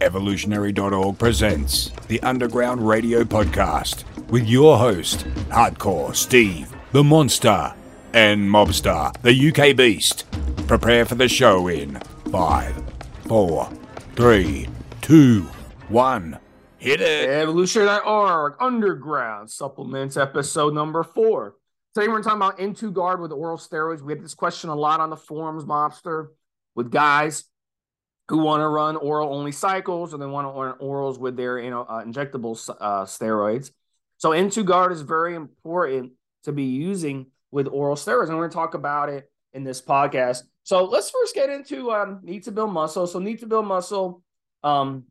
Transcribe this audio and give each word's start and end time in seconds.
Evolutionary.org 0.00 1.18
presents 1.18 1.90
the 2.08 2.20
Underground 2.22 2.86
Radio 2.86 3.22
Podcast 3.22 4.04
with 4.30 4.46
your 4.48 4.78
host, 4.78 5.26
Hardcore 5.50 6.16
Steve, 6.16 6.74
the 6.92 7.04
Monster, 7.04 7.74
and 8.14 8.48
Mobster, 8.48 9.14
the 9.22 9.48
UK 9.70 9.76
Beast. 9.76 10.24
Prepare 10.66 11.04
for 11.04 11.16
the 11.16 11.28
show 11.28 11.68
in 11.68 11.96
five, 12.30 12.82
four, 13.28 13.68
three, 14.16 14.68
two, 15.02 15.42
one. 15.88 16.38
Hit 16.78 17.02
it. 17.02 17.28
Evolutionary.org 17.28 18.54
Underground 18.58 19.50
Supplements, 19.50 20.16
episode 20.16 20.72
number 20.72 21.02
four. 21.02 21.56
Today 21.94 22.08
we're 22.08 22.22
talking 22.22 22.38
about 22.38 22.58
N2Guard 22.58 23.20
with 23.20 23.32
oral 23.32 23.58
steroids. 23.58 24.00
We 24.00 24.14
had 24.14 24.22
this 24.22 24.34
question 24.34 24.70
a 24.70 24.74
lot 24.74 25.00
on 25.00 25.10
the 25.10 25.16
forums, 25.16 25.64
Mobster, 25.64 26.28
with 26.74 26.90
guys 26.90 27.44
who 28.30 28.38
want 28.38 28.60
to 28.60 28.68
run 28.68 28.94
oral 28.94 29.34
only 29.34 29.50
cycles 29.50 30.14
or 30.14 30.18
they 30.18 30.24
want 30.24 30.46
to 30.46 30.52
run 30.52 30.78
orals 30.78 31.18
with 31.18 31.36
their 31.36 31.58
you 31.58 31.68
know 31.68 31.82
uh, 31.82 32.04
injectable 32.04 32.56
uh, 32.80 33.04
steroids. 33.04 33.72
So 34.18 34.30
N2Guard 34.30 34.92
is 34.92 35.02
very 35.02 35.34
important 35.34 36.12
to 36.44 36.52
be 36.52 36.62
using 36.62 37.26
with 37.50 37.66
oral 37.66 37.96
steroids. 37.96 38.28
And 38.28 38.36
we're 38.36 38.42
going 38.42 38.50
to 38.50 38.54
talk 38.54 38.74
about 38.74 39.08
it 39.08 39.28
in 39.52 39.64
this 39.64 39.82
podcast. 39.82 40.44
So 40.62 40.84
let's 40.84 41.10
first 41.10 41.34
get 41.34 41.50
into 41.50 41.90
um, 41.90 42.20
need 42.22 42.44
to 42.44 42.52
build 42.52 42.70
muscle. 42.70 43.08
So 43.08 43.18
need 43.18 43.40
to 43.40 43.48
build 43.48 43.66
muscle. 43.66 44.22
Um, 44.62 45.06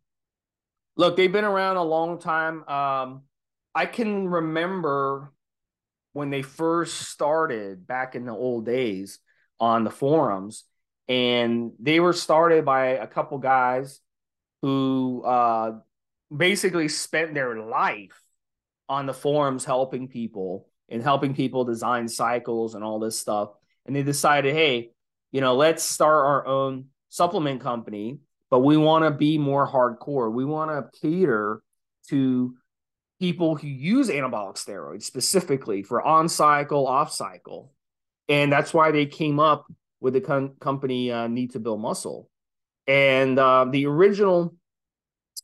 look, 0.95 1.17
they've 1.17 1.31
been 1.31 1.43
around 1.43 1.75
a 1.75 1.83
long 1.83 2.19
time. 2.19 2.63
Um, 2.69 3.23
I 3.75 3.85
can 3.85 4.29
remember 4.29 5.33
when 6.13 6.29
they 6.29 6.41
first 6.41 7.09
started 7.09 7.85
back 7.85 8.15
in 8.15 8.25
the 8.25 8.31
old 8.31 8.65
days 8.65 9.19
on 9.59 9.83
the 9.83 9.91
forums 9.91 10.63
and 11.09 11.71
they 11.79 11.99
were 11.99 12.13
started 12.13 12.63
by 12.63 12.89
a 12.89 13.07
couple 13.07 13.37
guys 13.39 13.99
who 14.61 15.23
uh, 15.25 15.79
basically 16.35 16.87
spent 16.87 17.33
their 17.33 17.57
life 17.57 18.21
on 18.87 19.07
the 19.07 19.13
forums 19.13 19.65
helping 19.65 20.07
people 20.07 20.69
and 20.87 21.03
helping 21.03 21.33
people 21.33 21.65
design 21.65 22.07
cycles 22.07 22.75
and 22.75 22.83
all 22.83 22.99
this 22.99 23.19
stuff. 23.19 23.49
And 23.85 23.95
they 23.95 24.03
decided 24.03 24.53
hey 24.53 24.91
you 25.31 25.41
know 25.41 25.55
let's 25.55 25.83
start 25.83 26.25
our 26.25 26.45
own 26.47 26.85
supplement 27.09 27.61
company 27.61 28.19
but 28.49 28.59
we 28.59 28.77
want 28.77 29.05
to 29.05 29.11
be 29.11 29.37
more 29.37 29.67
hardcore. 29.67 30.31
We 30.33 30.43
want 30.43 30.71
to 30.71 30.99
cater 30.99 31.61
to 32.07 32.55
people 33.19 33.55
who 33.55 33.67
use 33.67 34.09
anabolic 34.09 34.55
steroids 34.55 35.03
specifically 35.03 35.83
for 35.83 36.01
on 36.01 36.29
cycle 36.29 36.87
off 36.87 37.11
cycle 37.11 37.73
and 38.27 38.51
that's 38.51 38.73
why 38.73 38.91
they 38.91 39.05
came 39.05 39.39
up 39.39 39.65
with 40.01 40.13
the 40.13 40.21
com- 40.21 40.55
company 40.59 41.11
uh, 41.11 41.27
Need 41.27 41.51
to 41.51 41.59
Build 41.59 41.81
Muscle. 41.81 42.29
And 42.87 43.37
uh, 43.37 43.65
the 43.69 43.85
original 43.85 44.55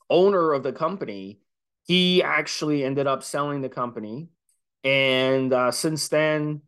owner 0.10 0.54
of 0.54 0.64
the 0.64 0.74
company, 0.74 1.40
he 1.84 2.24
actually 2.24 2.84
ended 2.84 3.08
up 3.08 3.24
selling 3.24 3.62
the 3.62 3.70
company. 3.70 4.30
And 4.84 5.54
uh, 5.54 5.72
since 5.72 6.08
then, 6.08 6.62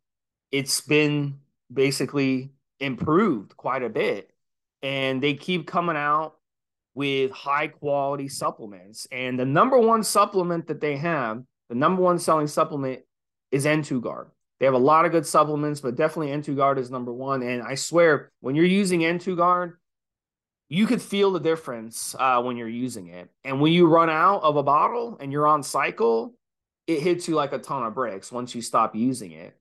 it's 0.51 0.81
been 0.81 1.39
basically 1.71 2.51
improved 2.79 3.57
quite 3.57 3.83
a 3.83 3.89
bit. 3.89 4.31
And 4.83 5.21
they 5.21 5.33
keep 5.33 5.67
coming 5.67 5.97
out 5.97 6.35
with 6.93 7.31
high 7.31 7.67
quality 7.67 8.27
supplements. 8.27 9.07
And 9.11 9.39
the 9.39 9.45
number 9.45 9.77
one 9.77 10.03
supplement 10.03 10.67
that 10.67 10.81
they 10.81 10.97
have, 10.97 11.43
the 11.69 11.75
number 11.75 12.01
one 12.01 12.19
selling 12.19 12.47
supplement 12.47 13.01
is 13.51 13.65
N2Guard. 13.65 14.29
They 14.59 14.65
have 14.65 14.73
a 14.73 14.79
lot 14.79 15.05
of 15.05 15.11
good 15.11 15.25
supplements, 15.25 15.81
but 15.81 15.95
definitely 15.95 16.31
N2Guard 16.31 16.77
is 16.77 16.89
number 16.89 17.13
one. 17.13 17.43
And 17.43 17.61
I 17.61 17.75
swear, 17.75 18.31
when 18.39 18.55
you're 18.55 18.65
using 18.65 19.01
N2Guard, 19.01 19.73
you 20.69 20.87
could 20.87 21.01
feel 21.01 21.31
the 21.31 21.39
difference 21.39 22.15
uh, 22.17 22.41
when 22.41 22.57
you're 22.57 22.67
using 22.67 23.07
it. 23.07 23.29
And 23.43 23.61
when 23.61 23.71
you 23.71 23.87
run 23.87 24.09
out 24.09 24.41
of 24.43 24.57
a 24.57 24.63
bottle 24.63 25.17
and 25.19 25.31
you're 25.31 25.47
on 25.47 25.63
cycle, 25.63 26.33
it 26.87 27.01
hits 27.01 27.27
you 27.27 27.35
like 27.35 27.53
a 27.53 27.59
ton 27.59 27.83
of 27.83 27.93
bricks 27.93 28.31
once 28.31 28.55
you 28.55 28.61
stop 28.61 28.95
using 28.95 29.31
it 29.31 29.55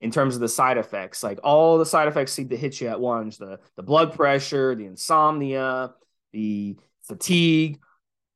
in 0.00 0.10
terms 0.10 0.34
of 0.34 0.40
the 0.40 0.48
side 0.48 0.78
effects. 0.78 1.22
Like 1.22 1.40
all 1.42 1.78
the 1.78 1.86
side 1.86 2.08
effects 2.08 2.32
seem 2.32 2.48
to 2.50 2.56
hit 2.56 2.80
you 2.80 2.88
at 2.88 3.00
once 3.00 3.38
the, 3.38 3.58
the 3.76 3.82
blood 3.82 4.12
pressure, 4.12 4.74
the 4.74 4.86
insomnia, 4.86 5.94
the 6.32 6.76
fatigue, 7.02 7.80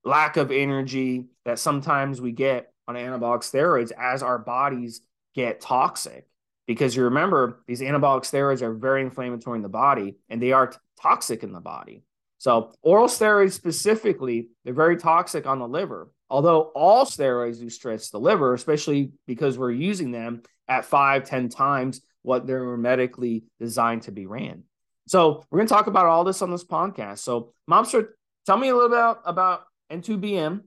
lack 0.05 0.37
of 0.37 0.51
energy 0.51 1.27
that 1.45 1.59
sometimes 1.59 2.21
we 2.21 2.33
get 2.33 2.73
on 2.89 2.95
anabolic 2.95 3.41
steroids 3.41 3.91
as 3.99 4.23
our 4.23 4.39
bodies 4.39 5.01
get 5.37 5.61
toxic 5.61 6.27
because 6.67 6.97
you 6.97 7.05
remember 7.05 7.63
these 7.69 7.81
anabolic 7.81 8.23
steroids 8.23 8.63
are 8.63 8.75
very 8.75 9.03
inflammatory 9.03 9.59
in 9.59 9.63
the 9.63 9.69
body 9.69 10.17
and 10.29 10.43
they 10.43 10.51
are 10.51 10.69
t- 10.69 10.79
toxic 11.01 11.45
in 11.45 11.53
the 11.53 11.61
body. 11.61 12.03
So, 12.39 12.73
oral 12.83 13.07
steroids 13.07 13.53
specifically, 13.53 14.49
they're 14.65 14.75
very 14.75 14.97
toxic 14.97 15.47
on 15.47 15.59
the 15.59 15.69
liver. 15.69 16.11
Although 16.29 16.73
all 16.75 17.05
steroids 17.05 17.61
do 17.61 17.71
stress 17.71 18.11
the 18.11 18.19
liver, 18.19 18.53
especially 18.53 19.13
because 19.27 19.57
we're 19.57 19.71
using 19.71 20.11
them 20.11 20.43
at 20.69 20.85
five, 20.85 21.25
ten 21.25 21.49
times 21.49 22.01
what 22.23 22.47
they're 22.47 22.77
medically 22.77 23.45
designed 23.61 24.03
to 24.03 24.13
be 24.13 24.27
ran. 24.27 24.65
So, 25.07 25.45
we're 25.51 25.59
going 25.59 25.69
to 25.69 25.75
talk 25.75 25.87
about 25.87 26.07
all 26.07 26.25
this 26.25 26.43
on 26.43 26.51
this 26.51 26.65
podcast. 26.65 27.19
So, 27.19 27.53
Mobster, 27.71 28.09
tell 28.45 28.59
me 28.59 28.69
a 28.69 28.75
little 28.75 28.91
bit 28.91 28.99
about, 28.99 29.23
about 29.25 29.65
N2BM 29.91 30.63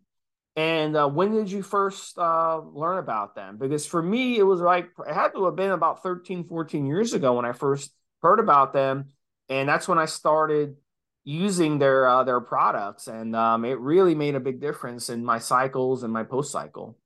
and 0.60 0.98
uh, 0.98 1.08
when 1.08 1.32
did 1.32 1.50
you 1.50 1.64
first 1.64 2.20
uh, 2.20 2.60
learn 2.74 2.98
about 2.98 3.34
them? 3.34 3.58
Because 3.58 3.86
for 3.86 4.04
me, 4.04 4.38
it 4.38 4.44
was 4.44 4.60
like, 4.60 4.90
it 5.08 5.14
had 5.14 5.30
to 5.30 5.46
have 5.46 5.56
been 5.56 5.72
about 5.72 6.04
13, 6.04 6.44
14 6.44 6.86
years 6.86 7.14
ago 7.14 7.36
when 7.36 7.46
I 7.46 7.54
first 7.54 7.94
heard 8.22 8.42
about 8.42 8.74
them. 8.74 9.06
And 9.48 9.70
that's 9.70 9.88
when 9.88 9.98
I 9.98 10.04
started 10.04 10.76
using 11.24 11.80
their 11.80 12.06
uh, 12.06 12.26
their 12.26 12.42
products. 12.42 13.08
And 13.08 13.38
um, 13.38 13.64
it 13.64 13.80
really 13.80 14.16
made 14.16 14.36
a 14.36 14.42
big 14.42 14.60
difference 14.60 15.10
in 15.10 15.24
my 15.24 15.40
cycles 15.40 16.04
and 16.04 16.12
my 16.12 16.24
post 16.24 16.52
cycle. 16.52 16.98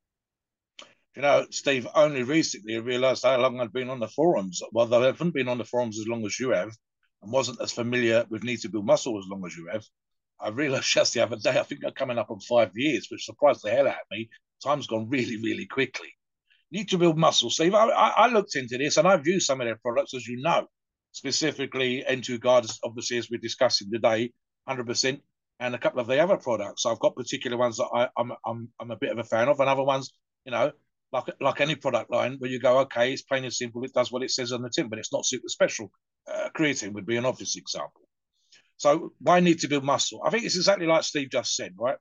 You 1.15 1.21
know, 1.21 1.45
Steve, 1.51 1.87
only 1.93 2.23
recently 2.23 2.75
I 2.75 2.79
realized 2.79 3.23
how 3.23 3.37
long 3.37 3.61
I'd 3.61 3.71
been 3.71 3.91
on 3.91 3.99
the 3.99 4.07
forums. 4.07 4.63
Well, 4.71 4.91
I 4.95 5.05
haven't 5.05 5.35
been 5.35 5.47
on 5.47 5.59
the 5.59 5.63
forums 5.63 5.99
as 5.99 6.07
long 6.07 6.25
as 6.25 6.39
you 6.39 6.49
have 6.49 6.75
and 7.21 7.31
wasn't 7.31 7.61
as 7.61 7.71
familiar 7.71 8.25
with 8.31 8.43
Need 8.43 8.61
to 8.61 8.69
Build 8.69 8.87
Muscle 8.87 9.19
as 9.19 9.27
long 9.27 9.45
as 9.45 9.55
you 9.55 9.67
have. 9.67 9.83
I 10.43 10.49
realized 10.49 10.91
just 10.91 11.13
the 11.13 11.23
other 11.23 11.37
day, 11.37 11.57
I 11.57 11.63
think 11.63 11.85
I'm 11.85 11.93
coming 11.93 12.17
up 12.17 12.29
on 12.29 12.39
five 12.41 12.71
years, 12.75 13.07
which 13.09 13.25
surprised 13.25 13.61
the 13.63 13.71
hell 13.71 13.87
out 13.87 13.93
of 13.95 14.07
me. 14.11 14.29
Time's 14.61 14.87
gone 14.87 15.09
really, 15.09 15.37
really 15.37 15.65
quickly. 15.65 16.09
Need 16.71 16.89
to 16.89 16.97
build 16.97 17.17
muscle, 17.17 17.49
Steve. 17.49 17.73
I, 17.73 17.87
I, 17.87 18.27
looked 18.27 18.55
into 18.55 18.77
this 18.77 18.97
and 18.97 19.07
I've 19.07 19.27
used 19.27 19.45
some 19.45 19.61
of 19.61 19.67
their 19.67 19.77
products, 19.77 20.13
as 20.13 20.27
you 20.27 20.41
know, 20.41 20.67
specifically 21.11 22.03
N2Guards, 22.07 22.79
obviously, 22.83 23.17
as 23.17 23.29
we're 23.29 23.37
discussing 23.37 23.91
today, 23.91 24.31
100%, 24.67 25.21
and 25.59 25.75
a 25.75 25.77
couple 25.77 25.99
of 25.99 26.07
the 26.07 26.21
other 26.21 26.37
products. 26.37 26.85
I've 26.85 26.99
got 26.99 27.15
particular 27.15 27.57
ones 27.57 27.77
that 27.77 27.89
I, 27.93 28.09
I'm, 28.17 28.33
I'm, 28.45 28.69
I'm 28.81 28.91
a 28.91 28.97
bit 28.97 29.11
of 29.11 29.19
a 29.19 29.23
fan 29.23 29.47
of, 29.47 29.59
and 29.59 29.69
other 29.69 29.83
ones, 29.83 30.11
you 30.45 30.51
know, 30.51 30.71
like 31.13 31.25
like 31.39 31.61
any 31.61 31.75
product 31.75 32.09
line 32.09 32.37
where 32.39 32.49
you 32.49 32.59
go, 32.59 32.79
okay, 32.79 33.13
it's 33.13 33.21
plain 33.21 33.43
and 33.43 33.53
simple, 33.53 33.83
it 33.83 33.93
does 33.93 34.11
what 34.11 34.23
it 34.23 34.31
says 34.31 34.51
on 34.51 34.63
the 34.63 34.69
tin, 34.69 34.89
but 34.89 34.97
it's 34.97 35.13
not 35.13 35.25
super 35.25 35.47
special. 35.47 35.91
Uh, 36.27 36.49
creatine 36.57 36.93
would 36.93 37.05
be 37.05 37.17
an 37.17 37.25
obvious 37.25 37.55
example. 37.55 38.01
So 38.83 39.13
why 39.21 39.39
need 39.39 39.59
to 39.59 39.69
build 39.69 39.85
muscle? 39.85 40.19
I 40.25 40.29
think 40.29 40.43
it's 40.43 40.57
exactly 40.57 40.85
like 40.85 41.03
Steve 41.03 41.29
just 41.29 41.55
said, 41.55 41.73
right? 41.77 41.95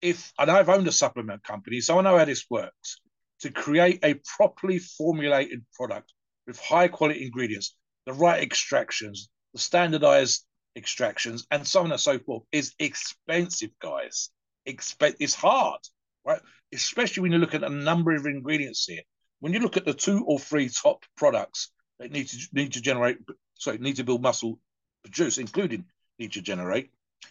If 0.00 0.32
and 0.38 0.50
I've 0.50 0.70
owned 0.70 0.88
a 0.88 0.92
supplement 0.92 1.44
company, 1.44 1.82
so 1.82 1.98
I 1.98 2.00
know 2.00 2.16
how 2.16 2.24
this 2.24 2.46
works. 2.48 3.02
To 3.40 3.50
create 3.50 3.98
a 4.02 4.14
properly 4.36 4.78
formulated 4.78 5.62
product 5.74 6.14
with 6.46 6.58
high 6.58 6.88
quality 6.88 7.26
ingredients, 7.26 7.76
the 8.06 8.14
right 8.14 8.42
extractions, 8.42 9.28
the 9.52 9.58
standardized 9.58 10.46
extractions, 10.74 11.46
and 11.50 11.66
so 11.66 11.82
on 11.82 11.92
and 11.92 12.00
so 12.00 12.18
forth 12.18 12.44
is 12.50 12.72
expensive, 12.78 13.72
guys. 13.82 14.30
Expen- 14.66 15.16
it's 15.20 15.34
hard, 15.34 15.80
right? 16.24 16.40
Especially 16.72 17.20
when 17.20 17.32
you 17.32 17.38
look 17.38 17.54
at 17.54 17.62
a 17.62 17.68
number 17.68 18.12
of 18.12 18.24
ingredients 18.24 18.86
here. 18.86 19.02
When 19.40 19.52
you 19.52 19.60
look 19.60 19.76
at 19.76 19.84
the 19.84 19.92
two 19.92 20.24
or 20.24 20.38
three 20.38 20.70
top 20.70 21.04
products 21.18 21.72
that 21.98 22.10
need 22.10 22.28
to 22.28 22.38
need 22.54 22.72
to 22.72 22.80
generate, 22.80 23.18
sorry, 23.58 23.76
need 23.76 23.96
to 23.96 24.04
build 24.04 24.22
muscle 24.22 24.58
produce, 25.02 25.38
including 25.38 25.84
need 26.18 26.32
to 26.32 26.40
generate, 26.40 26.90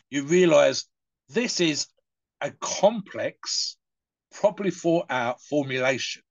you 0.09 0.23
realize 0.23 0.85
this 1.29 1.59
is 1.59 1.87
a 2.41 2.51
complex, 2.59 3.77
properly 4.33 4.71
thought 4.71 5.07
out 5.09 5.41
formulation. 5.41 6.21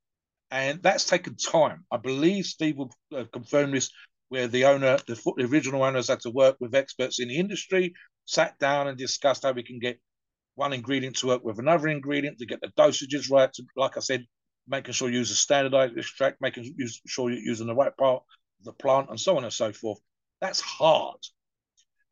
And 0.50 0.82
that's 0.82 1.04
taken 1.04 1.36
time. 1.36 1.84
I 1.90 1.98
believe 1.98 2.46
Steve 2.46 2.78
will 2.78 2.92
uh, 3.14 3.24
confirm 3.32 3.70
this, 3.70 3.90
where 4.30 4.48
the 4.48 4.64
owner, 4.64 4.98
the, 5.06 5.14
the 5.36 5.44
original 5.44 5.84
owners 5.84 6.08
had 6.08 6.20
to 6.20 6.30
work 6.30 6.56
with 6.60 6.74
experts 6.74 7.20
in 7.20 7.28
the 7.28 7.36
industry, 7.36 7.94
sat 8.24 8.58
down 8.58 8.88
and 8.88 8.96
discussed 8.96 9.42
how 9.42 9.52
we 9.52 9.62
can 9.62 9.78
get 9.78 10.00
one 10.54 10.72
ingredient 10.72 11.16
to 11.16 11.28
work 11.28 11.44
with 11.44 11.58
another 11.58 11.88
ingredient 11.88 12.38
to 12.38 12.46
get 12.46 12.60
the 12.60 12.68
dosages 12.78 13.30
right. 13.30 13.52
To, 13.52 13.62
like 13.76 13.96
I 13.96 14.00
said, 14.00 14.26
making 14.66 14.92
sure 14.92 15.08
you 15.08 15.18
use 15.18 15.30
a 15.30 15.34
standardized 15.34 15.96
extract, 15.96 16.40
making 16.40 16.74
sure 17.06 17.30
you're 17.30 17.38
using 17.38 17.66
the 17.66 17.74
right 17.74 17.96
part 17.96 18.22
of 18.60 18.64
the 18.64 18.72
plant, 18.72 19.08
and 19.10 19.20
so 19.20 19.36
on 19.36 19.44
and 19.44 19.52
so 19.52 19.72
forth. 19.72 19.98
That's 20.40 20.60
hard. 20.60 21.18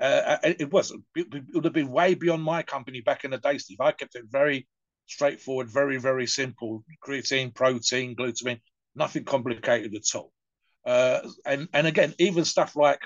Uh, 0.01 0.37
uh 0.43 0.55
it 0.59 0.73
was. 0.73 0.93
It 1.15 1.55
would 1.55 1.65
have 1.65 1.73
been 1.73 1.91
way 1.91 2.15
beyond 2.15 2.43
my 2.43 2.63
company 2.63 3.01
back 3.01 3.25
in 3.25 3.31
the 3.31 3.39
day, 3.39 3.59
Steve. 3.59 3.81
I 3.81 3.93
kept 3.93 4.15
it 4.15 4.25
very 4.31 4.67
straightforward, 5.07 5.69
very, 5.71 5.99
very 5.99 6.27
simple. 6.27 6.85
Creatine, 7.05 7.55
protein, 7.55 8.15
glutamine, 8.17 8.61
nothing 8.95 9.25
complicated 9.25 9.95
at 9.95 10.15
all. 10.15 10.33
Uh, 10.85 11.21
and 11.45 11.69
and 11.73 11.87
again, 11.87 12.15
even 12.19 12.45
stuff 12.45 12.77
like 12.77 13.01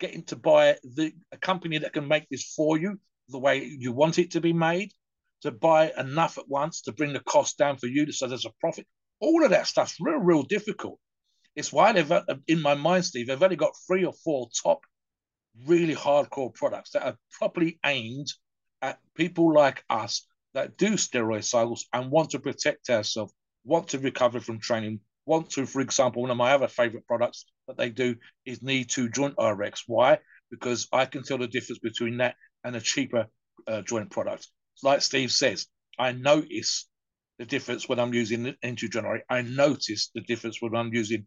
getting 0.00 0.24
to 0.24 0.36
buy 0.36 0.76
the 0.82 1.12
a 1.32 1.36
company 1.36 1.78
that 1.78 1.92
can 1.92 2.06
make 2.08 2.28
this 2.28 2.52
for 2.56 2.76
you 2.76 2.98
the 3.28 3.38
way 3.38 3.64
you 3.64 3.92
want 3.92 4.18
it 4.18 4.32
to 4.32 4.40
be 4.40 4.52
made, 4.52 4.92
to 5.42 5.50
buy 5.50 5.92
enough 5.98 6.38
at 6.38 6.48
once 6.48 6.82
to 6.82 6.92
bring 6.92 7.12
the 7.12 7.20
cost 7.20 7.58
down 7.58 7.76
for 7.76 7.86
you 7.86 8.10
so 8.12 8.26
there's 8.26 8.46
a 8.46 8.52
profit. 8.60 8.86
All 9.20 9.44
of 9.44 9.50
that 9.50 9.66
stuff's 9.66 9.96
real, 10.00 10.18
real 10.18 10.42
difficult. 10.42 10.98
It's 11.58 11.72
why 11.72 11.90
they've, 11.90 12.12
uh, 12.12 12.22
in 12.46 12.62
my 12.62 12.74
mind, 12.74 13.04
Steve, 13.04 13.26
they've 13.26 13.42
only 13.42 13.56
got 13.56 13.72
three 13.84 14.04
or 14.04 14.12
four 14.12 14.48
top, 14.62 14.86
really 15.66 15.92
hardcore 15.92 16.54
products 16.54 16.90
that 16.92 17.04
are 17.04 17.18
properly 17.32 17.80
aimed 17.84 18.28
at 18.80 19.00
people 19.16 19.52
like 19.52 19.82
us 19.90 20.24
that 20.54 20.76
do 20.76 20.92
steroid 20.92 21.42
cycles 21.42 21.84
and 21.92 22.12
want 22.12 22.30
to 22.30 22.38
protect 22.38 22.90
ourselves, 22.90 23.32
want 23.64 23.88
to 23.88 23.98
recover 23.98 24.38
from 24.38 24.60
training, 24.60 25.00
want 25.26 25.50
to, 25.50 25.66
for 25.66 25.80
example, 25.80 26.22
one 26.22 26.30
of 26.30 26.36
my 26.36 26.52
other 26.52 26.68
favorite 26.68 27.08
products 27.08 27.44
that 27.66 27.76
they 27.76 27.90
do 27.90 28.14
is 28.46 28.60
N2 28.60 29.12
Joint 29.12 29.34
RX. 29.36 29.82
Why? 29.88 30.18
Because 30.52 30.86
I 30.92 31.06
can 31.06 31.24
tell 31.24 31.38
the 31.38 31.48
difference 31.48 31.80
between 31.80 32.18
that 32.18 32.36
and 32.62 32.76
a 32.76 32.80
cheaper 32.80 33.26
uh, 33.66 33.82
joint 33.82 34.12
product. 34.12 34.46
Like 34.84 35.02
Steve 35.02 35.32
says, 35.32 35.66
I 35.98 36.12
notice 36.12 36.86
the 37.40 37.46
difference 37.46 37.88
when 37.88 37.98
I'm 37.98 38.14
using 38.14 38.54
N2 38.64 38.92
Joint. 38.92 39.22
I 39.28 39.42
notice 39.42 40.12
the 40.14 40.20
difference 40.20 40.62
when 40.62 40.76
I'm 40.76 40.94
using 40.94 41.26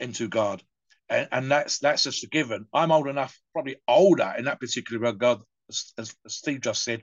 N2 0.00 0.30
Guard. 0.30 0.62
And, 1.08 1.28
and 1.32 1.50
that's 1.50 1.78
that's 1.78 2.04
just 2.04 2.24
a 2.24 2.28
given. 2.28 2.66
I'm 2.72 2.92
old 2.92 3.08
enough, 3.08 3.38
probably 3.52 3.76
older 3.86 4.34
in 4.38 4.46
that 4.46 4.60
particular 4.60 5.00
regard, 5.00 5.40
as, 5.68 5.92
as 5.98 6.14
Steve 6.26 6.62
just 6.62 6.82
said, 6.82 7.02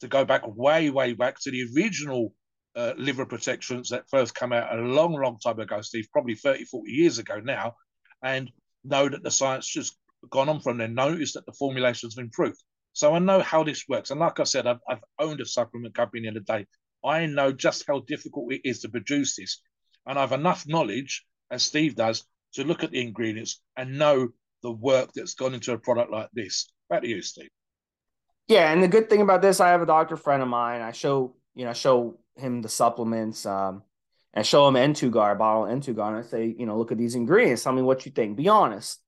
to 0.00 0.08
go 0.08 0.24
back 0.24 0.42
way, 0.46 0.90
way 0.90 1.12
back 1.12 1.40
to 1.40 1.50
the 1.50 1.66
original 1.74 2.34
uh, 2.76 2.94
liver 2.96 3.26
protections 3.26 3.90
that 3.90 4.08
first 4.10 4.34
came 4.34 4.52
out 4.52 4.76
a 4.76 4.82
long, 4.82 5.14
long 5.14 5.38
time 5.38 5.58
ago, 5.58 5.80
Steve, 5.80 6.08
probably 6.12 6.34
30, 6.34 6.64
40 6.64 6.90
years 6.90 7.18
ago 7.18 7.40
now, 7.40 7.74
and 8.22 8.50
know 8.84 9.08
that 9.08 9.22
the 9.22 9.30
science 9.30 9.66
just 9.66 9.96
gone 10.30 10.48
on 10.48 10.60
from 10.60 10.78
there, 10.78 10.88
notice 10.88 11.32
that 11.32 11.46
the 11.46 11.52
formulations 11.52 12.16
have 12.16 12.24
improved. 12.24 12.62
So 12.92 13.14
I 13.14 13.18
know 13.18 13.40
how 13.40 13.62
this 13.62 13.84
works. 13.88 14.10
And 14.10 14.20
like 14.20 14.40
I 14.40 14.44
said, 14.44 14.66
I've, 14.66 14.80
I've 14.88 15.02
owned 15.18 15.40
a 15.40 15.46
supplement 15.46 15.94
company 15.94 16.28
the 16.30 16.40
day. 16.40 16.66
I 17.04 17.26
know 17.26 17.52
just 17.52 17.84
how 17.86 18.00
difficult 18.00 18.52
it 18.52 18.62
is 18.64 18.80
to 18.80 18.88
produce 18.88 19.36
this. 19.36 19.60
And 20.06 20.18
I've 20.18 20.32
enough 20.32 20.66
knowledge, 20.66 21.24
as 21.50 21.62
Steve 21.62 21.94
does, 21.94 22.24
to 22.54 22.64
look 22.64 22.82
at 22.82 22.90
the 22.90 23.00
ingredients 23.00 23.60
and 23.76 23.98
know 23.98 24.28
the 24.62 24.72
work 24.72 25.10
that's 25.14 25.34
gone 25.34 25.54
into 25.54 25.72
a 25.72 25.78
product 25.78 26.10
like 26.10 26.28
this. 26.32 26.68
Back 26.88 27.02
to 27.02 27.08
you, 27.08 27.22
Steve. 27.22 27.50
Yeah, 28.48 28.72
and 28.72 28.82
the 28.82 28.88
good 28.88 29.10
thing 29.10 29.20
about 29.20 29.42
this, 29.42 29.60
I 29.60 29.68
have 29.68 29.82
a 29.82 29.86
doctor 29.86 30.16
friend 30.16 30.42
of 30.42 30.48
mine. 30.48 30.80
I 30.80 30.92
show, 30.92 31.36
you 31.54 31.64
know, 31.66 31.74
show 31.74 32.18
him 32.36 32.62
the 32.62 32.68
supplements, 32.68 33.44
um, 33.44 33.82
and 34.34 34.46
show 34.46 34.68
him 34.68 34.74
N2Guard, 34.74 35.38
bottle 35.38 35.64
N2Guard, 35.64 36.08
and 36.08 36.16
I 36.16 36.22
say, 36.22 36.54
you 36.56 36.66
know, 36.66 36.78
look 36.78 36.92
at 36.92 36.98
these 36.98 37.14
ingredients. 37.14 37.64
Tell 37.64 37.72
me 37.72 37.82
what 37.82 38.06
you 38.06 38.12
think. 38.12 38.36
Be 38.36 38.48
honest. 38.48 39.00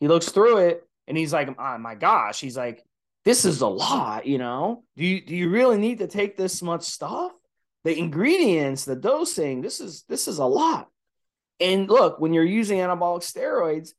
He 0.00 0.08
looks 0.08 0.30
through 0.30 0.58
it 0.58 0.88
and 1.06 1.16
he's 1.16 1.32
like, 1.32 1.48
oh 1.58 1.78
my 1.78 1.94
gosh. 1.94 2.40
He's 2.40 2.56
like, 2.56 2.84
this 3.24 3.44
is 3.44 3.60
a 3.60 3.66
lot, 3.66 4.26
you 4.26 4.38
know. 4.38 4.84
Do 4.96 5.04
you 5.04 5.20
do 5.20 5.36
you 5.36 5.50
really 5.50 5.78
need 5.78 5.98
to 5.98 6.06
take 6.06 6.36
this 6.36 6.62
much 6.62 6.84
stuff? 6.84 7.32
The 7.84 7.98
ingredients, 7.98 8.84
the 8.84 8.96
dosing, 8.96 9.60
this 9.60 9.80
is 9.80 10.04
this 10.08 10.28
is 10.28 10.38
a 10.38 10.46
lot. 10.46 10.88
And 11.60 11.88
look, 11.88 12.20
when 12.20 12.32
you're 12.32 12.44
using 12.44 12.78
anabolic 12.78 13.22
steroids, 13.22 13.90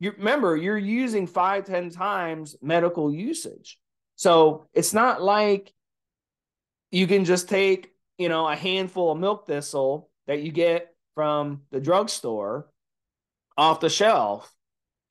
you 0.00 0.12
remember 0.16 0.56
you're 0.56 0.76
using 0.76 1.26
five, 1.26 1.64
ten 1.64 1.90
times 1.90 2.56
medical 2.60 3.12
usage. 3.12 3.78
So 4.16 4.68
it's 4.74 4.92
not 4.92 5.22
like 5.22 5.72
you 6.90 7.06
can 7.06 7.24
just 7.24 7.48
take, 7.48 7.92
you 8.18 8.28
know, 8.28 8.48
a 8.48 8.56
handful 8.56 9.12
of 9.12 9.18
milk 9.18 9.46
thistle 9.46 10.10
that 10.26 10.42
you 10.42 10.52
get 10.52 10.94
from 11.14 11.62
the 11.70 11.80
drugstore 11.80 12.68
off 13.56 13.80
the 13.80 13.88
shelf 13.88 14.52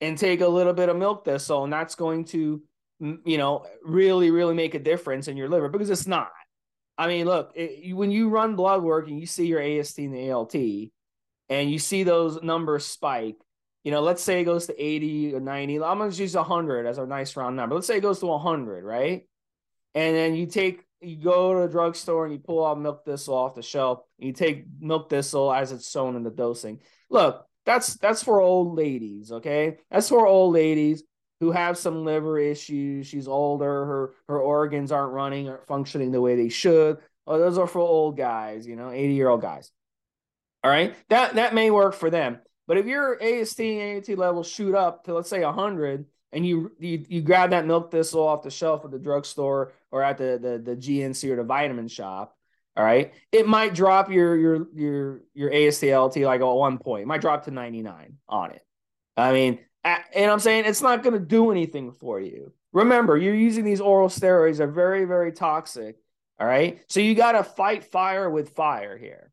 and 0.00 0.18
take 0.18 0.40
a 0.40 0.48
little 0.48 0.72
bit 0.72 0.88
of 0.88 0.96
milk 0.96 1.24
thistle, 1.24 1.64
and 1.64 1.72
that's 1.72 1.94
going 1.94 2.24
to, 2.26 2.62
you 3.00 3.38
know, 3.38 3.66
really, 3.82 4.30
really 4.30 4.54
make 4.54 4.74
a 4.74 4.78
difference 4.78 5.26
in 5.26 5.36
your 5.36 5.48
liver 5.48 5.68
because 5.68 5.90
it's 5.90 6.06
not. 6.06 6.30
I 6.98 7.08
mean, 7.08 7.26
look, 7.26 7.52
it, 7.54 7.94
when 7.94 8.10
you 8.10 8.28
run 8.28 8.56
blood 8.56 8.82
work 8.82 9.08
and 9.08 9.18
you 9.18 9.26
see 9.26 9.46
your 9.46 9.60
AST 9.60 9.98
and 9.98 10.14
the 10.14 10.30
ALT, 10.30 10.54
and 11.48 11.70
you 11.70 11.78
see 11.78 12.02
those 12.02 12.42
numbers 12.42 12.86
spike, 12.86 13.36
you 13.84 13.92
know, 13.92 14.00
let's 14.00 14.22
say 14.22 14.40
it 14.40 14.44
goes 14.44 14.66
to 14.66 14.82
80 14.82 15.34
or 15.34 15.40
90. 15.40 15.82
I'm 15.82 15.98
going 15.98 16.10
to 16.10 16.22
use 16.22 16.34
100 16.34 16.86
as 16.86 16.98
a 16.98 17.06
nice 17.06 17.36
round 17.36 17.56
number. 17.56 17.74
Let's 17.74 17.86
say 17.86 17.98
it 17.98 18.02
goes 18.02 18.18
to 18.20 18.26
100, 18.26 18.84
right? 18.84 19.26
And 19.94 20.16
then 20.16 20.34
you 20.34 20.46
take, 20.46 20.82
you 21.00 21.16
go 21.16 21.54
to 21.54 21.62
a 21.62 21.68
drugstore 21.68 22.24
and 22.24 22.32
you 22.32 22.40
pull 22.40 22.66
out 22.66 22.80
milk 22.80 23.04
thistle 23.04 23.36
off 23.36 23.54
the 23.54 23.62
shelf. 23.62 24.00
you 24.18 24.32
take 24.32 24.64
milk 24.80 25.08
thistle 25.08 25.52
as 25.52 25.70
it's 25.72 25.90
shown 25.90 26.16
in 26.16 26.24
the 26.24 26.30
dosing. 26.30 26.80
Look, 27.10 27.46
that's 27.64 27.94
that's 27.96 28.22
for 28.22 28.40
old 28.40 28.76
ladies, 28.76 29.32
okay? 29.32 29.78
That's 29.90 30.08
for 30.08 30.26
old 30.26 30.54
ladies 30.54 31.02
who 31.40 31.50
have 31.50 31.76
some 31.76 32.04
liver 32.04 32.38
issues. 32.38 33.06
She's 33.06 33.28
older, 33.28 33.84
her 33.84 34.14
her 34.28 34.40
organs 34.40 34.92
aren't 34.92 35.12
running 35.12 35.48
or 35.48 35.60
functioning 35.66 36.12
the 36.12 36.20
way 36.20 36.36
they 36.36 36.48
should. 36.48 36.98
Oh, 37.26 37.38
those 37.38 37.58
are 37.58 37.66
for 37.66 37.80
old 37.80 38.16
guys, 38.16 38.66
you 38.66 38.76
know, 38.76 38.90
80 38.90 39.14
year 39.14 39.28
old 39.28 39.42
guys. 39.42 39.70
All 40.66 40.72
right. 40.72 40.96
That 41.10 41.36
that 41.36 41.54
may 41.54 41.70
work 41.70 41.94
for 41.94 42.10
them. 42.10 42.40
But 42.66 42.76
if 42.76 42.86
your 42.86 43.22
AST 43.22 43.60
and 43.60 44.02
AAT 44.02 44.18
levels 44.18 44.48
shoot 44.48 44.74
up 44.74 45.04
to 45.04 45.14
let's 45.14 45.30
say 45.30 45.44
100 45.44 46.06
and 46.32 46.44
you, 46.44 46.72
you 46.80 47.04
you 47.08 47.22
grab 47.22 47.50
that 47.50 47.66
milk 47.66 47.92
thistle 47.92 48.26
off 48.26 48.42
the 48.42 48.50
shelf 48.50 48.84
at 48.84 48.90
the 48.90 48.98
drugstore 48.98 49.74
or 49.92 50.02
at 50.02 50.18
the, 50.18 50.40
the 50.42 50.58
the 50.58 50.76
GNC 50.76 51.30
or 51.30 51.36
the 51.36 51.44
vitamin 51.44 51.86
shop, 51.86 52.36
all 52.76 52.82
right, 52.82 53.14
it 53.30 53.46
might 53.46 53.74
drop 53.74 54.10
your 54.10 54.36
your 54.36 54.66
your 54.74 55.20
your 55.34 55.54
AST 55.54 55.84
like 55.84 56.40
at 56.40 56.44
one 56.44 56.78
point. 56.78 57.02
It 57.02 57.06
might 57.06 57.20
drop 57.20 57.44
to 57.44 57.52
99 57.52 58.16
on 58.28 58.50
it. 58.50 58.66
I 59.16 59.32
mean, 59.32 59.60
and 59.84 60.28
I'm 60.28 60.40
saying 60.40 60.64
it's 60.64 60.82
not 60.82 61.04
going 61.04 61.14
to 61.14 61.24
do 61.24 61.52
anything 61.52 61.92
for 61.92 62.20
you. 62.20 62.52
Remember, 62.72 63.16
you're 63.16 63.36
using 63.36 63.64
these 63.64 63.80
oral 63.80 64.08
steroids 64.08 64.56
they 64.56 64.64
are 64.64 64.66
very 64.66 65.04
very 65.04 65.30
toxic. 65.30 65.94
All 66.40 66.46
right, 66.48 66.82
so 66.88 66.98
you 66.98 67.14
got 67.14 67.32
to 67.32 67.44
fight 67.44 67.84
fire 67.84 68.28
with 68.28 68.56
fire 68.56 68.98
here. 68.98 69.30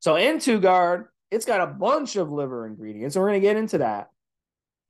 So 0.00 0.14
N2Guard 0.14 1.06
it's 1.30 1.44
got 1.44 1.60
a 1.60 1.66
bunch 1.66 2.16
of 2.16 2.32
liver 2.32 2.66
ingredients. 2.66 3.16
And 3.16 3.22
we're 3.22 3.30
going 3.30 3.40
to 3.40 3.46
get 3.46 3.56
into 3.56 3.78
that 3.78 4.10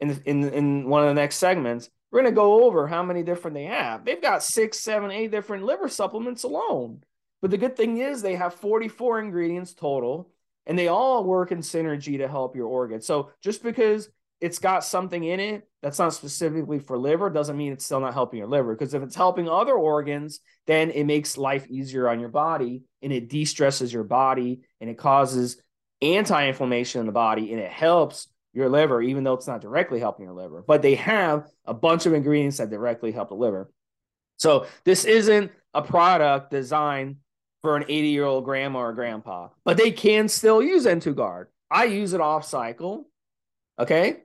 in, 0.00 0.20
in, 0.24 0.48
in 0.50 0.88
one 0.88 1.02
of 1.02 1.08
the 1.08 1.20
next 1.20 1.36
segments. 1.36 1.90
We're 2.10 2.22
going 2.22 2.32
to 2.32 2.36
go 2.36 2.64
over 2.64 2.86
how 2.86 3.02
many 3.02 3.22
different 3.22 3.54
they 3.54 3.64
have. 3.64 4.04
They've 4.04 4.22
got 4.22 4.42
six, 4.42 4.82
seven, 4.82 5.10
eight 5.10 5.30
different 5.30 5.64
liver 5.64 5.88
supplements 5.88 6.44
alone. 6.44 7.02
But 7.42 7.50
the 7.50 7.58
good 7.58 7.76
thing 7.76 7.98
is 7.98 8.22
they 8.22 8.36
have 8.36 8.54
44 8.54 9.20
ingredients 9.20 9.74
total, 9.74 10.30
and 10.66 10.78
they 10.78 10.88
all 10.88 11.24
work 11.24 11.52
in 11.52 11.58
synergy 11.58 12.18
to 12.18 12.28
help 12.28 12.56
your 12.56 12.66
organ. 12.66 13.00
So 13.00 13.30
just 13.42 13.62
because 13.62 14.08
it's 14.40 14.58
got 14.58 14.84
something 14.84 15.24
in 15.24 15.40
it 15.40 15.68
that's 15.82 15.98
not 15.98 16.14
specifically 16.14 16.78
for 16.78 16.96
liver 16.98 17.30
doesn't 17.30 17.56
mean 17.56 17.72
it's 17.72 17.84
still 17.84 18.00
not 18.00 18.14
helping 18.14 18.38
your 18.38 18.48
liver. 18.48 18.74
Because 18.74 18.94
if 18.94 19.02
it's 19.02 19.16
helping 19.16 19.48
other 19.48 19.74
organs, 19.74 20.40
then 20.66 20.90
it 20.90 21.04
makes 21.04 21.36
life 21.36 21.66
easier 21.68 22.08
on 22.08 22.20
your 22.20 22.28
body 22.28 22.82
and 23.02 23.12
it 23.12 23.28
de 23.28 23.44
stresses 23.44 23.92
your 23.92 24.04
body 24.04 24.60
and 24.80 24.88
it 24.90 24.98
causes 24.98 25.60
anti-inflammation 26.02 27.00
in 27.00 27.06
the 27.06 27.12
body 27.12 27.52
and 27.52 27.60
it 27.60 27.70
helps 27.70 28.28
your 28.52 28.68
liver, 28.68 29.02
even 29.02 29.24
though 29.24 29.34
it's 29.34 29.46
not 29.46 29.60
directly 29.60 30.00
helping 30.00 30.24
your 30.24 30.34
liver. 30.34 30.64
But 30.66 30.82
they 30.82 30.94
have 30.96 31.48
a 31.64 31.74
bunch 31.74 32.06
of 32.06 32.14
ingredients 32.14 32.58
that 32.58 32.70
directly 32.70 33.12
help 33.12 33.28
the 33.28 33.34
liver. 33.34 33.70
So 34.36 34.66
this 34.84 35.04
isn't 35.04 35.52
a 35.74 35.82
product 35.82 36.50
designed 36.50 37.16
for 37.62 37.76
an 37.76 37.84
80 37.88 38.08
year 38.08 38.24
old 38.24 38.44
grandma 38.44 38.80
or 38.80 38.92
grandpa, 38.92 39.48
but 39.64 39.76
they 39.76 39.90
can 39.90 40.28
still 40.28 40.62
use 40.62 40.86
N2Guard. 40.86 41.46
I 41.70 41.84
use 41.84 42.12
it 42.12 42.20
off 42.20 42.44
cycle. 42.44 43.08
Okay. 43.78 44.18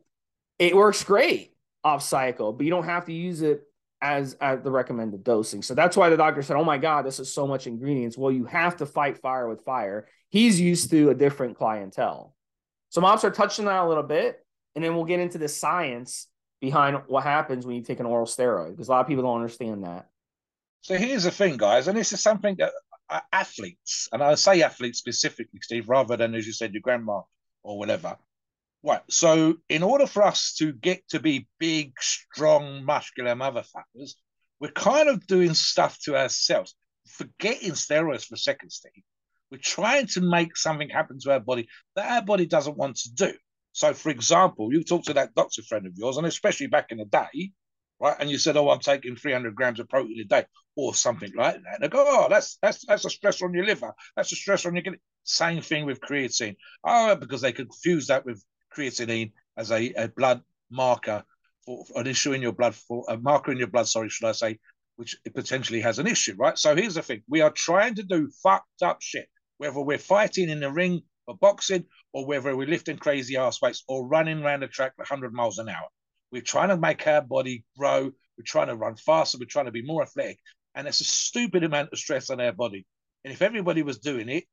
It 0.60 0.76
works 0.76 1.04
great 1.04 1.54
off 1.84 2.04
cycle, 2.04 2.54
but 2.54 2.66
you 2.66 2.70
don't 2.70 2.86
have 2.86 3.06
to 3.06 3.14
use 3.14 3.42
it 3.42 3.64
as 4.02 4.36
at 4.42 4.64
the 4.64 4.72
recommended 4.72 5.24
dosing. 5.24 5.62
So 5.62 5.74
that's 5.74 5.96
why 5.96 6.10
the 6.10 6.18
doctor 6.18 6.42
said, 6.42 6.58
"Oh 6.58 6.64
my 6.64 6.78
God, 6.78 7.06
this 7.06 7.20
is 7.20 7.34
so 7.34 7.48
much 7.48 7.68
ingredients." 7.68 8.18
Well, 8.18 8.32
you 8.32 8.46
have 8.46 8.78
to 8.78 8.86
fight 8.86 9.18
fire 9.18 9.48
with 9.48 9.62
fire. 9.62 10.08
He's 10.30 10.60
used 10.60 10.90
to 10.92 11.10
a 11.10 11.16
different 11.16 11.58
clientele. 11.58 12.36
So 12.90 13.02
moms 13.02 13.24
are 13.24 13.32
touching 13.32 13.66
that 13.66 13.84
a 13.84 13.88
little 13.88 14.04
bit, 14.04 14.46
and 14.76 14.84
then 14.84 14.96
we'll 14.96 15.06
get 15.06 15.20
into 15.20 15.38
the 15.38 15.48
science 15.48 16.28
behind 16.60 16.98
what 17.08 17.24
happens 17.24 17.66
when 17.66 17.76
you 17.76 17.82
take 17.82 18.00
an 18.00 18.06
oral 18.06 18.26
steroid 18.26 18.72
because 18.72 18.88
a 18.88 18.92
lot 18.92 19.02
of 19.02 19.08
people 19.08 19.24
don't 19.24 19.36
understand 19.36 19.84
that. 19.84 20.08
So 20.82 20.98
here's 20.98 21.24
the 21.24 21.32
thing, 21.32 21.58
guys, 21.58 21.88
and 21.88 21.98
this 21.98 22.14
is 22.14 22.22
something 22.22 22.56
that 22.60 22.72
uh, 23.10 23.20
athletes, 23.32 24.10
and 24.12 24.22
I 24.22 24.36
say 24.36 24.62
athletes 24.64 25.00
specifically, 25.00 25.60
Steve, 25.62 25.90
rather 25.90 26.18
than 26.18 26.36
as 26.36 26.46
you 26.46 26.54
said, 26.54 26.74
your 26.74 26.82
grandma 26.82 27.22
or 27.64 27.78
whatever. 27.78 28.18
Right. 28.86 29.02
So, 29.10 29.56
in 29.70 29.82
order 29.82 30.06
for 30.08 30.24
us 30.24 30.56
to 30.56 30.74
get 30.74 31.08
to 31.10 31.20
be 31.22 31.48
big, 31.58 31.94
strong, 32.02 32.84
muscular 32.84 33.34
motherfuckers, 33.34 34.16
we're 34.60 34.72
kind 34.72 35.08
of 35.08 35.26
doing 35.26 35.54
stuff 35.54 35.98
to 36.04 36.18
ourselves, 36.18 36.76
forgetting 37.08 37.72
steroids 37.72 38.26
for 38.26 38.36
a 38.36 38.38
second, 38.38 38.72
Steve. 38.72 38.92
We're 39.50 39.60
trying 39.60 40.08
to 40.08 40.22
make 40.22 40.58
something 40.58 40.90
happen 40.90 41.18
to 41.22 41.32
our 41.32 41.40
body 41.40 41.70
that 41.96 42.12
our 42.12 42.22
body 42.24 42.46
doesn't 42.46 42.78
want 42.78 42.98
to 42.98 43.14
do. 43.14 43.34
So, 43.72 43.94
for 43.94 44.10
example, 44.10 44.74
you 44.74 44.84
talked 44.84 45.06
to 45.06 45.14
that 45.14 45.34
doctor 45.34 45.62
friend 45.64 45.88
of 45.88 45.94
yours, 45.96 46.18
and 46.18 46.28
especially 46.28 46.68
back 46.68 46.92
in 46.92 46.98
the 46.98 47.06
day, 47.06 47.52
right? 48.02 48.18
And 48.20 48.30
you 48.30 48.38
said, 48.38 48.58
"Oh, 48.58 48.70
I'm 48.70 48.80
taking 48.80 49.16
300 49.16 49.56
grams 49.56 49.80
of 49.80 49.88
protein 49.88 50.20
a 50.20 50.26
day," 50.26 50.46
or 50.76 50.94
something 50.94 51.32
like 51.36 51.56
that. 51.56 51.80
They 51.80 51.88
go, 51.88 52.04
"Oh, 52.06 52.28
that's 52.30 52.58
that's 52.62 52.86
that's 52.86 53.06
a 53.06 53.10
stress 53.10 53.42
on 53.42 53.54
your 53.54 53.66
liver. 53.66 53.94
That's 54.18 54.32
a 54.34 54.36
stress 54.36 54.66
on 54.66 54.76
your 54.76 54.84
kidney." 54.84 55.00
Same 55.24 55.62
thing 55.62 55.86
with 55.86 56.02
creatine. 56.02 56.58
Oh, 56.84 57.16
because 57.16 57.40
they 57.40 57.54
confuse 57.54 58.08
that 58.08 58.26
with 58.26 58.44
creatinine 58.76 59.32
as 59.58 59.72
a, 59.72 59.92
a 59.94 60.08
blood 60.08 60.42
marker 60.70 61.24
for, 61.66 61.86
an 61.96 62.08
issue 62.08 62.34
in 62.34 62.42
your 62.42 62.52
blood 62.52 62.76
for 62.76 63.06
a 63.08 63.18
marker 63.18 63.52
in 63.52 63.58
your 63.58 63.68
blood. 63.68 63.88
Sorry, 63.88 64.10
should 64.10 64.28
I 64.28 64.34
say 64.34 64.60
which 64.96 65.16
potentially 65.34 65.82
has 65.82 66.00
an 66.00 66.08
issue, 66.08 66.36
right? 66.38 66.58
So 66.58 66.76
here's 66.76 66.96
the 66.96 67.02
thing: 67.02 67.24
we 67.28 67.42
are 67.42 67.52
trying 67.52 67.96
to 67.96 68.04
do 68.04 68.30
fucked 68.42 68.84
up 68.84 69.02
shit, 69.02 69.28
whether 69.58 69.82
we're 69.82 69.98
fighting 69.98 70.50
in 70.50 70.60
the 70.60 70.72
ring 70.72 71.02
for 71.26 71.36
boxing 71.38 71.86
or 72.12 72.26
whether 72.26 72.56
we're 72.56 72.68
lifting 72.68 72.98
crazy 72.98 73.38
ass 73.38 73.62
weights 73.62 73.84
or 73.88 74.08
running 74.08 74.44
around 74.44 74.60
the 74.60 74.68
track 74.68 74.94
100 74.98 75.34
miles 75.34 75.58
an 75.58 75.70
hour. 75.70 75.88
We're 76.32 76.42
trying 76.42 76.70
to 76.70 76.78
make 76.78 77.08
our 77.08 77.22
body 77.22 77.64
grow. 77.78 78.12
We're 78.38 78.44
trying 78.46 78.68
to 78.68 78.76
run 78.76 78.96
faster. 78.96 79.38
We're 79.38 79.46
trying 79.46 79.66
to 79.66 79.72
be 79.72 79.84
more 79.84 80.04
athletic, 80.04 80.40
and 80.76 80.88
it's 80.88 81.02
a 81.02 81.06
stupid 81.06 81.64
amount 81.64 81.90
of 81.92 82.00
stress 82.00 82.30
on 82.30 82.42
our 82.42 82.54
body. 82.54 82.86
And 83.24 83.34
if 83.34 83.42
everybody 83.42 83.84
was 83.84 84.00
doing 84.00 84.30
it, 84.30 84.44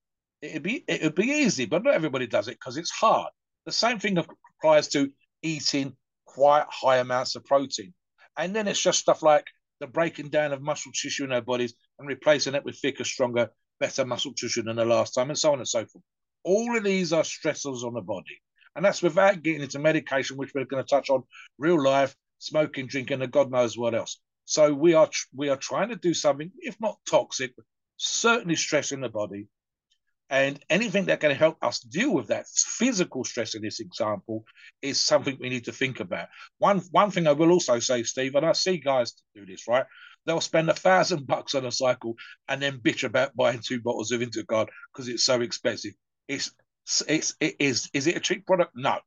it'd 0.41 0.62
be 0.62 0.85
it'd 0.87 1.15
be 1.15 1.29
easy, 1.29 1.67
but 1.67 1.83
not 1.83 1.95
everybody 1.95 2.27
does 2.27 2.49
it 2.49 2.59
because 2.61 2.77
it's 2.77 2.91
hard. 2.91 3.31
The 3.67 3.73
same 3.73 3.99
thing 3.99 4.19
applies 4.19 4.88
to 4.88 5.11
eating 5.43 5.97
quite 6.26 6.67
high 6.69 6.99
amounts 6.99 7.37
of 7.37 7.45
protein. 7.45 7.93
And 8.37 8.55
then 8.55 8.69
it's 8.69 8.81
just 8.81 9.00
stuff 9.00 9.23
like 9.23 9.47
the 9.81 9.87
breaking 9.87 10.29
down 10.29 10.52
of 10.52 10.62
muscle 10.62 10.93
tissue 10.93 11.25
in 11.25 11.33
our 11.33 11.40
bodies 11.40 11.75
and 11.99 12.09
replacing 12.09 12.55
it 12.55 12.64
with 12.64 12.79
thicker, 12.79 13.05
stronger, 13.05 13.50
better 13.79 14.05
muscle 14.05 14.33
tissue 14.35 14.62
than 14.62 14.76
the 14.76 14.85
last 14.85 15.14
time, 15.14 15.31
and 15.31 15.38
so 15.38 15.52
on 15.52 15.59
and 15.59 15.69
so 15.69 15.85
forth. 15.87 16.05
All 16.45 16.76
of 16.76 16.85
these 16.85 17.12
are 17.12 17.23
stressors 17.23 17.85
on 17.85 17.95
the 17.95 18.00
body. 18.00 18.40
And 18.76 18.85
that's 18.85 19.02
without 19.02 19.43
getting 19.43 19.62
into 19.62 19.79
medication, 19.79 20.37
which 20.37 20.52
we're 20.55 20.64
going 20.64 20.83
to 20.83 20.88
touch 20.88 21.11
on 21.11 21.25
real 21.59 21.83
life, 21.83 22.14
smoking, 22.38 22.87
drinking, 22.87 23.21
and 23.21 23.33
God 23.33 23.50
knows 23.50 23.76
what 23.76 23.95
else. 23.95 24.21
So 24.45 24.73
we 24.73 24.95
are 24.95 25.11
we 25.35 25.49
are 25.49 25.57
trying 25.57 25.90
to 25.90 25.97
do 25.97 26.14
something, 26.14 26.50
if 26.59 26.81
not 26.81 26.99
toxic, 27.09 27.52
certainly 27.97 28.57
stressing 28.57 29.00
the 29.00 29.09
body 29.09 29.49
and 30.31 30.61
anything 30.71 31.07
that 31.07 31.19
can 31.19 31.33
help 31.33 31.59
us 31.61 31.81
deal 31.81 32.15
with 32.15 32.29
that 32.29 32.47
physical 32.49 33.25
stress 33.25 33.57
in 33.57 33.63
this 33.63 33.81
example 33.81 34.45
is 34.81 35.01
something 35.01 35.37
we 35.41 35.49
need 35.49 35.65
to 35.65 35.73
think 35.73 35.99
about. 35.99 36.29
One 36.59 36.79
one 36.93 37.11
thing 37.11 37.27
I 37.27 37.33
will 37.33 37.51
also 37.51 37.81
say, 37.81 38.05
Steve, 38.05 38.37
and 38.37 38.47
I 38.47 38.53
see 38.53 38.79
guys 38.79 39.13
do 39.35 39.45
this, 39.45 39.67
right? 39.67 39.85
They'll 40.25 40.41
spend 40.41 40.71
a 40.71 40.75
thousand 40.75 41.27
bucks 41.27 41.57
on 41.57 41.67
a 41.67 41.73
cycle 41.73 42.15
and 42.49 42.63
then 42.63 42.79
bitch 42.79 43.03
about 43.03 43.35
buying 43.35 43.61
two 43.61 43.81
bottles 43.81 44.13
of 44.13 44.21
N2Guard 44.21 44.69
because 44.93 45.09
it's 45.09 45.25
so 45.25 45.41
expensive. 45.41 45.95
It's 46.29 46.53
it's 47.09 47.35
it 47.41 47.57
is 47.59 47.91
is 47.93 48.07
it 48.07 48.17
a 48.17 48.21
cheap 48.21 48.47
product? 48.47 48.73
No, 48.77 48.99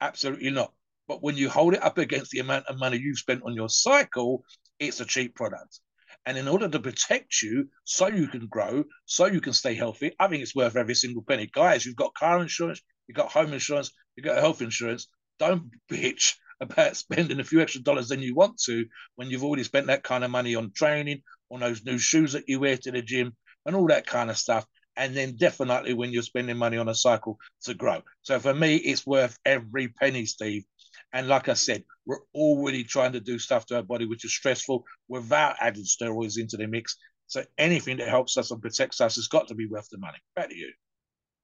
absolutely 0.00 0.50
not. 0.50 0.72
But 1.06 1.22
when 1.22 1.36
you 1.36 1.50
hold 1.50 1.74
it 1.74 1.82
up 1.82 1.98
against 1.98 2.30
the 2.30 2.38
amount 2.38 2.66
of 2.66 2.78
money 2.78 2.96
you've 2.96 3.18
spent 3.18 3.42
on 3.44 3.52
your 3.52 3.68
cycle, 3.68 4.44
it's 4.78 5.00
a 5.00 5.04
cheap 5.04 5.34
product. 5.34 5.80
And 6.26 6.36
in 6.36 6.48
order 6.48 6.68
to 6.68 6.80
protect 6.80 7.42
you, 7.42 7.68
so 7.84 8.08
you 8.08 8.28
can 8.28 8.46
grow, 8.46 8.84
so 9.06 9.26
you 9.26 9.40
can 9.40 9.52
stay 9.52 9.74
healthy, 9.74 10.12
I 10.20 10.28
think 10.28 10.42
it's 10.42 10.54
worth 10.54 10.76
every 10.76 10.94
single 10.94 11.22
penny. 11.22 11.48
Guys, 11.52 11.86
you've 11.86 11.96
got 11.96 12.14
car 12.14 12.40
insurance, 12.40 12.80
you've 13.08 13.16
got 13.16 13.32
home 13.32 13.52
insurance, 13.52 13.92
you've 14.16 14.26
got 14.26 14.38
health 14.38 14.60
insurance. 14.62 15.08
Don't 15.38 15.70
bitch 15.90 16.34
about 16.60 16.96
spending 16.96 17.40
a 17.40 17.44
few 17.44 17.60
extra 17.60 17.80
dollars 17.80 18.08
than 18.08 18.20
you 18.20 18.34
want 18.34 18.58
to 18.66 18.84
when 19.16 19.30
you've 19.30 19.44
already 19.44 19.64
spent 19.64 19.86
that 19.86 20.02
kind 20.04 20.22
of 20.22 20.30
money 20.30 20.54
on 20.54 20.72
training, 20.74 21.22
on 21.50 21.60
those 21.60 21.84
new 21.84 21.98
shoes 21.98 22.32
that 22.32 22.48
you 22.48 22.60
wear 22.60 22.76
to 22.76 22.90
the 22.90 23.00
gym, 23.02 23.34
and 23.64 23.74
all 23.74 23.86
that 23.88 24.06
kind 24.06 24.30
of 24.30 24.36
stuff. 24.36 24.66
And 24.96 25.16
then 25.16 25.36
definitely 25.36 25.94
when 25.94 26.12
you're 26.12 26.22
spending 26.22 26.58
money 26.58 26.76
on 26.76 26.88
a 26.88 26.94
cycle 26.94 27.38
to 27.62 27.74
grow. 27.74 28.02
So 28.22 28.38
for 28.38 28.52
me, 28.52 28.76
it's 28.76 29.06
worth 29.06 29.38
every 29.46 29.88
penny, 29.88 30.26
Steve. 30.26 30.64
And 31.12 31.28
like 31.28 31.48
I 31.48 31.54
said, 31.54 31.84
we're 32.06 32.20
already 32.34 32.84
trying 32.84 33.12
to 33.12 33.20
do 33.20 33.38
stuff 33.38 33.66
to 33.66 33.76
our 33.76 33.82
body 33.82 34.06
which 34.06 34.24
is 34.24 34.32
stressful 34.32 34.84
without 35.08 35.56
adding 35.60 35.84
steroids 35.84 36.38
into 36.38 36.56
the 36.56 36.66
mix. 36.66 36.96
So 37.26 37.44
anything 37.58 37.96
that 37.98 38.08
helps 38.08 38.36
us 38.36 38.50
and 38.50 38.60
protects 38.60 39.00
us 39.00 39.16
has 39.16 39.28
got 39.28 39.48
to 39.48 39.54
be 39.54 39.66
worth 39.66 39.88
the 39.90 39.98
money. 39.98 40.18
Back 40.34 40.50
to 40.50 40.56
you. 40.56 40.72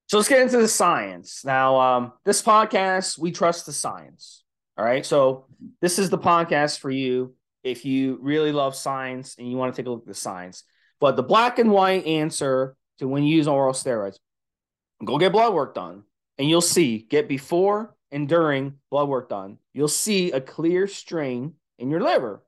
So 0.07 0.17
let's 0.17 0.29
get 0.29 0.41
into 0.41 0.57
the 0.57 0.67
science. 0.67 1.43
Now, 1.43 1.79
um, 1.79 2.13
this 2.23 2.41
podcast, 2.41 3.17
we 3.17 3.31
trust 3.31 3.65
the 3.65 3.73
science. 3.73 4.43
All 4.77 4.85
right. 4.85 5.05
So 5.05 5.47
this 5.81 5.99
is 5.99 6.09
the 6.09 6.17
podcast 6.17 6.79
for 6.79 6.89
you 6.89 7.35
if 7.63 7.83
you 7.83 8.17
really 8.21 8.51
love 8.53 8.75
science 8.75 9.35
and 9.37 9.49
you 9.49 9.57
want 9.57 9.75
to 9.75 9.81
take 9.81 9.87
a 9.87 9.89
look 9.89 10.03
at 10.03 10.07
the 10.07 10.13
science. 10.13 10.63
But 10.99 11.15
the 11.15 11.23
black 11.23 11.59
and 11.59 11.71
white 11.71 12.05
answer 12.05 12.75
to 12.99 13.07
when 13.07 13.23
you 13.23 13.35
use 13.35 13.47
oral 13.47 13.73
steroids, 13.73 14.17
go 15.03 15.17
get 15.17 15.31
blood 15.31 15.53
work 15.53 15.75
done 15.75 16.03
and 16.37 16.49
you'll 16.49 16.61
see 16.61 16.99
get 16.99 17.27
before 17.27 17.95
and 18.11 18.27
during 18.27 18.75
blood 18.89 19.09
work 19.09 19.29
done, 19.29 19.57
you'll 19.73 19.87
see 19.87 20.31
a 20.31 20.41
clear 20.41 20.87
strain 20.87 21.53
in 21.77 21.89
your 21.89 22.01
liver. 22.01 22.43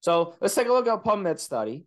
So 0.00 0.34
let's 0.40 0.54
take 0.54 0.68
a 0.68 0.72
look 0.72 0.86
at 0.86 1.04
PubMed 1.04 1.38
study. 1.38 1.84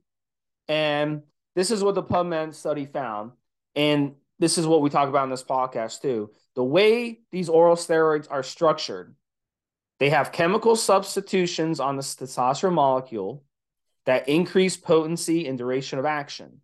And 0.67 1.23
this 1.55 1.71
is 1.71 1.83
what 1.83 1.95
the 1.95 2.03
PubMed 2.03 2.53
study 2.53 2.85
found. 2.85 3.31
And 3.75 4.15
this 4.39 4.57
is 4.57 4.67
what 4.67 4.81
we 4.81 4.89
talk 4.89 5.09
about 5.09 5.23
in 5.23 5.29
this 5.29 5.43
podcast 5.43 6.01
too. 6.01 6.31
The 6.55 6.63
way 6.63 7.21
these 7.31 7.49
oral 7.49 7.75
steroids 7.75 8.27
are 8.29 8.43
structured, 8.43 9.15
they 9.99 10.09
have 10.09 10.31
chemical 10.31 10.75
substitutions 10.75 11.79
on 11.79 11.95
the 11.95 12.03
testosterone 12.03 12.73
molecule 12.73 13.43
that 14.05 14.29
increase 14.29 14.77
potency 14.77 15.47
and 15.47 15.57
duration 15.57 15.99
of 15.99 16.05
action. 16.05 16.61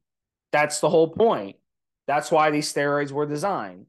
That's 0.51 0.79
the 0.79 0.89
whole 0.89 1.09
point. 1.09 1.57
That's 2.07 2.31
why 2.31 2.51
these 2.51 2.71
steroids 2.71 3.11
were 3.11 3.25
designed. 3.25 3.87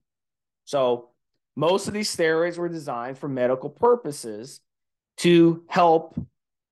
So 0.65 1.11
most 1.57 1.89
of 1.89 1.95
these 1.95 2.15
steroids 2.15 2.59
were 2.59 2.69
designed 2.69 3.19
for 3.19 3.29
medical 3.29 3.71
purposes 3.71 4.61
to 5.19 5.65
help 5.69 6.19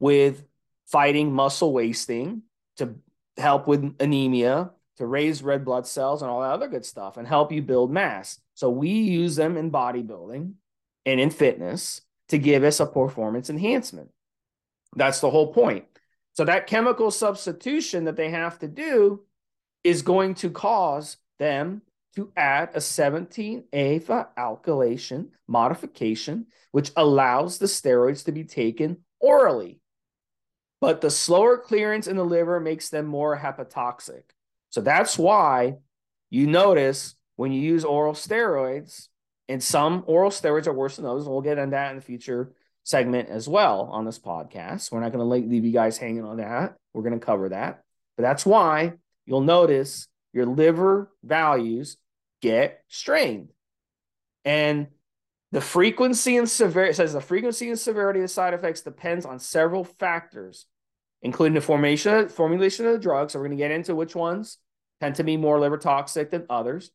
with 0.00 0.44
fighting 0.86 1.32
muscle 1.32 1.72
wasting, 1.72 2.42
to 2.76 2.94
help 3.36 3.66
with 3.68 3.94
anemia, 4.00 4.70
to 4.96 5.06
raise 5.06 5.42
red 5.42 5.64
blood 5.64 5.86
cells 5.86 6.22
and 6.22 6.30
all 6.30 6.40
that 6.40 6.52
other 6.52 6.68
good 6.68 6.84
stuff 6.84 7.16
and 7.16 7.26
help 7.26 7.52
you 7.52 7.62
build 7.62 7.90
mass. 7.90 8.40
So 8.54 8.68
we 8.70 8.90
use 8.90 9.36
them 9.36 9.56
in 9.56 9.70
bodybuilding 9.70 10.52
and 11.06 11.20
in 11.20 11.30
fitness 11.30 12.02
to 12.28 12.38
give 12.38 12.64
us 12.64 12.80
a 12.80 12.86
performance 12.86 13.50
enhancement. 13.50 14.10
That's 14.96 15.20
the 15.20 15.30
whole 15.30 15.52
point. 15.52 15.86
So 16.34 16.44
that 16.44 16.66
chemical 16.66 17.10
substitution 17.10 18.04
that 18.04 18.16
they 18.16 18.30
have 18.30 18.58
to 18.60 18.68
do 18.68 19.22
is 19.84 20.02
going 20.02 20.34
to 20.36 20.50
cause 20.50 21.16
them 21.38 21.82
to 22.16 22.32
add 22.36 22.70
a 22.74 22.78
17-alpha 22.78 24.28
alkylation 24.38 25.28
modification, 25.48 26.46
which 26.70 26.90
allows 26.96 27.58
the 27.58 27.66
steroids 27.66 28.24
to 28.24 28.32
be 28.32 28.44
taken 28.44 28.98
orally. 29.20 29.80
But 30.80 31.00
the 31.00 31.10
slower 31.10 31.58
clearance 31.58 32.06
in 32.06 32.16
the 32.16 32.24
liver 32.24 32.60
makes 32.60 32.88
them 32.88 33.06
more 33.06 33.38
hepatotoxic. 33.38 34.22
So 34.70 34.80
that's 34.80 35.16
why 35.18 35.76
you 36.30 36.46
notice 36.46 37.14
when 37.36 37.52
you 37.52 37.60
use 37.60 37.84
oral 37.84 38.14
steroids, 38.14 39.08
and 39.48 39.62
some 39.62 40.04
oral 40.06 40.30
steroids 40.30 40.66
are 40.66 40.72
worse 40.72 40.96
than 40.96 41.06
others. 41.06 41.28
We'll 41.28 41.40
get 41.40 41.58
into 41.58 41.72
that 41.72 41.90
in 41.90 41.96
the 41.96 42.02
future 42.02 42.52
segment 42.84 43.28
as 43.28 43.48
well 43.48 43.88
on 43.92 44.04
this 44.04 44.18
podcast. 44.18 44.90
We're 44.90 45.00
not 45.00 45.12
going 45.12 45.18
to 45.18 45.48
leave 45.48 45.64
you 45.64 45.72
guys 45.72 45.98
hanging 45.98 46.24
on 46.24 46.38
that. 46.38 46.74
We're 46.92 47.02
going 47.02 47.18
to 47.18 47.24
cover 47.24 47.50
that. 47.50 47.82
But 48.16 48.22
that's 48.22 48.46
why 48.46 48.94
you'll 49.26 49.40
notice 49.42 50.08
your 50.32 50.46
liver 50.46 51.12
values 51.22 51.96
get 52.42 52.82
strained. 52.88 53.50
And 54.44 54.88
the 55.52 55.60
frequency 55.60 56.36
and 56.36 56.48
severity 56.48 56.94
says 56.94 57.12
the 57.12 57.20
frequency 57.20 57.68
and 57.68 57.78
severity 57.78 58.20
of 58.20 58.30
side 58.30 58.54
effects 58.54 58.80
depends 58.80 59.24
on 59.24 59.38
several 59.38 59.84
factors, 59.84 60.66
including 61.22 61.54
the 61.54 61.60
formation 61.60 62.28
formulation 62.28 62.86
of 62.86 62.92
the 62.92 62.98
drug. 62.98 63.30
So 63.30 63.38
we're 63.38 63.46
going 63.46 63.58
to 63.58 63.62
get 63.62 63.70
into 63.70 63.94
which 63.94 64.14
ones 64.14 64.58
tend 65.00 65.16
to 65.16 65.24
be 65.24 65.36
more 65.36 65.60
liver 65.60 65.78
toxic 65.78 66.30
than 66.30 66.46
others, 66.50 66.90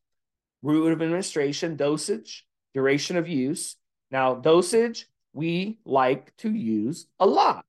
route 0.62 0.92
of 0.92 1.02
administration, 1.02 1.76
dosage, 1.76 2.46
duration 2.74 3.18
of 3.18 3.28
use. 3.28 3.76
Now, 4.12 4.36
dosage 4.36 5.08
we 5.34 5.78
like 5.86 6.36
to 6.38 6.50
use 6.50 7.06
a 7.20 7.28
lot 7.28 7.64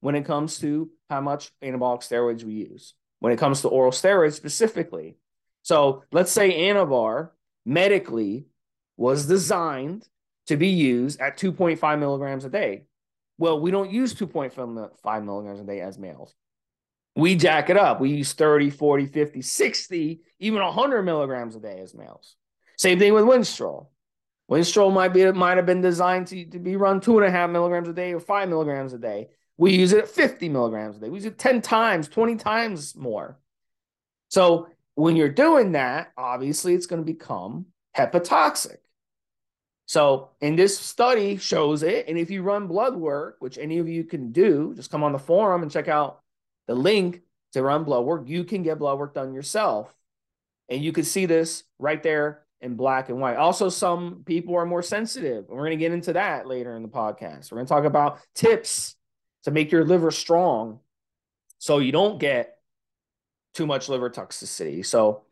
when 0.00 0.14
it 0.14 0.26
comes 0.26 0.58
to 0.58 0.90
how 1.08 1.22
much 1.22 1.50
anabolic 1.62 2.00
steroids 2.00 2.44
we 2.44 2.52
use. 2.52 2.92
When 3.20 3.32
it 3.32 3.38
comes 3.38 3.62
to 3.62 3.68
oral 3.68 3.92
steroids 3.92 4.34
specifically, 4.34 5.16
so 5.64 6.04
let's 6.12 6.30
say 6.30 6.68
Anavar 6.68 7.30
medically 7.64 8.44
was 8.98 9.26
designed 9.26 10.06
to 10.46 10.58
be 10.58 10.68
used 10.68 11.20
at 11.20 11.38
2.5 11.38 11.98
milligrams 11.98 12.44
a 12.44 12.50
day. 12.50 12.84
Well, 13.38 13.58
we 13.58 13.70
don't 13.70 13.90
use 13.90 14.14
2.5 14.14 15.24
milligrams 15.24 15.60
a 15.60 15.64
day 15.64 15.80
as 15.80 15.98
males. 15.98 16.34
We 17.16 17.34
jack 17.34 17.70
it 17.70 17.78
up. 17.78 17.98
We 17.98 18.10
use 18.10 18.34
30, 18.34 18.70
40, 18.70 19.06
50, 19.06 19.40
60, 19.40 20.20
even 20.38 20.62
100 20.62 21.02
milligrams 21.02 21.56
a 21.56 21.60
day 21.60 21.80
as 21.80 21.94
males. 21.94 22.36
Same 22.76 22.98
thing 22.98 23.14
with 23.14 23.24
Winstrol. 23.24 23.88
Winstrol 24.50 24.92
might 24.92 25.14
be 25.14 25.32
might 25.32 25.56
have 25.56 25.64
been 25.64 25.80
designed 25.80 26.26
to, 26.26 26.44
to 26.44 26.58
be 26.58 26.76
run 26.76 27.00
two 27.00 27.18
and 27.18 27.26
a 27.26 27.30
half 27.30 27.48
milligrams 27.48 27.88
a 27.88 27.94
day 27.94 28.12
or 28.12 28.20
five 28.20 28.50
milligrams 28.50 28.92
a 28.92 28.98
day. 28.98 29.28
We 29.56 29.72
use 29.72 29.92
it 29.92 30.00
at 30.00 30.08
50 30.08 30.50
milligrams 30.50 30.98
a 30.98 31.00
day. 31.00 31.08
We 31.08 31.16
use 31.16 31.24
it 31.24 31.38
10 31.38 31.62
times, 31.62 32.08
20 32.08 32.36
times 32.36 32.94
more. 32.94 33.38
So 34.28 34.68
when 34.94 35.16
you're 35.16 35.28
doing 35.28 35.72
that, 35.72 36.12
obviously 36.16 36.74
it's 36.74 36.86
going 36.86 37.02
to 37.02 37.12
become 37.12 37.66
hepatotoxic. 37.96 38.76
So, 39.86 40.30
in 40.40 40.56
this 40.56 40.78
study 40.78 41.36
shows 41.36 41.82
it, 41.82 42.08
and 42.08 42.16
if 42.16 42.30
you 42.30 42.42
run 42.42 42.68
blood 42.68 42.96
work, 42.96 43.36
which 43.40 43.58
any 43.58 43.78
of 43.78 43.88
you 43.88 44.04
can 44.04 44.32
do, 44.32 44.72
just 44.74 44.90
come 44.90 45.04
on 45.04 45.12
the 45.12 45.18
forum 45.18 45.62
and 45.62 45.70
check 45.70 45.88
out 45.88 46.20
the 46.66 46.74
link 46.74 47.20
to 47.52 47.62
run 47.62 47.84
blood 47.84 48.04
work. 48.04 48.22
You 48.26 48.44
can 48.44 48.62
get 48.62 48.78
blood 48.78 48.98
work 48.98 49.14
done 49.14 49.34
yourself, 49.34 49.94
and 50.70 50.82
you 50.82 50.92
can 50.92 51.04
see 51.04 51.26
this 51.26 51.64
right 51.78 52.02
there 52.02 52.44
in 52.62 52.76
black 52.76 53.10
and 53.10 53.20
white. 53.20 53.36
Also, 53.36 53.68
some 53.68 54.22
people 54.24 54.56
are 54.56 54.64
more 54.64 54.82
sensitive, 54.82 55.44
and 55.48 55.56
we're 55.56 55.66
going 55.66 55.78
to 55.78 55.84
get 55.84 55.92
into 55.92 56.14
that 56.14 56.46
later 56.46 56.74
in 56.76 56.82
the 56.82 56.88
podcast. 56.88 57.52
We're 57.52 57.56
going 57.56 57.66
to 57.66 57.74
talk 57.74 57.84
about 57.84 58.20
tips 58.34 58.96
to 59.42 59.50
make 59.50 59.70
your 59.70 59.84
liver 59.84 60.10
strong 60.10 60.80
so 61.58 61.78
you 61.78 61.92
don't 61.92 62.18
get 62.18 62.53
too 63.54 63.66
much 63.66 63.88
liver 63.88 64.10
toxicity. 64.10 64.84
So 64.84 65.22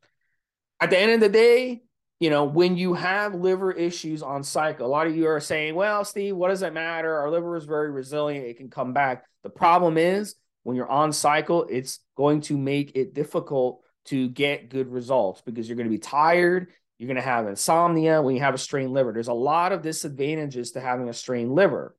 at 0.80 0.90
the 0.90 0.98
end 0.98 1.12
of 1.12 1.20
the 1.20 1.28
day, 1.28 1.82
you 2.20 2.30
know, 2.30 2.44
when 2.44 2.76
you 2.76 2.94
have 2.94 3.34
liver 3.34 3.72
issues 3.72 4.22
on 4.22 4.44
cycle, 4.44 4.86
a 4.86 4.88
lot 4.88 5.06
of 5.06 5.16
you 5.16 5.26
are 5.26 5.40
saying, 5.40 5.74
well, 5.74 6.04
Steve, 6.04 6.36
what 6.36 6.48
does 6.48 6.62
it 6.62 6.72
matter? 6.72 7.14
Our 7.14 7.30
liver 7.30 7.56
is 7.56 7.64
very 7.64 7.90
resilient, 7.90 8.46
it 8.46 8.56
can 8.56 8.70
come 8.70 8.92
back. 8.92 9.24
The 9.42 9.50
problem 9.50 9.98
is 9.98 10.36
when 10.62 10.76
you're 10.76 10.90
on 10.90 11.12
cycle, 11.12 11.66
it's 11.68 11.98
going 12.16 12.42
to 12.42 12.56
make 12.56 12.96
it 12.96 13.14
difficult 13.14 13.82
to 14.04 14.28
get 14.28 14.68
good 14.68 14.88
results 14.88 15.42
because 15.44 15.68
you're 15.68 15.76
going 15.76 15.88
to 15.88 15.90
be 15.90 15.98
tired. 15.98 16.68
You're 16.98 17.08
going 17.08 17.16
to 17.16 17.22
have 17.22 17.48
insomnia 17.48 18.22
when 18.22 18.36
you 18.36 18.42
have 18.42 18.54
a 18.54 18.58
strained 18.58 18.92
liver. 18.92 19.12
There's 19.12 19.28
a 19.28 19.32
lot 19.32 19.72
of 19.72 19.82
disadvantages 19.82 20.72
to 20.72 20.80
having 20.80 21.08
a 21.08 21.12
strained 21.12 21.52
liver. 21.52 21.96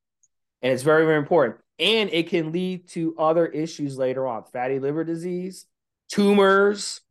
And 0.62 0.72
it's 0.72 0.84
very, 0.84 1.06
very 1.06 1.18
important. 1.18 1.58
And 1.80 2.10
it 2.14 2.30
can 2.30 2.54
lead 2.54 2.88
to 2.90 3.16
other 3.18 3.46
issues 3.46 3.98
later 3.98 4.26
on 4.26 4.46
fatty 4.46 4.80
liver 4.80 5.04
disease, 5.04 5.66
tumors. 6.14 7.02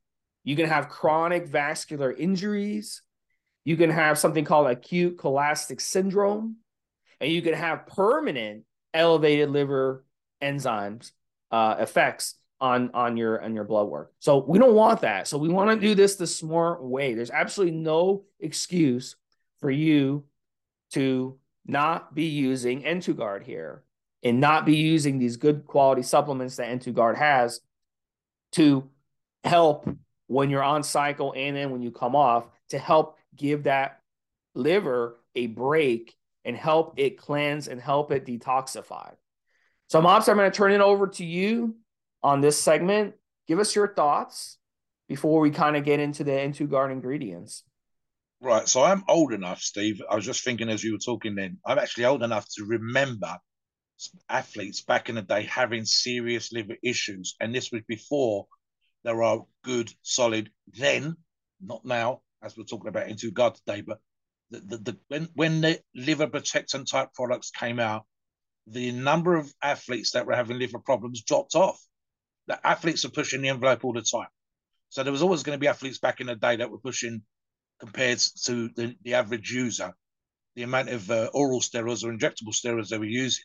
You 0.44 0.54
can 0.54 0.68
have 0.68 0.88
chronic 0.88 1.47
vascular 1.47 2.12
injuries. 2.12 3.02
You 3.64 3.76
can 3.76 3.90
have 3.90 4.18
something 4.18 4.44
called 4.44 4.68
acute 4.68 5.18
cholestatic 5.18 5.80
syndrome. 5.80 6.56
And 7.21 7.30
you 7.30 7.42
can 7.42 7.54
have 7.54 7.87
permanent 7.87 8.64
elevated 8.94 9.50
liver 9.50 10.04
enzymes 10.40 11.11
uh, 11.50 11.76
effects 11.80 12.37
on 12.61 12.90
on 12.94 13.16
your 13.16 13.42
on 13.42 13.54
your 13.54 13.64
blood 13.64 13.88
work. 13.88 14.12
So 14.21 14.38
we 14.38 14.59
don't 14.59 14.75
want 14.75 15.00
that. 15.00 15.26
So 15.26 15.37
we 15.37 15.49
want 15.49 15.71
to 15.71 15.87
do 15.87 15.94
this 15.97 16.14
the 16.14 16.26
smart 16.26 16.82
way. 16.82 17.14
There's 17.14 17.30
absolutely 17.30 17.76
no 17.76 18.25
excuse 18.38 19.16
for 19.59 19.71
you 19.71 20.25
to 20.92 21.38
not 21.66 22.14
be 22.14 22.26
using 22.26 22.82
N2Guard 22.82 23.44
here 23.44 23.82
and 24.23 24.40
not 24.40 24.64
be 24.64 24.76
using 24.76 25.18
these 25.18 25.37
good 25.37 25.66
quality 25.66 26.02
supplements 26.02 26.56
that 26.56 26.68
N2Guard 26.68 27.16
has 27.16 27.61
to 28.52 28.88
help 29.44 29.88
when 30.26 30.50
you're 30.50 30.62
on 30.62 30.82
cycle 30.82 31.35
and 31.37 31.56
then 31.56 31.71
when 31.71 31.82
you 31.82 31.90
come 31.90 32.16
off 32.16 32.47
to 32.71 32.78
help 32.78 33.18
give 33.37 33.64
that 33.64 34.00
liver 34.54 35.18
a 35.35 35.47
break 35.47 36.14
and 36.44 36.56
help 36.56 36.94
it 36.97 37.18
cleanse 37.18 37.68
and 37.68 37.80
help 37.80 38.12
it 38.12 38.26
detoxify. 38.26 39.12
So, 39.88 40.00
Mobster, 40.00 40.30
I'm 40.30 40.37
going 40.37 40.50
to 40.50 40.56
turn 40.56 40.73
it 40.73 40.80
over 40.80 41.06
to 41.06 41.25
you 41.25 41.76
on 42.23 42.40
this 42.40 42.59
segment. 42.59 43.14
Give 43.47 43.59
us 43.59 43.75
your 43.75 43.94
thoughts 43.94 44.59
before 45.09 45.40
we 45.40 45.50
kind 45.50 45.76
of 45.76 45.85
get 45.85 46.00
into 46.00 46.25
the 46.25 46.30
N2Guard 46.30 46.92
ingredients. 46.92 47.64
Right. 48.40 48.66
So 48.68 48.82
I'm 48.82 49.04
old 49.09 49.32
enough, 49.32 49.61
Steve. 49.61 50.02
I 50.11 50.16
was 50.16 50.25
just 50.25 50.42
thinking 50.42 50.68
as 50.68 50.82
you 50.82 50.92
were 50.92 50.99
talking 50.99 51.35
then, 51.35 51.59
I'm 51.64 51.78
actually 51.78 52.06
old 52.06 52.23
enough 52.23 52.47
to 52.56 52.64
remember 52.64 53.37
athletes 54.28 54.82
back 54.82 55.09
in 55.09 55.16
the 55.16 55.23
day 55.23 55.42
having 55.44 55.85
serious 55.85 56.52
liver 56.52 56.76
issues. 56.82 57.37
And 57.40 57.54
this 57.54 57.71
was 57.71 57.82
before 57.87 58.47
there 59.04 59.23
are 59.23 59.44
good, 59.62 59.92
solid, 60.02 60.50
then, 60.78 61.16
not 61.61 61.85
now, 61.85 62.23
as 62.42 62.56
we're 62.56 62.64
talking 62.64 62.88
about 62.88 63.09
N2Guard 63.09 63.56
today, 63.56 63.80
but 63.80 64.00
the, 64.50 64.61
the, 64.61 64.76
the 64.78 64.99
when, 65.09 65.28
when 65.35 65.61
the 65.61 65.80
liver 65.94 66.26
protectant 66.26 66.88
type 66.88 67.12
products 67.14 67.50
came 67.50 67.80
out, 67.80 68.04
the 68.66 68.92
number 68.92 69.37
of 69.37 69.52
athletes 69.62 70.12
that 70.12 70.26
were 70.26 70.37
having 70.37 70.59
liver 70.59 70.78
problems 70.78 71.23
dropped 71.23 71.54
off. 71.54 71.80
The 72.47 72.64
athletes 72.66 73.04
are 73.04 73.11
pushing 73.11 73.42
the 73.42 73.49
envelope 73.49 73.85
all 73.85 73.92
the 73.92 74.02
time. 74.02 74.28
So 74.88 75.02
there 75.02 75.12
was 75.12 75.23
always 75.23 75.42
going 75.42 75.56
to 75.56 75.61
be 75.61 75.68
athletes 75.68 75.99
back 75.99 76.21
in 76.21 76.26
the 76.26 76.37
day 76.37 76.56
that 76.56 76.71
were 76.71 76.78
pushing 76.78 77.23
compared 77.80 78.18
to 78.44 78.68
the, 78.76 78.94
the 79.02 79.14
average 79.14 79.50
user, 79.50 79.94
the 80.54 80.62
amount 80.62 80.90
of 80.90 81.11
uh, 81.11 81.30
oral 81.32 81.61
steroids 81.61 82.04
or 82.04 82.12
injectable 82.12 82.52
steroids 82.52 82.88
they 82.88 82.99
were 82.99 83.04
using. 83.04 83.44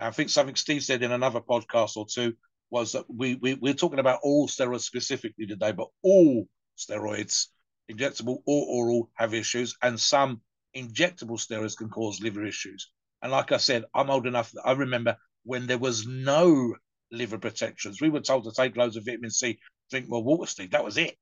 I 0.00 0.10
think 0.10 0.30
something 0.30 0.56
Steve 0.56 0.84
said 0.84 1.02
in 1.02 1.12
another 1.12 1.40
podcast 1.40 1.96
or 1.96 2.06
two 2.06 2.34
was 2.70 2.92
that 2.92 3.04
we, 3.08 3.36
we 3.36 3.54
we're 3.54 3.74
talking 3.74 3.98
about 3.98 4.20
all 4.22 4.46
steroids 4.46 4.82
specifically 4.82 5.46
today, 5.46 5.72
but 5.72 5.88
all 6.02 6.46
steroids, 6.76 7.46
injectable 7.90 8.38
or 8.46 8.66
oral, 8.66 9.10
have 9.14 9.34
issues, 9.34 9.76
and 9.82 9.98
some 9.98 10.40
injectable 10.76 11.38
steroids 11.38 11.76
can 11.76 11.88
cause 11.88 12.20
liver 12.20 12.44
issues. 12.44 12.90
And 13.22 13.32
like 13.32 13.52
I 13.52 13.56
said, 13.56 13.84
I'm 13.94 14.10
old 14.10 14.26
enough 14.26 14.52
that 14.52 14.62
I 14.64 14.72
remember 14.72 15.16
when 15.44 15.66
there 15.66 15.78
was 15.78 16.06
no 16.06 16.74
liver 17.10 17.38
protections. 17.38 18.00
We 18.00 18.10
were 18.10 18.20
told 18.20 18.44
to 18.44 18.52
take 18.52 18.76
loads 18.76 18.96
of 18.96 19.04
vitamin 19.04 19.30
C, 19.30 19.58
drink 19.90 20.08
more 20.08 20.22
water, 20.22 20.46
Steve. 20.46 20.70
That 20.70 20.84
was 20.84 20.98
it. 20.98 21.16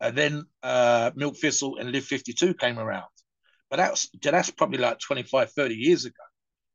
And 0.00 0.16
then 0.16 0.44
uh, 0.62 1.10
Milk 1.14 1.36
Thistle 1.36 1.76
and 1.76 1.92
Liv 1.92 2.04
52 2.04 2.54
came 2.54 2.78
around. 2.78 3.04
But 3.68 3.76
that's, 3.76 4.08
that's 4.20 4.50
probably 4.50 4.78
like 4.78 4.98
25, 4.98 5.52
30 5.52 5.74
years 5.74 6.06
ago. 6.06 6.14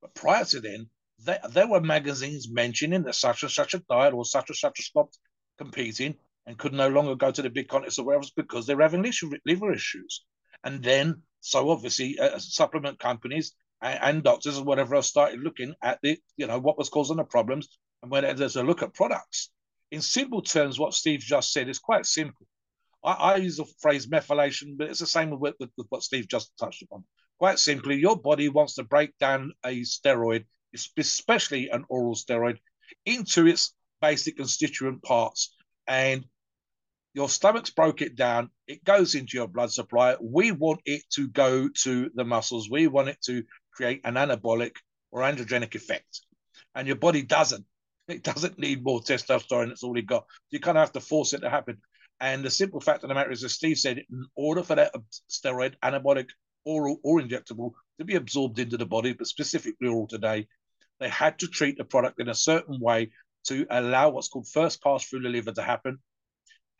But 0.01 0.13
prior 0.13 0.45
to 0.45 0.61
then, 0.61 0.89
there, 1.25 1.39
there 1.49 1.67
were 1.67 1.81
magazines 1.81 2.49
mentioning 2.49 3.03
that 3.03 3.15
such 3.15 3.43
and 3.43 3.51
such 3.51 3.73
a 3.73 3.79
diet 3.89 4.13
or 4.13 4.25
such 4.25 4.49
and 4.49 4.55
such 4.55 4.79
a 4.79 4.83
stopped 4.83 5.17
competing 5.57 6.15
and 6.45 6.57
could 6.57 6.73
no 6.73 6.87
longer 6.87 7.15
go 7.15 7.31
to 7.31 7.41
the 7.41 7.49
big 7.49 7.67
contests 7.67 7.99
or 7.99 8.05
wherever 8.05 8.25
because 8.35 8.65
they're 8.65 8.79
having 8.79 9.03
liver 9.45 9.73
issues. 9.73 10.23
And 10.63 10.83
then, 10.83 11.21
so 11.41 11.69
obviously, 11.69 12.19
uh, 12.19 12.37
supplement 12.39 12.99
companies 12.99 13.53
and, 13.81 13.99
and 14.01 14.23
doctors 14.23 14.57
and 14.57 14.65
whatever 14.65 14.95
else 14.95 15.07
started 15.07 15.39
looking 15.41 15.73
at 15.81 15.99
the, 16.01 16.17
you 16.37 16.47
know, 16.47 16.59
what 16.59 16.77
was 16.77 16.89
causing 16.89 17.17
the 17.17 17.23
problems. 17.23 17.67
And 18.01 18.11
when 18.11 18.35
there's 18.35 18.55
a 18.55 18.63
look 18.63 18.83
at 18.83 18.93
products, 18.93 19.49
in 19.91 20.01
simple 20.01 20.41
terms, 20.41 20.79
what 20.79 20.93
Steve 20.93 21.19
just 21.19 21.51
said 21.51 21.69
is 21.69 21.79
quite 21.79 22.05
simple. 22.05 22.45
I, 23.03 23.13
I 23.13 23.35
use 23.37 23.57
the 23.57 23.65
phrase 23.79 24.07
methylation, 24.07 24.77
but 24.77 24.89
it's 24.89 24.99
the 24.99 25.07
same 25.07 25.31
with, 25.31 25.55
with, 25.59 25.69
with 25.77 25.87
what 25.89 26.03
Steve 26.03 26.27
just 26.27 26.51
touched 26.59 26.83
upon. 26.83 27.03
Quite 27.37 27.59
simply, 27.59 27.97
your 27.97 28.15
body 28.15 28.49
wants 28.49 28.75
to 28.75 28.83
break 28.83 29.17
down 29.17 29.53
a 29.65 29.81
steroid, 29.81 30.45
especially 30.97 31.69
an 31.69 31.85
oral 31.89 32.15
steroid, 32.15 32.57
into 33.05 33.47
its 33.47 33.73
basic 34.01 34.37
constituent 34.37 35.01
parts. 35.03 35.55
And 35.87 36.25
your 37.13 37.29
stomach's 37.29 37.69
broke 37.69 38.01
it 38.01 38.15
down. 38.15 38.49
It 38.67 38.83
goes 38.83 39.15
into 39.15 39.37
your 39.37 39.47
blood 39.47 39.71
supply. 39.71 40.15
We 40.21 40.51
want 40.51 40.81
it 40.85 41.03
to 41.13 41.27
go 41.29 41.69
to 41.69 42.09
the 42.13 42.25
muscles. 42.25 42.69
We 42.69 42.87
want 42.87 43.09
it 43.09 43.21
to 43.25 43.43
create 43.71 44.01
an 44.03 44.15
anabolic 44.15 44.75
or 45.11 45.21
androgenic 45.21 45.75
effect. 45.75 46.21
And 46.75 46.87
your 46.87 46.97
body 46.97 47.21
doesn't. 47.21 47.65
It 48.07 48.23
doesn't 48.23 48.59
need 48.59 48.83
more 48.83 48.99
testosterone. 48.99 49.71
It's 49.71 49.83
all 49.83 49.97
it 49.97 50.05
got. 50.05 50.25
You 50.51 50.59
kind 50.59 50.77
of 50.77 50.81
have 50.81 50.91
to 50.93 50.99
force 50.99 51.33
it 51.33 51.39
to 51.39 51.49
happen. 51.49 51.77
And 52.19 52.43
the 52.43 52.51
simple 52.51 52.79
fact 52.79 53.03
of 53.03 53.09
the 53.09 53.15
matter 53.15 53.31
is, 53.31 53.43
as 53.43 53.53
Steve 53.53 53.77
said, 53.77 53.97
in 53.97 54.25
order 54.35 54.63
for 54.63 54.75
that 54.75 54.93
steroid, 55.29 55.75
anabolic, 55.83 56.29
oral 56.65 56.97
or 57.03 57.21
injectable, 57.21 57.71
to 57.99 58.05
be 58.05 58.15
absorbed 58.15 58.59
into 58.59 58.77
the 58.77 58.85
body, 58.85 59.13
but 59.13 59.27
specifically 59.27 59.87
oral 59.87 60.07
today, 60.07 60.47
they 60.99 61.09
had 61.09 61.39
to 61.39 61.47
treat 61.47 61.77
the 61.77 61.83
product 61.83 62.19
in 62.19 62.29
a 62.29 62.35
certain 62.35 62.79
way 62.79 63.11
to 63.45 63.65
allow 63.69 64.09
what's 64.09 64.27
called 64.27 64.47
first 64.47 64.81
pass 64.81 65.05
through 65.05 65.21
the 65.21 65.29
liver 65.29 65.51
to 65.51 65.61
happen. 65.61 65.99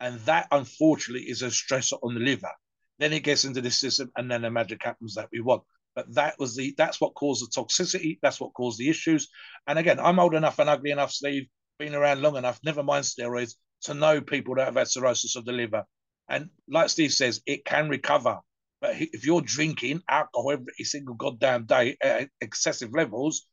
And 0.00 0.18
that, 0.20 0.48
unfortunately, 0.50 1.28
is 1.28 1.42
a 1.42 1.46
stressor 1.46 1.98
on 2.02 2.14
the 2.14 2.20
liver. 2.20 2.50
Then 2.98 3.12
it 3.12 3.22
gets 3.22 3.44
into 3.44 3.60
the 3.60 3.70
system, 3.70 4.10
and 4.16 4.30
then 4.30 4.42
the 4.42 4.50
magic 4.50 4.82
happens 4.82 5.14
that 5.14 5.28
we 5.32 5.40
want. 5.40 5.62
But 5.94 6.14
that 6.14 6.38
was 6.38 6.54
the 6.54 6.74
that's 6.76 7.00
what 7.00 7.14
caused 7.14 7.42
the 7.42 7.60
toxicity. 7.60 8.18
That's 8.20 8.40
what 8.40 8.52
caused 8.52 8.78
the 8.78 8.90
issues. 8.90 9.28
And 9.66 9.78
again, 9.78 9.98
I'm 9.98 10.18
old 10.18 10.34
enough 10.34 10.58
and 10.58 10.68
ugly 10.68 10.90
enough, 10.90 11.10
Steve, 11.10 11.46
been 11.78 11.94
around 11.94 12.20
long 12.22 12.36
enough, 12.36 12.60
never 12.62 12.82
mind 12.82 13.04
steroids, 13.04 13.54
to 13.82 13.94
know 13.94 14.20
people 14.20 14.54
that 14.56 14.66
have 14.66 14.76
had 14.76 14.88
cirrhosis 14.88 15.36
of 15.36 15.44
the 15.44 15.52
liver. 15.52 15.84
And 16.28 16.50
like 16.68 16.90
Steve 16.90 17.12
says, 17.12 17.40
it 17.46 17.64
can 17.64 17.88
recover. 17.88 18.40
But 18.80 18.96
if 19.00 19.24
you're 19.24 19.40
drinking 19.40 20.02
alcohol 20.08 20.52
every 20.52 20.84
single 20.84 21.14
goddamn 21.14 21.64
day 21.64 21.96
at 22.02 22.28
excessive 22.40 22.92
levels, 22.92 23.46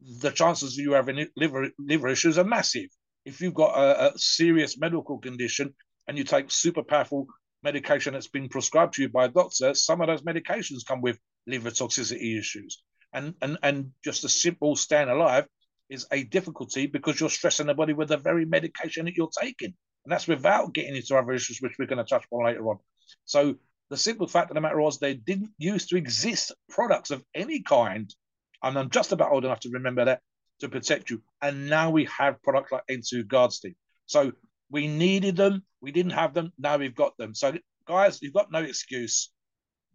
the 0.00 0.30
chances 0.30 0.74
of 0.74 0.84
you 0.84 0.92
having 0.92 1.26
liver 1.36 1.70
liver 1.78 2.08
issues 2.08 2.38
are 2.38 2.44
massive. 2.44 2.88
If 3.24 3.40
you've 3.40 3.54
got 3.54 3.76
a, 3.76 4.14
a 4.14 4.18
serious 4.18 4.78
medical 4.78 5.18
condition 5.18 5.74
and 6.06 6.16
you 6.16 6.24
take 6.24 6.50
super 6.50 6.82
powerful 6.82 7.26
medication 7.62 8.14
that's 8.14 8.28
been 8.28 8.48
prescribed 8.48 8.94
to 8.94 9.02
you 9.02 9.08
by 9.08 9.26
a 9.26 9.28
doctor, 9.28 9.74
some 9.74 10.00
of 10.00 10.06
those 10.06 10.22
medications 10.22 10.86
come 10.86 11.00
with 11.00 11.18
liver 11.46 11.70
toxicity 11.70 12.38
issues. 12.38 12.82
And, 13.12 13.34
and, 13.42 13.58
and 13.62 13.90
just 14.04 14.24
a 14.24 14.28
simple 14.28 14.76
staying 14.76 15.08
alive 15.08 15.46
is 15.88 16.06
a 16.12 16.24
difficulty 16.24 16.86
because 16.86 17.18
you're 17.18 17.30
stressing 17.30 17.66
the 17.66 17.74
body 17.74 17.94
with 17.94 18.08
the 18.08 18.16
very 18.16 18.44
medication 18.44 19.06
that 19.06 19.16
you're 19.16 19.30
taking. 19.40 19.74
And 20.04 20.12
that's 20.12 20.28
without 20.28 20.74
getting 20.74 20.94
into 20.96 21.16
other 21.16 21.32
issues, 21.32 21.60
which 21.60 21.74
we're 21.78 21.86
going 21.86 22.04
to 22.04 22.08
touch 22.08 22.24
on 22.30 22.44
later 22.44 22.66
on. 22.68 22.78
So 23.24 23.56
the 23.90 23.96
simple 23.96 24.26
fact 24.26 24.50
of 24.50 24.54
the 24.54 24.60
matter 24.60 24.80
was 24.80 24.98
they 24.98 25.14
didn't 25.14 25.50
used 25.58 25.88
to 25.88 25.96
exist 25.96 26.52
products 26.68 27.10
of 27.10 27.24
any 27.34 27.62
kind. 27.62 28.12
And 28.62 28.78
I'm 28.78 28.90
just 28.90 29.12
about 29.12 29.32
old 29.32 29.44
enough 29.44 29.60
to 29.60 29.70
remember 29.70 30.04
that 30.04 30.20
to 30.60 30.68
protect 30.68 31.10
you. 31.10 31.22
And 31.40 31.68
now 31.68 31.90
we 31.90 32.06
have 32.06 32.42
products 32.42 32.72
like 32.72 32.82
N2Guard 32.90 33.52
Steam. 33.52 33.76
So 34.06 34.32
we 34.70 34.88
needed 34.88 35.36
them. 35.36 35.62
We 35.80 35.92
didn't 35.92 36.12
have 36.12 36.34
them. 36.34 36.52
Now 36.58 36.76
we've 36.76 36.94
got 36.94 37.16
them. 37.16 37.34
So 37.34 37.56
guys, 37.86 38.20
you've 38.20 38.34
got 38.34 38.50
no 38.50 38.60
excuse. 38.60 39.30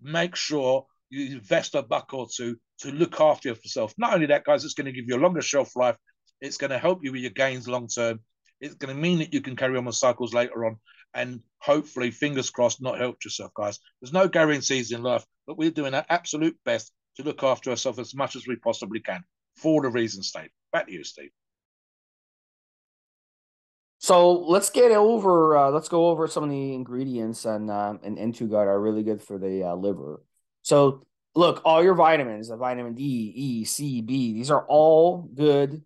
Make 0.02 0.36
sure 0.36 0.86
you 1.10 1.36
invest 1.36 1.76
a 1.76 1.84
buck 1.84 2.14
or 2.14 2.28
two 2.34 2.58
to 2.80 2.92
look 2.92 3.20
after 3.20 3.50
yourself. 3.50 3.94
Not 3.98 4.14
only 4.14 4.28
that, 4.28 4.46
guys, 4.46 4.64
it's 4.64 4.74
going 4.74 4.86
to 4.86 4.92
give 4.92 5.06
you 5.08 5.16
a 5.16 5.24
longer 5.24 5.42
shelf 5.42 5.76
life. 5.76 5.98
It's 6.42 6.58
going 6.58 6.72
to 6.72 6.80
help 6.80 7.04
you 7.04 7.12
with 7.12 7.22
your 7.22 7.32
gains 7.32 7.68
long 7.68 7.88
term. 7.88 8.20
It's 8.60 8.76
going 8.76 8.96
to 8.96 9.02
mean 9.02 9.20
that 9.20 9.34
you 9.34 9.42
can 9.42 9.56
carry 9.56 9.78
on 9.78 9.86
with 9.86 9.96
cycles 9.96 10.34
later 10.34 10.66
on 10.66 10.78
and 11.14 11.42
hopefully, 11.60 12.12
fingers 12.12 12.50
crossed, 12.50 12.82
not 12.82 13.00
help 13.00 13.24
yourself, 13.24 13.54
guys. 13.54 13.80
There's 14.02 14.14
no 14.14 14.28
guarantees 14.28 14.92
in 14.92 15.04
life, 15.04 15.26
but 15.46 15.58
we're 15.58 15.72
doing 15.72 15.94
our 15.94 16.06
absolute 16.10 16.58
best 16.66 16.92
to 17.16 17.24
look 17.24 17.44
after 17.44 17.70
ourselves 17.70 18.00
as 18.00 18.16
much 18.16 18.36
as 18.36 18.48
we 18.48 18.56
possibly 18.56 19.00
can 19.00 19.24
for 19.56 19.82
the 19.82 19.90
reasons, 19.90 20.28
Steve. 20.28 20.50
Back 20.72 20.88
to 20.88 20.94
you, 20.94 21.04
Steve. 21.04 21.32
So 24.00 24.34
let's 24.34 24.70
get 24.70 24.92
over. 24.92 25.56
Uh, 25.56 25.70
let's 25.70 25.88
go 25.88 26.08
over 26.08 26.28
some 26.28 26.44
of 26.44 26.50
the 26.50 26.74
ingredients 26.74 27.46
and 27.46 27.72
uh, 27.72 27.94
and 28.04 28.18
N2Guard 28.18 28.68
are 28.68 28.82
really 28.82 29.04
good 29.04 29.22
for 29.22 29.38
the 29.38 29.64
uh, 29.64 29.76
liver. 29.76 30.22
So 30.62 31.06
look, 31.36 31.62
all 31.64 31.84
your 31.84 31.94
vitamins, 31.94 32.50
the 32.50 32.58
vitamin 32.58 32.96
D, 32.96 33.32
E, 33.36 33.66
C, 33.66 34.02
B, 34.02 34.34
these 34.34 34.52
are 34.52 34.66
all 34.68 35.30
good 35.34 35.84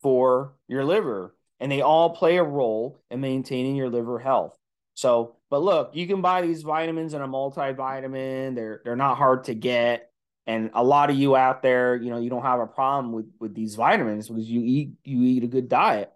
for 0.00 0.54
your 0.68 0.84
liver, 0.84 1.36
and 1.58 1.70
they 1.70 1.82
all 1.82 2.10
play 2.10 2.38
a 2.38 2.42
role 2.42 2.98
in 3.10 3.20
maintaining 3.20 3.76
your 3.76 3.90
liver 3.90 4.18
health. 4.18 4.56
So, 4.94 5.36
but 5.50 5.62
look, 5.62 5.90
you 5.94 6.06
can 6.06 6.22
buy 6.22 6.42
these 6.42 6.62
vitamins 6.62 7.14
in 7.14 7.22
a 7.22 7.28
multivitamin. 7.28 8.54
They're 8.54 8.80
they're 8.84 8.96
not 8.96 9.18
hard 9.18 9.44
to 9.44 9.54
get, 9.54 10.09
and 10.46 10.70
a 10.74 10.82
lot 10.82 11.10
of 11.10 11.16
you 11.16 11.36
out 11.36 11.62
there, 11.62 11.96
you 11.96 12.10
know, 12.10 12.18
you 12.18 12.30
don't 12.30 12.42
have 12.42 12.60
a 12.60 12.66
problem 12.66 13.12
with 13.12 13.30
with 13.38 13.54
these 13.54 13.74
vitamins 13.74 14.28
because 14.28 14.48
you 14.48 14.62
eat 14.62 14.92
you 15.04 15.22
eat 15.22 15.44
a 15.44 15.48
good 15.48 15.68
diet. 15.68 16.12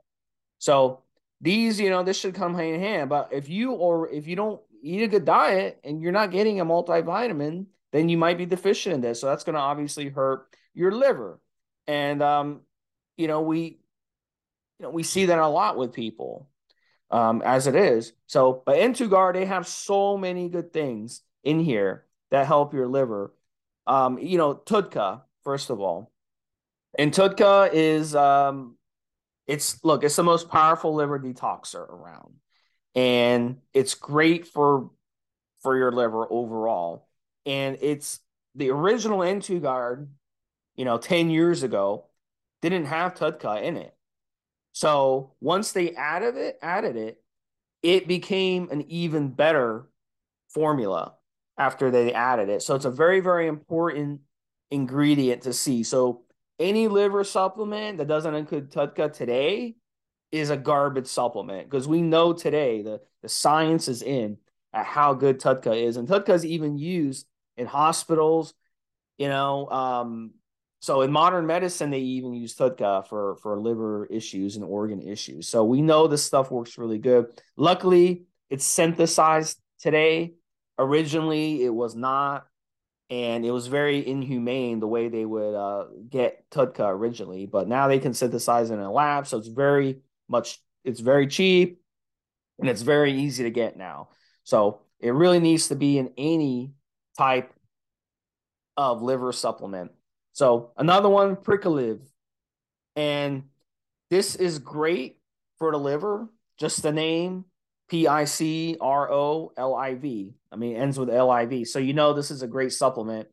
So 0.59 1.03
these, 1.41 1.79
you 1.79 1.91
know, 1.91 2.03
this 2.03 2.19
should 2.19 2.35
come 2.35 2.55
hand 2.55 2.77
in 2.77 2.81
hand. 2.81 3.11
But 3.11 3.31
if 3.33 3.49
you 3.49 3.73
or 3.73 4.09
if 4.09 4.27
you 4.27 4.37
don't 4.37 4.61
eat 4.83 5.03
a 5.03 5.09
good 5.09 5.25
diet 5.25 5.81
and 5.85 6.01
you're 6.01 6.13
not 6.13 6.31
getting 6.31 6.61
a 6.61 6.67
multivitamin, 6.67 7.67
then 7.93 8.09
you 8.09 8.17
might 8.17 8.39
be 8.39 8.47
deficient 8.47 8.95
in 8.95 9.01
this. 9.01 9.21
So 9.21 9.27
that's 9.27 9.45
going 9.45 9.55
to 9.55 9.61
obviously 9.61 10.09
hurt 10.09 10.49
your 10.75 10.91
liver. 10.91 11.41
And 11.87 12.23
um, 12.23 12.61
you 13.17 13.29
know, 13.29 13.43
we 13.43 13.79
you 14.79 14.83
know, 14.85 14.91
we 14.91 15.03
see 15.03 15.27
that 15.27 15.39
a 15.39 15.47
lot 15.47 15.77
with 15.77 15.93
people 15.93 16.49
um, 17.11 17.43
as 17.45 17.67
it 17.67 17.77
is. 17.77 18.13
So, 18.27 18.63
but 18.67 18.77
N2Guard, 18.77 19.35
they 19.35 19.45
have 19.45 19.67
so 19.67 20.17
many 20.17 20.49
good 20.49 20.73
things 20.73 21.23
in 21.45 21.61
here 21.61 22.05
that 22.31 22.47
help 22.47 22.75
your 22.75 22.89
liver. 22.89 23.33
Um, 23.87 24.19
you 24.19 24.39
know, 24.39 24.55
TUDCA, 24.55 25.23
first 25.43 25.71
of 25.71 25.81
all. 25.81 26.13
And 26.99 27.13
TUDCA 27.13 27.71
is 27.73 28.15
um 28.15 28.77
it's 29.47 29.85
look, 29.85 30.05
it's 30.05 30.17
the 30.17 30.23
most 30.23 30.49
powerful 30.49 30.95
liver 30.95 31.19
detoxer 31.19 31.89
around. 31.89 32.35
And 32.95 33.59
it's 33.73 33.95
great 33.95 34.47
for 34.47 34.91
for 35.63 35.77
your 35.77 35.93
liver 35.93 36.27
overall. 36.31 37.09
And 37.47 37.79
it's 37.81 38.21
the 38.55 38.71
original 38.71 39.19
N2Guard, 39.19 40.09
you 40.77 40.85
know, 40.85 40.99
10 40.99 41.31
years 41.31 41.63
ago, 41.63 42.07
didn't 42.63 42.87
have 42.87 43.15
TUDCA 43.15 43.63
in 43.63 43.77
it. 43.77 43.95
So 44.73 45.35
once 45.41 45.73
they 45.73 45.95
added 45.95 46.37
it, 46.37 46.59
added 46.63 46.97
it, 46.97 47.23
it 47.83 48.09
became 48.09 48.69
an 48.71 48.83
even 48.91 49.29
better 49.29 49.89
formula 50.49 51.15
after 51.57 51.91
they 51.91 52.13
added 52.13 52.49
it. 52.49 52.63
So 52.63 52.75
it's 52.75 52.85
a 52.85 52.91
very, 52.91 53.21
very 53.21 53.47
important 53.47 54.21
ingredient 54.71 55.43
to 55.43 55.53
see. 55.53 55.83
So 55.83 56.23
any 56.59 56.89
liver 56.89 57.25
supplement 57.25 57.99
that 57.99 58.09
doesn't 58.09 58.35
include 58.35 58.71
TUDCA 58.71 59.13
today 59.13 59.77
is 60.33 60.51
a 60.51 60.57
garbage 60.57 61.07
supplement 61.07 61.71
because 61.71 61.87
we 61.87 62.03
know 62.03 62.33
today 62.33 62.83
the, 62.83 63.01
the 63.23 63.29
science 63.29 63.89
is 63.89 64.03
in 64.03 64.37
at 64.73 64.85
how 64.85 65.15
good 65.15 65.41
TUDCA 65.41 65.85
is. 65.85 65.97
And 65.97 66.09
TUDCA 66.09 66.31
is 66.31 66.45
even 66.45 66.77
used 66.77 67.27
in 67.57 67.67
hospitals, 67.67 68.55
you 69.17 69.29
know. 69.29 69.69
Um, 69.71 70.33
so 70.81 71.01
in 71.01 71.13
modern 71.13 71.47
medicine, 71.47 71.91
they 71.91 72.01
even 72.01 72.35
use 72.35 72.55
TUDCA 72.57 73.07
for, 73.07 73.37
for 73.37 73.59
liver 73.61 74.07
issues 74.07 74.57
and 74.57 74.65
organ 74.65 75.01
issues. 75.01 75.49
So 75.49 75.65
we 75.65 75.81
know 75.81 76.09
this 76.09 76.25
stuff 76.25 76.51
works 76.51 76.77
really 76.77 76.99
good. 76.99 77.27
Luckily, 77.57 78.25
it's 78.51 78.65
synthesized 78.65 79.59
today. 79.79 80.35
Originally, 80.79 81.65
it 81.65 81.73
was 81.73 81.95
not 81.95 82.47
and 83.11 83.45
it 83.45 83.51
was 83.51 83.67
very 83.67 84.07
inhumane 84.07 84.81
the 84.81 84.89
way 84.89 85.09
they 85.09 85.25
would 85.25 85.55
uh, 85.55 85.85
get 86.09 86.49
TUDCA 86.51 86.89
originally. 86.89 87.47
But 87.47 87.69
now 87.69 87.87
they 87.87 87.99
can 87.99 88.15
synthesize 88.15 88.71
it 88.71 88.75
in 88.75 88.81
a 88.81 88.91
lab, 88.91 89.27
so 89.27 89.39
it's 89.39 89.49
very 89.49 89.99
much 90.29 90.61
it's 90.85 91.01
very 91.01 91.27
cheap 91.27 91.81
and 92.59 92.69
it's 92.69 92.83
very 92.83 93.13
easy 93.13 93.45
to 93.45 93.51
get 93.51 93.77
now. 93.77 94.09
So 94.45 94.81
it 95.01 95.11
really 95.11 95.41
needs 95.41 95.69
to 95.69 95.77
be 95.77 95.99
in 95.99 96.13
any 96.17 96.73
type 97.17 97.53
of 98.77 99.03
liver 99.03 99.33
supplement. 99.33 99.93
So 100.33 100.73
another 100.77 101.09
one, 101.09 101.37
Picroliv, 101.37 102.01
and 102.97 103.45
this 104.11 104.35
is 104.35 104.59
great 104.59 105.19
for 105.59 105.73
the 105.73 105.79
liver. 105.79 106.29
Just 106.59 106.83
the 106.83 106.93
name 106.93 107.45
P 107.89 108.07
I 108.07 108.25
C 108.25 108.77
R 108.81 109.11
O 109.11 109.53
L 109.57 109.75
I 109.75 109.95
V. 109.95 110.33
I 110.51 110.57
mean, 110.57 110.77
ends 110.77 110.99
with 110.99 111.11
L 111.11 111.31
I 111.31 111.47
V. 111.47 111.65
So 111.65 111.79
you 111.79 111.93
know 111.93 112.13
this 112.13 112.31
is 112.31 112.43
a 112.43 112.47
great 112.47 112.73
supplement. 112.73 113.29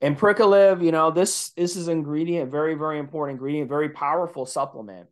And 0.00 0.18
Picroliv, 0.18 0.82
you 0.82 0.92
know, 0.92 1.10
this 1.10 1.50
this 1.50 1.76
is 1.76 1.88
an 1.88 1.98
ingredient, 1.98 2.50
very, 2.50 2.74
very 2.74 2.98
important 2.98 3.36
ingredient, 3.36 3.68
very 3.68 3.90
powerful 3.90 4.46
supplement. 4.46 5.08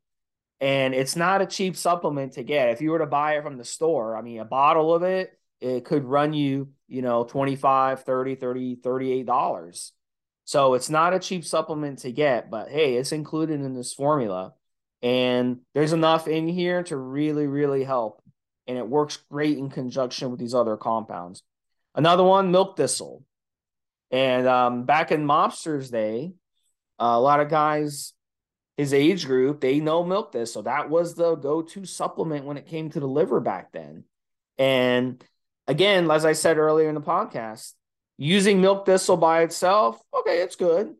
And 0.61 0.95
it's 0.95 1.17
not 1.17 1.41
a 1.41 1.47
cheap 1.47 1.77
supplement 1.77 2.35
to 2.35 2.43
get. 2.43 2.71
If 2.71 2.83
you 2.83 2.91
were 2.91 2.99
to 2.99 3.07
buy 3.07 3.37
it 3.37 3.43
from 3.43 3.57
the 3.57 3.65
store, 3.65 4.17
I 4.17 4.23
mean, 4.23 4.41
a 4.41 4.45
bottle 4.45 4.95
of 4.95 5.03
it, 5.03 5.39
it 5.61 5.85
could 5.85 6.05
run 6.05 6.33
you, 6.33 6.71
you 6.89 7.03
know, 7.03 7.25
25, 7.25 8.03
30, 8.03 8.35
30, 8.35 8.75
38 8.77 9.27
dollars. 9.27 9.93
So 10.45 10.75
it's 10.75 10.91
not 10.91 11.15
a 11.15 11.21
cheap 11.21 11.45
supplement 11.45 12.01
to 12.01 12.11
get, 12.11 12.51
but 12.51 12.69
hey, 12.69 12.97
it's 12.97 13.13
included 13.13 13.61
in 13.61 13.75
this 13.75 13.95
formula. 13.95 14.55
And 15.03 15.61
there's 15.75 15.93
enough 15.93 16.27
in 16.27 16.49
here 16.49 16.83
to 16.85 16.97
really, 16.97 17.47
really 17.47 17.85
help 17.85 18.21
and 18.71 18.79
it 18.79 18.87
works 18.87 19.17
great 19.29 19.59
in 19.59 19.69
conjunction 19.69 20.31
with 20.31 20.39
these 20.39 20.55
other 20.55 20.77
compounds. 20.77 21.43
Another 21.93 22.23
one, 22.23 22.53
milk 22.53 22.77
thistle. 22.77 23.25
And 24.13 24.47
um, 24.47 24.85
back 24.85 25.11
in 25.11 25.27
Mobster's 25.27 25.91
day, 25.91 26.35
uh, 27.01 27.15
a 27.17 27.21
lot 27.21 27.41
of 27.41 27.49
guys, 27.49 28.13
his 28.77 28.95
age 28.95 29.27
group, 29.27 29.61
they 29.61 29.81
know 29.81 30.05
milk 30.05 30.31
thistle. 30.31 30.61
So 30.61 30.67
that 30.67 30.89
was 30.89 31.17
the 31.17 31.35
go 31.35 31.63
to 31.63 31.85
supplement 31.85 32.45
when 32.45 32.59
it 32.59 32.69
came 32.69 32.91
to 32.91 33.01
the 33.01 33.09
liver 33.09 33.41
back 33.41 33.73
then. 33.73 34.05
And 34.57 35.21
again, 35.67 36.09
as 36.09 36.25
I 36.25 36.35
said 36.35 36.57
earlier 36.57 36.89
in 36.89 36.95
the 36.95 37.01
podcast, 37.01 37.73
using 38.19 38.61
milk 38.61 38.87
thistle 38.87 39.17
by 39.17 39.43
itself, 39.43 40.01
okay, 40.17 40.43
it's 40.43 40.55
good. 40.55 40.95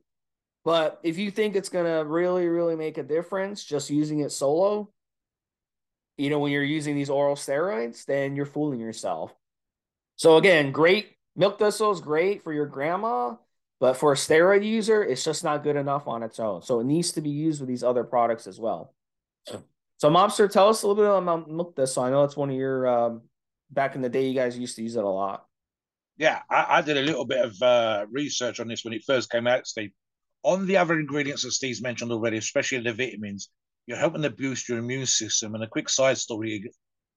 But 0.65 0.99
if 1.05 1.19
you 1.19 1.31
think 1.31 1.55
it's 1.55 1.69
going 1.69 1.87
to 1.87 2.05
really, 2.05 2.49
really 2.49 2.75
make 2.75 2.99
a 2.99 3.05
difference 3.05 3.63
just 3.63 3.91
using 3.91 4.19
it 4.19 4.33
solo, 4.33 4.91
you 6.21 6.31
know, 6.31 6.39
when 6.39 6.53
you're 6.53 6.63
using 6.63 6.95
these 6.95 7.11
oral 7.11 7.35
steroids, 7.35 8.05
then 8.05 8.37
you're 8.37 8.47
fooling 8.47 8.81
yourself. 8.81 9.35
So 10.17 10.37
again, 10.37 10.71
great 10.71 11.17
milk 11.35 11.59
thistle 11.59 11.91
is 11.93 12.01
great 12.01 12.43
for 12.43 12.53
your 12.53 12.67
grandma, 12.67 13.37
but 13.81 13.97
for 13.97 14.13
a 14.13 14.17
steroid 14.17 14.65
user, 14.65 15.03
it's 15.03 15.25
just 15.25 15.43
not 15.43 15.63
good 15.63 15.77
enough 15.77 16.07
on 16.07 16.23
its 16.23 16.39
own. 16.39 16.63
So 16.63 16.81
it 16.81 16.85
needs 16.85 17.13
to 17.13 17.23
be 17.23 17.31
used 17.31 17.61
with 17.61 17.69
these 17.69 17.83
other 17.83 18.05
products 18.05 18.47
as 18.47 18.61
well. 18.61 18.95
So, 19.47 20.09
Mobster, 20.11 20.51
tell 20.51 20.69
us 20.69 20.83
a 20.83 20.89
little 20.89 21.03
bit 21.03 21.23
about 21.23 21.51
milk 21.51 21.77
thistle. 21.77 22.03
I 22.03 22.11
know 22.11 22.25
it's 22.25 22.37
one 22.37 22.51
of 22.51 22.57
your 22.57 22.87
um, 22.87 23.23
back 23.71 23.95
in 23.97 24.03
the 24.03 24.09
day. 24.09 24.29
You 24.29 24.35
guys 24.35 24.59
used 24.59 24.77
to 24.77 24.83
use 24.83 24.97
it 24.97 25.05
a 25.05 25.09
lot. 25.09 25.47
Yeah, 26.17 26.41
I, 26.51 26.67
I 26.69 26.81
did 26.83 26.97
a 26.97 27.03
little 27.03 27.25
bit 27.25 27.45
of 27.45 27.63
uh, 27.63 28.07
research 28.11 28.61
on 28.61 28.69
this 28.69 28.85
when 28.85 28.95
it 28.95 29.05
first 29.07 29.31
came 29.31 29.47
out, 29.47 29.67
Steve. 29.67 29.91
On 30.43 30.67
the 30.67 30.79
other 30.79 30.99
ingredients 30.99 31.43
that 31.43 31.53
Steve's 31.53 31.83
mentioned 31.83 32.13
already, 32.13 32.39
especially 32.39 32.81
the 32.81 32.95
vitamins, 32.95 33.51
you're 33.91 33.99
helping 33.99 34.23
to 34.23 34.31
boost 34.31 34.69
your 34.69 34.79
immune 34.79 35.05
system. 35.05 35.57
And 35.57 35.65
a 35.65 35.67
quick 35.67 35.89
side 35.89 36.17
story, 36.17 36.71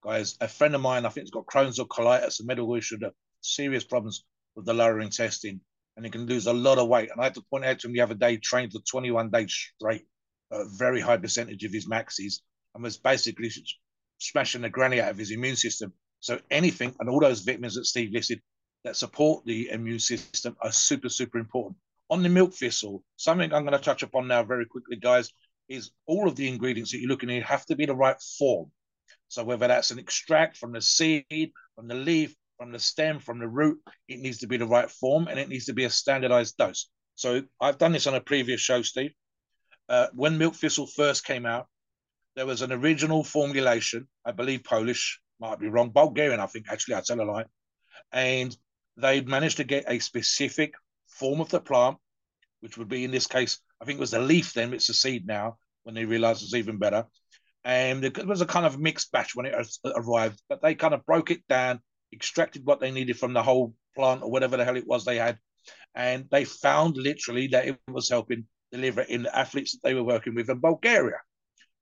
guys, 0.03 0.35
a 0.41 0.47
friend 0.47 0.73
of 0.73 0.81
mine, 0.81 1.05
I 1.05 1.09
think, 1.09 1.25
has 1.25 1.29
got 1.29 1.45
Crohn's 1.45 1.77
or 1.77 1.85
colitis, 1.85 2.39
a 2.39 2.45
medical 2.45 2.73
issue, 2.73 2.97
serious 3.41 3.83
problems 3.83 4.25
with 4.55 4.65
the 4.65 4.73
lower 4.73 4.99
intestine, 4.99 5.61
and 5.95 6.03
he 6.03 6.09
can 6.09 6.25
lose 6.25 6.47
a 6.47 6.51
lot 6.51 6.79
of 6.79 6.87
weight. 6.87 7.11
And 7.11 7.21
I 7.21 7.25
had 7.25 7.35
to 7.35 7.43
point 7.51 7.63
out 7.63 7.77
to 7.77 7.87
him 7.87 7.93
the 7.93 8.01
other 8.01 8.15
day, 8.15 8.37
trained 8.37 8.71
for 8.71 8.79
21 8.89 9.29
days 9.29 9.53
straight, 9.53 10.01
a 10.51 10.65
very 10.65 10.99
high 10.99 11.17
percentage 11.17 11.63
of 11.63 11.71
his 11.71 11.87
maxes, 11.87 12.41
and 12.73 12.83
was 12.83 12.97
basically 12.97 13.51
smashing 14.17 14.63
the 14.63 14.69
granny 14.69 14.99
out 14.99 15.11
of 15.11 15.17
his 15.19 15.29
immune 15.29 15.57
system. 15.57 15.93
So 16.21 16.39
anything 16.49 16.95
and 16.99 17.07
all 17.07 17.19
those 17.19 17.41
vitamins 17.41 17.75
that 17.75 17.85
Steve 17.85 18.13
listed 18.13 18.41
that 18.83 18.95
support 18.95 19.45
the 19.45 19.69
immune 19.69 19.99
system 19.99 20.57
are 20.59 20.71
super, 20.71 21.09
super 21.09 21.37
important. 21.37 21.77
On 22.09 22.23
the 22.23 22.29
milk 22.29 22.55
thistle, 22.55 23.03
something 23.17 23.53
I'm 23.53 23.63
going 23.63 23.77
to 23.77 23.83
touch 23.83 24.01
upon 24.01 24.27
now 24.27 24.41
very 24.41 24.65
quickly, 24.65 24.95
guys, 24.95 25.31
is 25.69 25.91
all 26.05 26.27
of 26.27 26.35
the 26.35 26.47
ingredients 26.47 26.91
that 26.91 26.99
you're 26.99 27.09
looking 27.09 27.31
at 27.31 27.43
have 27.43 27.65
to 27.67 27.75
be 27.75 27.85
the 27.85 27.95
right 27.95 28.19
form. 28.37 28.71
So 29.27 29.43
whether 29.43 29.67
that's 29.67 29.91
an 29.91 29.99
extract 29.99 30.57
from 30.57 30.73
the 30.73 30.81
seed, 30.81 31.51
from 31.75 31.87
the 31.87 31.95
leaf, 31.95 32.35
from 32.57 32.71
the 32.71 32.79
stem, 32.79 33.19
from 33.19 33.39
the 33.39 33.47
root, 33.47 33.79
it 34.07 34.19
needs 34.19 34.39
to 34.39 34.47
be 34.47 34.57
the 34.57 34.65
right 34.65 34.89
form 34.89 35.27
and 35.27 35.39
it 35.39 35.49
needs 35.49 35.65
to 35.65 35.73
be 35.73 35.85
a 35.85 35.89
standardized 35.89 36.57
dose. 36.57 36.89
So 37.15 37.43
I've 37.59 37.77
done 37.77 37.91
this 37.91 38.07
on 38.07 38.15
a 38.15 38.21
previous 38.21 38.61
show, 38.61 38.81
Steve. 38.81 39.13
Uh, 39.89 40.07
when 40.13 40.37
milk 40.37 40.55
thistle 40.55 40.87
first 40.87 41.25
came 41.25 41.45
out, 41.45 41.67
there 42.35 42.45
was 42.45 42.61
an 42.61 42.71
original 42.71 43.23
formulation, 43.23 44.07
I 44.25 44.31
believe 44.31 44.63
Polish, 44.63 45.19
might 45.39 45.59
be 45.59 45.67
wrong, 45.67 45.89
Bulgarian, 45.89 46.39
I 46.39 46.45
think, 46.45 46.67
actually, 46.69 46.95
I 46.95 47.01
tell 47.01 47.21
a 47.21 47.23
lie. 47.23 47.45
And 48.11 48.55
they 48.97 49.21
managed 49.21 49.57
to 49.57 49.63
get 49.63 49.85
a 49.87 49.99
specific 49.99 50.73
form 51.07 51.41
of 51.41 51.49
the 51.49 51.59
plant, 51.59 51.97
which 52.63 52.77
would 52.77 52.87
be 52.87 53.03
in 53.03 53.11
this 53.11 53.27
case 53.27 53.59
I 53.81 53.85
think 53.85 53.97
it 53.97 53.99
was 53.99 54.11
the 54.11 54.19
leaf 54.19 54.53
then, 54.53 54.73
it's 54.73 54.87
the 54.87 54.93
seed 54.93 55.27
now, 55.27 55.57
when 55.83 55.93
they 55.93 56.05
realized 56.05 56.41
it's 56.41 56.53
even 56.53 56.77
better. 56.77 57.05
And 57.65 58.05
it 58.05 58.25
was 58.25 58.39
a 58.39 58.45
kind 58.45 58.65
of 58.65 58.79
mixed 58.79 59.11
batch 59.11 59.35
when 59.35 59.45
it 59.45 59.53
arrived, 59.85 60.41
but 60.47 60.61
they 60.61 60.73
kind 60.73 60.93
of 60.93 61.05
broke 61.05 61.31
it 61.31 61.45
down, 61.49 61.81
extracted 62.13 62.65
what 62.65 62.79
they 62.79 62.91
needed 62.91 63.19
from 63.19 63.33
the 63.33 63.43
whole 63.43 63.73
plant 63.93 64.23
or 64.23 64.31
whatever 64.31 64.55
the 64.55 64.63
hell 64.63 64.77
it 64.77 64.87
was 64.87 65.03
they 65.03 65.17
had. 65.17 65.37
And 65.95 66.27
they 66.31 66.45
found 66.45 66.95
literally 66.95 67.47
that 67.47 67.67
it 67.67 67.77
was 67.89 68.07
helping 68.07 68.47
deliver 68.71 69.01
in 69.01 69.23
the 69.23 69.37
athletes 69.37 69.73
that 69.73 69.81
they 69.83 69.93
were 69.93 70.03
working 70.03 70.33
with 70.33 70.49
in 70.49 70.59
Bulgaria. 70.59 71.19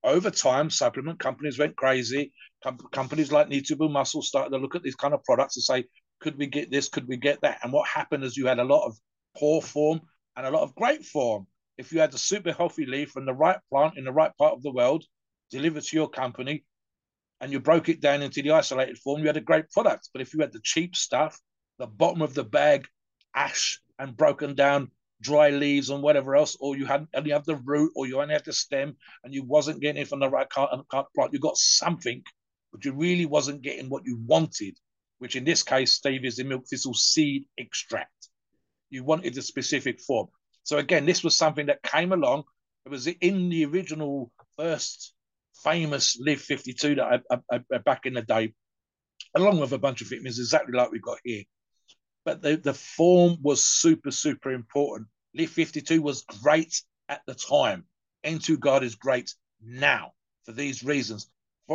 over 0.04 0.32
time, 0.32 0.72
supplement 0.72 1.20
companies 1.20 1.60
went 1.60 1.76
crazy. 1.76 2.34
Com- 2.64 2.80
companies 2.92 3.32
like 3.32 3.50
to 3.50 3.90
Muscle 3.90 4.24
started 4.24 4.50
to 4.50 4.58
look 4.58 4.74
at 4.74 4.82
these 4.82 4.96
kind 4.96 5.14
of 5.14 5.24
products 5.24 5.58
and 5.58 5.64
say, 5.64 5.86
could 6.20 6.36
we 6.40 6.48
get 6.48 6.72
this? 6.72 6.90
Could 6.90 7.08
we 7.08 7.18
get 7.18 7.42
that? 7.42 7.60
And 7.62 7.72
what 7.72 7.88
happened 7.88 8.24
is 8.24 8.36
you 8.36 8.48
had 8.48 8.60
a 8.60 8.64
lot 8.64 8.88
of 8.88 8.98
poor 9.38 9.62
form 9.62 10.02
and 10.36 10.46
a 10.46 10.52
lot 10.52 10.64
of 10.64 10.76
great 10.76 11.06
form. 11.06 11.48
If 11.78 11.92
you 11.92 12.00
had 12.00 12.12
the 12.12 12.18
super 12.18 12.52
healthy 12.52 12.86
leaf 12.86 13.12
from 13.12 13.26
the 13.26 13.34
right 13.34 13.58
plant 13.70 13.98
in 13.98 14.04
the 14.04 14.12
right 14.12 14.32
part 14.38 14.54
of 14.54 14.64
the 14.64 14.72
world 14.72 15.04
delivered 15.50 15.84
to 15.84 15.96
your 15.96 16.10
company, 16.10 16.64
and 17.40 17.52
you 17.52 17.60
broke 17.60 17.90
it 17.90 18.02
down 18.02 18.22
into 18.22 18.42
the 18.42 18.52
isolated 18.52 18.98
form, 19.00 19.22
you 19.22 19.28
had 19.28 19.38
a 19.38 19.42
great 19.42 19.70
product. 19.72 20.10
But 20.14 20.22
if 20.22 20.34
you 20.34 20.42
had 20.42 20.54
the 20.54 20.62
cheap 20.64 20.96
stuff, 20.96 21.40
the 21.80 21.88
bottom 21.88 22.22
of 22.22 22.34
the 22.36 22.44
bag, 22.44 22.88
ash 23.36 23.82
and 23.98 24.16
broken 24.16 24.54
down 24.54 24.92
dry 25.22 25.50
leaves 25.50 25.90
and 25.90 26.04
whatever 26.04 26.36
else, 26.36 26.58
or 26.60 26.76
you 26.76 26.86
had 26.86 27.08
only 27.14 27.32
have 27.32 27.46
the 27.46 27.56
root, 27.56 27.92
or 27.96 28.08
you 28.08 28.20
only 28.22 28.34
had 28.34 28.46
the 28.46 28.54
stem, 28.54 28.96
and 29.24 29.34
you 29.34 29.44
wasn't 29.44 29.80
getting 29.80 30.02
it 30.02 30.08
from 30.08 30.20
the 30.20 30.30
right 30.30 30.50
plant, 30.50 30.84
you 31.32 31.40
got 31.40 31.58
something, 31.58 32.24
but 32.72 32.84
you 32.84 32.94
really 32.94 33.26
wasn't 33.26 33.62
getting 33.62 33.90
what 33.90 34.06
you 34.06 34.18
wanted, 34.26 34.76
which 35.20 35.36
in 35.36 35.44
this 35.44 35.64
case, 35.64 35.94
Steve, 35.94 36.26
is 36.26 36.38
the 36.38 36.44
milk 36.44 36.66
thistle 36.68 36.94
seed 36.94 37.46
extract. 37.58 38.30
You 38.92 39.04
wanted 39.04 39.36
a 39.38 39.42
specific 39.42 40.00
form. 40.00 40.28
So 40.64 40.78
again, 40.78 41.06
this 41.06 41.24
was 41.24 41.36
something 41.36 41.66
that 41.66 41.82
came 41.82 42.12
along. 42.12 42.44
It 42.86 42.90
was 42.90 43.08
in 43.08 43.50
the 43.50 43.66
original 43.66 44.32
first 44.58 45.14
famous 45.64 46.18
Liv 46.20 46.42
52 46.42 46.96
that 46.96 47.22
I, 47.32 47.38
I, 47.52 47.62
I, 47.74 47.78
back 47.80 48.06
in 48.06 48.14
the 48.14 48.22
day, 48.22 48.54
along 49.36 49.60
with 49.60 49.72
a 49.72 49.78
bunch 49.78 50.02
of 50.02 50.10
vitamins, 50.10 50.40
exactly 50.40 50.74
like 50.78 50.92
we've 50.92 51.02
got 51.02 51.20
here. 51.24 51.44
But 52.26 52.42
the, 52.42 52.58
the 52.58 52.74
form 52.74 53.38
was 53.42 53.64
super, 53.64 54.12
super 54.12 54.52
important. 54.52 55.08
Liv 55.34 55.50
52 55.50 56.02
was 56.02 56.24
great 56.44 56.82
at 57.10 57.22
the 57.26 57.34
time. 57.34 57.86
N2Guard 58.26 58.84
is 58.84 58.96
great 58.96 59.34
now 59.64 60.12
for 60.46 60.52
these 60.52 60.84
reasons. 60.84 61.30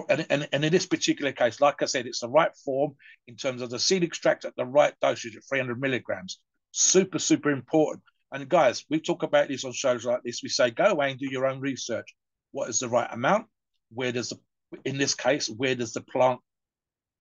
And, 0.08 0.26
and, 0.28 0.48
and 0.52 0.64
in 0.64 0.72
this 0.72 0.86
particular 0.86 1.32
case, 1.32 1.60
like 1.60 1.82
I 1.82 1.86
said, 1.86 2.06
it's 2.06 2.20
the 2.20 2.28
right 2.28 2.54
form 2.64 2.96
in 3.26 3.36
terms 3.36 3.62
of 3.62 3.70
the 3.70 3.78
seed 3.78 4.04
extract 4.04 4.44
at 4.44 4.54
the 4.56 4.66
right 4.66 4.94
dosage 5.00 5.36
at 5.36 5.42
300 5.48 5.80
milligrams. 5.80 6.38
Super, 6.78 7.18
super 7.18 7.50
important. 7.50 8.02
And 8.32 8.46
guys, 8.50 8.84
we 8.90 9.00
talk 9.00 9.22
about 9.22 9.48
this 9.48 9.64
on 9.64 9.72
shows 9.72 10.04
like 10.04 10.22
this. 10.22 10.42
We 10.42 10.50
say, 10.50 10.70
go 10.70 10.84
away 10.84 11.10
and 11.10 11.18
do 11.18 11.26
your 11.26 11.46
own 11.46 11.58
research. 11.58 12.14
What 12.52 12.68
is 12.68 12.80
the 12.80 12.88
right 12.90 13.08
amount? 13.10 13.46
Where 13.94 14.12
does 14.12 14.28
the, 14.28 14.38
in 14.84 14.98
this 14.98 15.14
case, 15.14 15.48
where 15.48 15.74
does 15.74 15.94
the 15.94 16.02
plant 16.02 16.38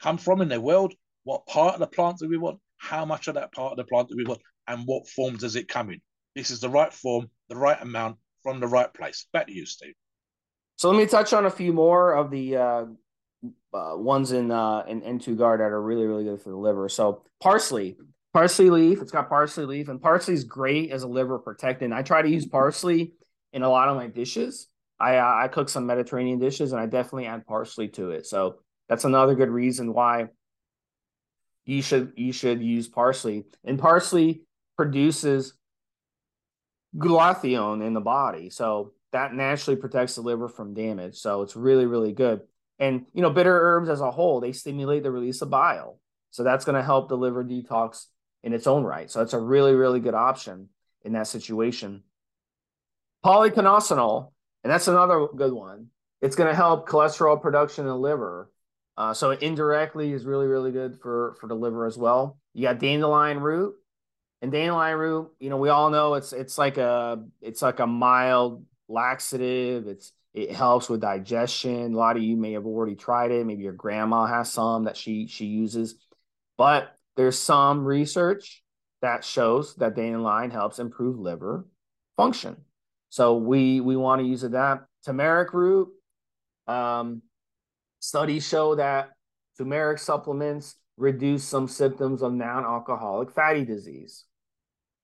come 0.02 0.18
from 0.18 0.42
in 0.42 0.50
the 0.50 0.60
world? 0.60 0.94
What 1.24 1.48
part 1.48 1.74
of 1.74 1.80
the 1.80 1.88
plant 1.88 2.18
do 2.20 2.28
we 2.28 2.36
want? 2.36 2.60
How 2.80 3.06
much 3.06 3.30
of 3.30 3.36
that 3.36 3.54
part 3.54 3.72
of 3.72 3.78
the 3.78 3.86
plant 3.86 4.10
do 4.10 4.18
we 4.18 4.26
want? 4.26 4.42
And 4.68 4.86
what 4.86 5.08
form 5.08 5.38
does 5.38 5.56
it 5.56 5.70
come 5.70 5.90
in? 5.90 6.02
This 6.36 6.52
is 6.52 6.60
the 6.60 6.70
right 6.70 6.92
form, 6.92 7.30
the 7.48 7.56
right 7.56 7.82
amount 7.82 8.18
from 8.44 8.60
the 8.60 8.68
right 8.68 8.94
place. 8.94 9.26
Back 9.32 9.48
to 9.48 9.54
you, 9.54 9.66
Steve. 9.66 9.94
So 10.76 10.92
let 10.92 10.98
me 10.98 11.06
touch 11.06 11.32
on 11.32 11.46
a 11.46 11.50
few 11.50 11.72
more 11.72 12.12
of 12.12 12.30
the 12.30 12.58
uh, 12.58 12.86
uh, 13.74 13.96
ones 13.96 14.34
in 14.34 14.52
uh, 14.52 14.84
in 14.86 15.00
N2Guard 15.00 15.60
that 15.60 15.72
are 15.72 15.82
really 15.82 16.08
really 16.08 16.26
good 16.26 16.42
for 16.42 16.50
the 16.50 16.58
liver. 16.58 16.90
So 16.90 17.24
parsley, 17.40 17.96
parsley 18.36 18.70
leaf. 18.70 19.02
It's 19.02 19.14
got 19.14 19.30
parsley 19.30 19.66
leaf, 19.66 19.88
and 19.88 20.02
parsley 20.02 20.34
is 20.34 20.44
great 20.44 20.92
as 20.92 21.04
a 21.04 21.08
liver 21.08 21.40
protectant. 21.40 21.94
I 21.94 22.02
try 22.02 22.22
to 22.22 22.28
use 22.28 22.46
parsley 22.46 23.14
in 23.54 23.64
a 23.64 23.70
lot 23.70 23.88
of 23.88 23.96
my 23.96 24.08
dishes. 24.08 24.68
I 25.00 25.16
uh, 25.20 25.36
I 25.44 25.48
cook 25.48 25.70
some 25.70 25.86
Mediterranean 25.86 26.38
dishes, 26.38 26.74
and 26.74 26.82
I 26.82 26.86
definitely 26.86 27.28
add 27.28 27.48
parsley 27.48 27.88
to 27.90 28.12
it. 28.12 28.26
So 28.26 28.58
that's 28.90 29.06
another 29.06 29.36
good 29.36 29.50
reason 29.50 29.94
why 29.94 30.26
you 31.64 31.82
should 31.82 32.12
you 32.18 32.34
should 32.34 32.62
use 32.62 32.90
parsley. 32.90 33.46
And 33.64 33.80
parsley 33.80 34.42
produces 34.76 35.54
glutathione 36.98 37.88
in 37.88 37.94
the 37.94 38.02
body, 38.02 38.50
so 38.50 38.92
that 39.14 39.34
naturally 39.34 39.80
protects 39.80 40.16
the 40.16 40.22
liver 40.22 40.50
from 40.50 40.74
damage. 40.74 41.16
So 41.16 41.42
it's 41.42 41.56
really 41.56 41.86
really 41.86 42.12
good. 42.12 42.42
And 42.80 43.06
you 43.14 43.22
know, 43.22 43.30
bitter 43.30 43.58
herbs 43.58 43.88
as 43.88 44.02
a 44.02 44.12
whole, 44.12 44.42
they 44.42 44.52
stimulate 44.52 45.04
the 45.04 45.12
release 45.12 45.42
of 45.42 45.50
bile. 45.50 46.02
So 46.32 46.44
that's 46.44 46.66
going 46.66 46.76
to 46.76 46.84
help 46.84 47.08
the 47.08 47.16
liver 47.16 47.46
detox 47.46 48.08
in 48.46 48.54
its 48.54 48.68
own 48.68 48.84
right. 48.84 49.12
So 49.12 49.22
it's 49.22 49.34
a 49.34 49.40
really, 49.40 49.74
really 49.74 50.00
good 50.00 50.14
option 50.14 50.70
in 51.04 51.14
that 51.14 51.28
situation. 51.28 52.04
Policosanol, 53.26 54.32
and 54.64 54.72
that's 54.72 54.88
another 54.88 55.28
good 55.36 55.52
one. 55.52 55.88
It's 56.22 56.36
going 56.36 56.50
to 56.50 56.56
help 56.56 56.88
cholesterol 56.88 57.42
production 57.42 57.86
in 57.86 57.90
the 57.90 57.98
liver. 57.98 58.52
Uh, 58.96 59.14
so 59.14 59.32
indirectly 59.32 60.14
is 60.14 60.26
really, 60.26 60.48
really 60.48 60.72
good 60.72 61.00
for, 61.02 61.36
for 61.42 61.48
the 61.48 61.56
liver 61.56 61.86
as 61.86 61.98
well. 61.98 62.38
You 62.54 62.62
got 62.62 62.80
dandelion 62.80 63.40
root. 63.40 63.76
And 64.42 64.52
dandelion 64.52 64.98
root, 64.98 65.32
you 65.40 65.50
know, 65.50 65.58
we 65.58 65.70
all 65.70 65.90
know 65.90 66.14
it's 66.14 66.32
it's 66.32 66.58
like 66.58 66.78
a 66.78 67.24
it's 67.42 67.64
like 67.64 67.80
a 67.80 67.88
mild 67.88 68.64
laxative. 68.88 69.88
It's 69.88 70.12
it 70.36 70.52
helps 70.52 70.88
with 70.88 71.02
digestion. 71.02 71.94
A 71.94 71.98
lot 71.98 72.16
of 72.16 72.22
you 72.22 72.36
may 72.38 72.52
have 72.52 72.66
already 72.66 72.96
tried 72.96 73.32
it. 73.32 73.46
Maybe 73.46 73.64
your 73.64 73.74
grandma 73.74 74.26
has 74.26 74.52
some 74.52 74.84
that 74.84 74.98
she 74.98 75.26
she 75.26 75.46
uses. 75.46 75.96
But 76.58 76.95
there's 77.16 77.38
some 77.40 77.86
research 77.86 78.64
that 79.02 79.24
shows 79.24 79.76
that 79.76 79.96
dandelion 79.96 80.52
helps 80.52 80.80
improve 80.80 81.20
liver 81.20 81.66
function. 82.18 82.58
So 83.10 83.38
we 83.38 83.80
we 83.80 83.96
want 83.96 84.22
to 84.22 84.28
use 84.28 84.42
that. 84.42 84.86
Turmeric 85.06 85.54
root. 85.54 85.90
Um, 86.68 87.22
studies 88.00 88.48
show 88.48 88.76
that 88.76 89.12
turmeric 89.58 90.00
supplements 90.00 90.76
reduce 90.98 91.44
some 91.44 91.68
symptoms 91.68 92.22
of 92.22 92.34
non-alcoholic 92.34 93.32
fatty 93.32 93.66
disease. 93.66 94.26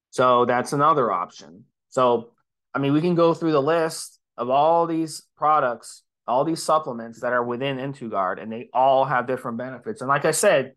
So 0.10 0.46
that's 0.46 0.74
another 0.74 1.12
option. 1.12 1.66
So 1.90 2.32
I 2.74 2.80
mean, 2.80 2.94
we 2.94 3.02
can 3.02 3.16
go 3.16 3.34
through 3.34 3.52
the 3.52 3.62
list 3.62 4.20
of 4.38 4.50
all 4.50 4.88
these 4.88 5.24
products, 5.36 6.04
all 6.28 6.44
these 6.44 6.64
supplements 6.64 7.22
that 7.22 7.34
are 7.34 7.44
within 7.44 7.78
N2Guard, 7.78 8.42
and 8.42 8.52
they 8.52 8.70
all 8.74 9.06
have 9.06 9.28
different 9.28 9.58
benefits. 9.58 10.02
And 10.02 10.08
like 10.08 10.26
I 10.26 10.32
said, 10.32 10.74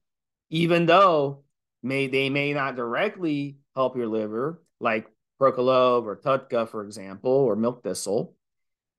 even 0.51 0.87
though 0.87 1.45
may 1.83 2.07
they 2.07 2.31
may 2.31 2.53
not 2.53 2.77
directly 2.77 3.59
help 3.75 3.97
your 3.97 4.09
liver, 4.09 4.63
like 4.81 5.07
Picroliv 5.41 6.05
or 6.05 6.17
TUDCA, 6.17 6.69
for 6.69 6.85
example, 6.85 7.31
or 7.31 7.57
milk 7.57 7.83
thistle, 7.83 8.37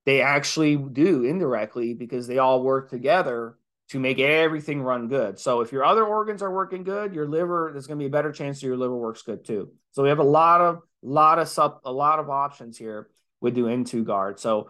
they 0.05 0.21
actually 0.21 0.75
do 0.75 1.23
indirectly 1.23 1.93
because 1.93 2.27
they 2.27 2.38
all 2.38 2.62
work 2.62 2.89
together 2.89 3.58
to 3.89 3.99
make 3.99 4.19
everything 4.19 4.81
run 4.81 5.08
good. 5.08 5.39
So 5.39 5.62
if 5.62 5.71
your 5.71 5.86
other 5.86 6.03
organs 6.05 6.41
are 6.41 6.51
working 6.51 6.84
good, 6.84 7.13
your 7.13 7.27
liver, 7.27 7.69
there's 7.71 7.88
going 7.88 7.99
to 7.99 8.03
be 8.03 8.08
a 8.08 8.12
better 8.12 8.31
chance 8.31 8.60
that 8.60 8.67
your 8.67 8.77
liver 8.77 8.95
works 8.95 9.21
good 9.21 9.45
too. 9.45 9.71
So 9.91 10.03
we 10.03 10.10
have 10.10 10.19
a 10.19 10.23
lot 10.23 10.62
of 10.62 10.81
lot 11.01 11.39
of 11.39 11.47
sub, 11.47 11.79
a 11.86 11.91
lot 11.91 12.19
of 12.19 12.29
options 12.29 12.77
here 12.77 13.10
with 13.41 13.53
do 13.53 13.65
N2Guard. 13.65 14.39
So 14.39 14.69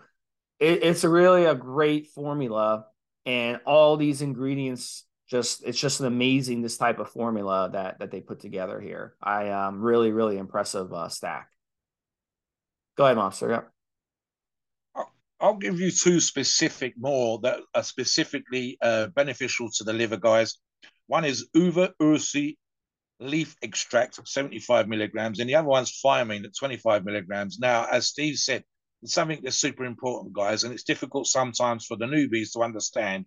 it, 0.60 0.84
it's 0.84 1.04
a 1.04 1.10
really 1.10 1.46
a 1.46 1.56
great 1.56 2.08
formula, 2.08 2.86
and 3.26 3.60
all 3.66 3.98
these 3.98 4.22
ingredients 4.22 5.06
just 5.28 5.64
it's 5.66 5.80
just 5.80 6.00
an 6.00 6.06
amazing 6.06 6.62
this 6.62 6.78
type 6.78 7.00
of 7.00 7.10
formula 7.10 7.70
that 7.74 8.00
that 8.00 8.12
they 8.12 8.22
put 8.22 8.40
together 8.40 8.80
here. 8.80 9.16
I 9.22 9.50
um 9.50 9.82
really 9.82 10.12
really 10.12 10.38
impressive 10.38 10.94
uh, 10.94 11.10
stack. 11.10 11.50
Go 12.98 13.06
ahead, 13.06 13.18
Mobster. 13.18 13.50
Yeah. 13.50 13.62
I'll 15.42 15.58
give 15.58 15.80
you 15.80 15.92
two 15.92 16.22
specific 16.22 16.94
more 16.98 17.40
that 17.40 17.60
are 17.74 17.84
specifically 17.84 18.78
uh, 18.82 19.08
beneficial 19.08 19.70
to 19.76 19.84
the 19.84 19.92
liver, 19.92 20.16
guys. 20.18 20.56
One 21.08 21.26
is 21.26 21.50
Uva 21.54 21.94
Ursi 22.02 22.56
leaf 23.20 23.56
extract, 23.62 24.20
75 24.28 24.88
milligrams, 24.88 25.40
and 25.40 25.50
the 25.50 25.56
other 25.56 25.68
one's 25.68 26.02
thiamine 26.04 26.46
at 26.46 26.56
25 26.58 27.06
milligrams. 27.06 27.60
Now, 27.60 27.86
as 27.86 28.08
Steve 28.08 28.38
said, 28.38 28.64
it's 29.02 29.14
something 29.14 29.40
that's 29.44 29.58
super 29.58 29.86
important, 29.86 30.34
guys, 30.34 30.64
and 30.64 30.74
it's 30.74 30.84
difficult 30.84 31.28
sometimes 31.28 31.86
for 31.86 31.98
the 31.98 32.06
newbies 32.06 32.54
to 32.54 32.62
understand 32.62 33.26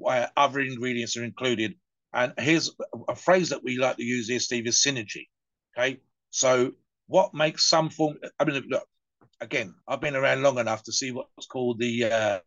why 0.00 0.28
other 0.36 0.60
ingredients 0.60 1.16
are 1.16 1.24
included. 1.24 1.74
And 2.12 2.32
here's 2.38 2.70
a 3.08 3.14
phrase 3.14 3.50
that 3.50 3.62
we 3.62 3.76
like 3.76 3.96
to 3.96 4.02
use 4.02 4.28
here, 4.28 4.40
Steve, 4.40 4.66
is 4.66 4.82
synergy. 4.84 5.28
Okay. 5.76 6.00
So 6.30 6.72
what 7.06 7.34
makes 7.34 7.68
some 7.68 7.90
form, 7.90 8.16
I 8.38 8.44
mean, 8.44 8.64
look, 8.68 8.86
again, 9.40 9.74
I've 9.86 10.00
been 10.00 10.16
around 10.16 10.42
long 10.42 10.58
enough 10.58 10.82
to 10.84 10.92
see 10.92 11.12
what's 11.12 11.46
called 11.46 11.78
the, 11.78 12.04
uh, 12.04 12.38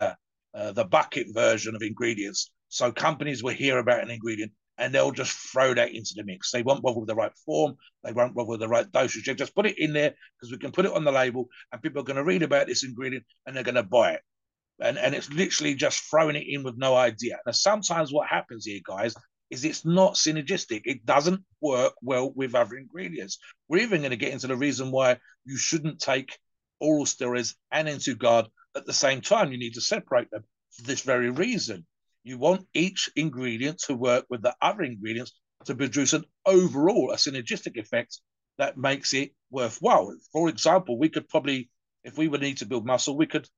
uh, 0.00 0.14
uh, 0.54 0.72
the 0.72 0.84
bucket 0.84 1.26
version 1.34 1.74
of 1.74 1.82
ingredients. 1.82 2.50
So 2.68 2.92
companies 2.92 3.42
will 3.42 3.54
hear 3.54 3.78
about 3.78 4.02
an 4.02 4.10
ingredient 4.10 4.52
and 4.78 4.94
they'll 4.94 5.12
just 5.12 5.32
throw 5.32 5.74
that 5.74 5.94
into 5.94 6.14
the 6.16 6.24
mix. 6.24 6.50
They 6.50 6.62
won't 6.62 6.82
bother 6.82 7.00
with 7.00 7.08
the 7.08 7.14
right 7.14 7.36
form. 7.44 7.76
They 8.02 8.12
won't 8.12 8.34
bother 8.34 8.50
with 8.50 8.60
the 8.60 8.68
right 8.68 8.90
dosage. 8.90 9.26
They 9.26 9.34
just 9.34 9.54
put 9.54 9.66
it 9.66 9.78
in 9.78 9.92
there 9.92 10.14
because 10.36 10.52
we 10.52 10.58
can 10.58 10.72
put 10.72 10.86
it 10.86 10.92
on 10.92 11.04
the 11.04 11.12
label 11.12 11.48
and 11.72 11.82
people 11.82 12.00
are 12.00 12.04
going 12.04 12.16
to 12.16 12.24
read 12.24 12.42
about 12.42 12.66
this 12.66 12.84
ingredient 12.84 13.24
and 13.46 13.54
they're 13.54 13.62
going 13.62 13.74
to 13.76 13.82
buy 13.82 14.12
it 14.12 14.22
and, 14.80 14.98
and 14.98 15.14
it's 15.14 15.30
literally 15.30 15.74
just 15.74 16.00
throwing 16.04 16.36
it 16.36 16.46
in 16.48 16.62
with 16.62 16.76
no 16.76 16.94
idea. 16.94 17.38
Now, 17.46 17.52
sometimes 17.52 18.12
what 18.12 18.28
happens 18.28 18.66
here, 18.66 18.80
guys, 18.84 19.14
is 19.50 19.64
it's 19.64 19.84
not 19.84 20.14
synergistic. 20.14 20.82
It 20.84 21.06
doesn't 21.06 21.42
work 21.60 21.94
well 22.02 22.32
with 22.34 22.54
other 22.54 22.76
ingredients. 22.76 23.38
We're 23.68 23.82
even 23.82 24.00
going 24.00 24.10
to 24.10 24.16
get 24.16 24.32
into 24.32 24.46
the 24.46 24.56
reason 24.56 24.90
why 24.90 25.18
you 25.44 25.56
shouldn't 25.56 26.00
take 26.00 26.36
oral 26.80 27.04
steroids 27.04 27.54
and 27.70 27.88
N2Guard 27.88 28.48
at 28.76 28.86
the 28.86 28.92
same 28.92 29.20
time. 29.20 29.52
You 29.52 29.58
need 29.58 29.74
to 29.74 29.80
separate 29.80 30.30
them 30.30 30.44
for 30.72 30.82
this 30.82 31.02
very 31.02 31.30
reason. 31.30 31.86
You 32.24 32.38
want 32.38 32.66
each 32.74 33.10
ingredient 33.16 33.78
to 33.86 33.94
work 33.94 34.26
with 34.30 34.42
the 34.42 34.54
other 34.60 34.82
ingredients 34.82 35.32
to 35.66 35.74
produce 35.74 36.14
an 36.14 36.24
overall, 36.46 37.12
a 37.12 37.16
synergistic 37.16 37.76
effect 37.76 38.18
that 38.58 38.76
makes 38.76 39.14
it 39.14 39.32
worthwhile. 39.50 40.14
For 40.32 40.48
example, 40.48 40.98
we 40.98 41.08
could 41.08 41.28
probably, 41.28 41.70
if 42.02 42.16
we 42.16 42.28
would 42.28 42.40
need 42.40 42.58
to 42.58 42.66
build 42.66 42.86
muscle, 42.86 43.16
we 43.16 43.26
could 43.26 43.48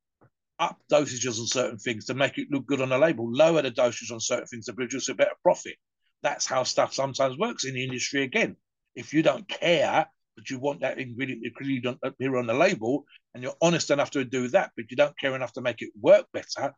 up 0.58 0.78
dosages 0.90 1.38
on 1.38 1.46
certain 1.46 1.78
things 1.78 2.06
to 2.06 2.14
make 2.14 2.38
it 2.38 2.48
look 2.50 2.66
good 2.66 2.80
on 2.80 2.88
the 2.88 2.98
label, 2.98 3.30
lower 3.30 3.62
the 3.62 3.70
dosage 3.70 4.10
on 4.10 4.20
certain 4.20 4.46
things 4.46 4.66
to 4.66 4.72
produce 4.72 5.08
a 5.08 5.14
better 5.14 5.36
profit. 5.42 5.74
That's 6.22 6.46
how 6.46 6.62
stuff 6.62 6.94
sometimes 6.94 7.38
works 7.38 7.64
in 7.64 7.74
the 7.74 7.84
industry 7.84 8.22
again. 8.22 8.56
If 8.94 9.12
you 9.12 9.22
don't 9.22 9.46
care, 9.48 10.06
but 10.36 10.50
you 10.50 10.58
want 10.58 10.80
that 10.80 10.98
ingredient 10.98 11.42
to 11.84 11.98
appear 12.08 12.36
on 12.36 12.46
the 12.46 12.54
label, 12.54 13.04
and 13.34 13.42
you're 13.42 13.54
honest 13.60 13.90
enough 13.90 14.10
to 14.12 14.24
do 14.24 14.48
that, 14.48 14.70
but 14.76 14.90
you 14.90 14.96
don't 14.96 15.18
care 15.18 15.34
enough 15.34 15.52
to 15.54 15.60
make 15.60 15.82
it 15.82 15.90
work 16.00 16.26
better, 16.32 16.72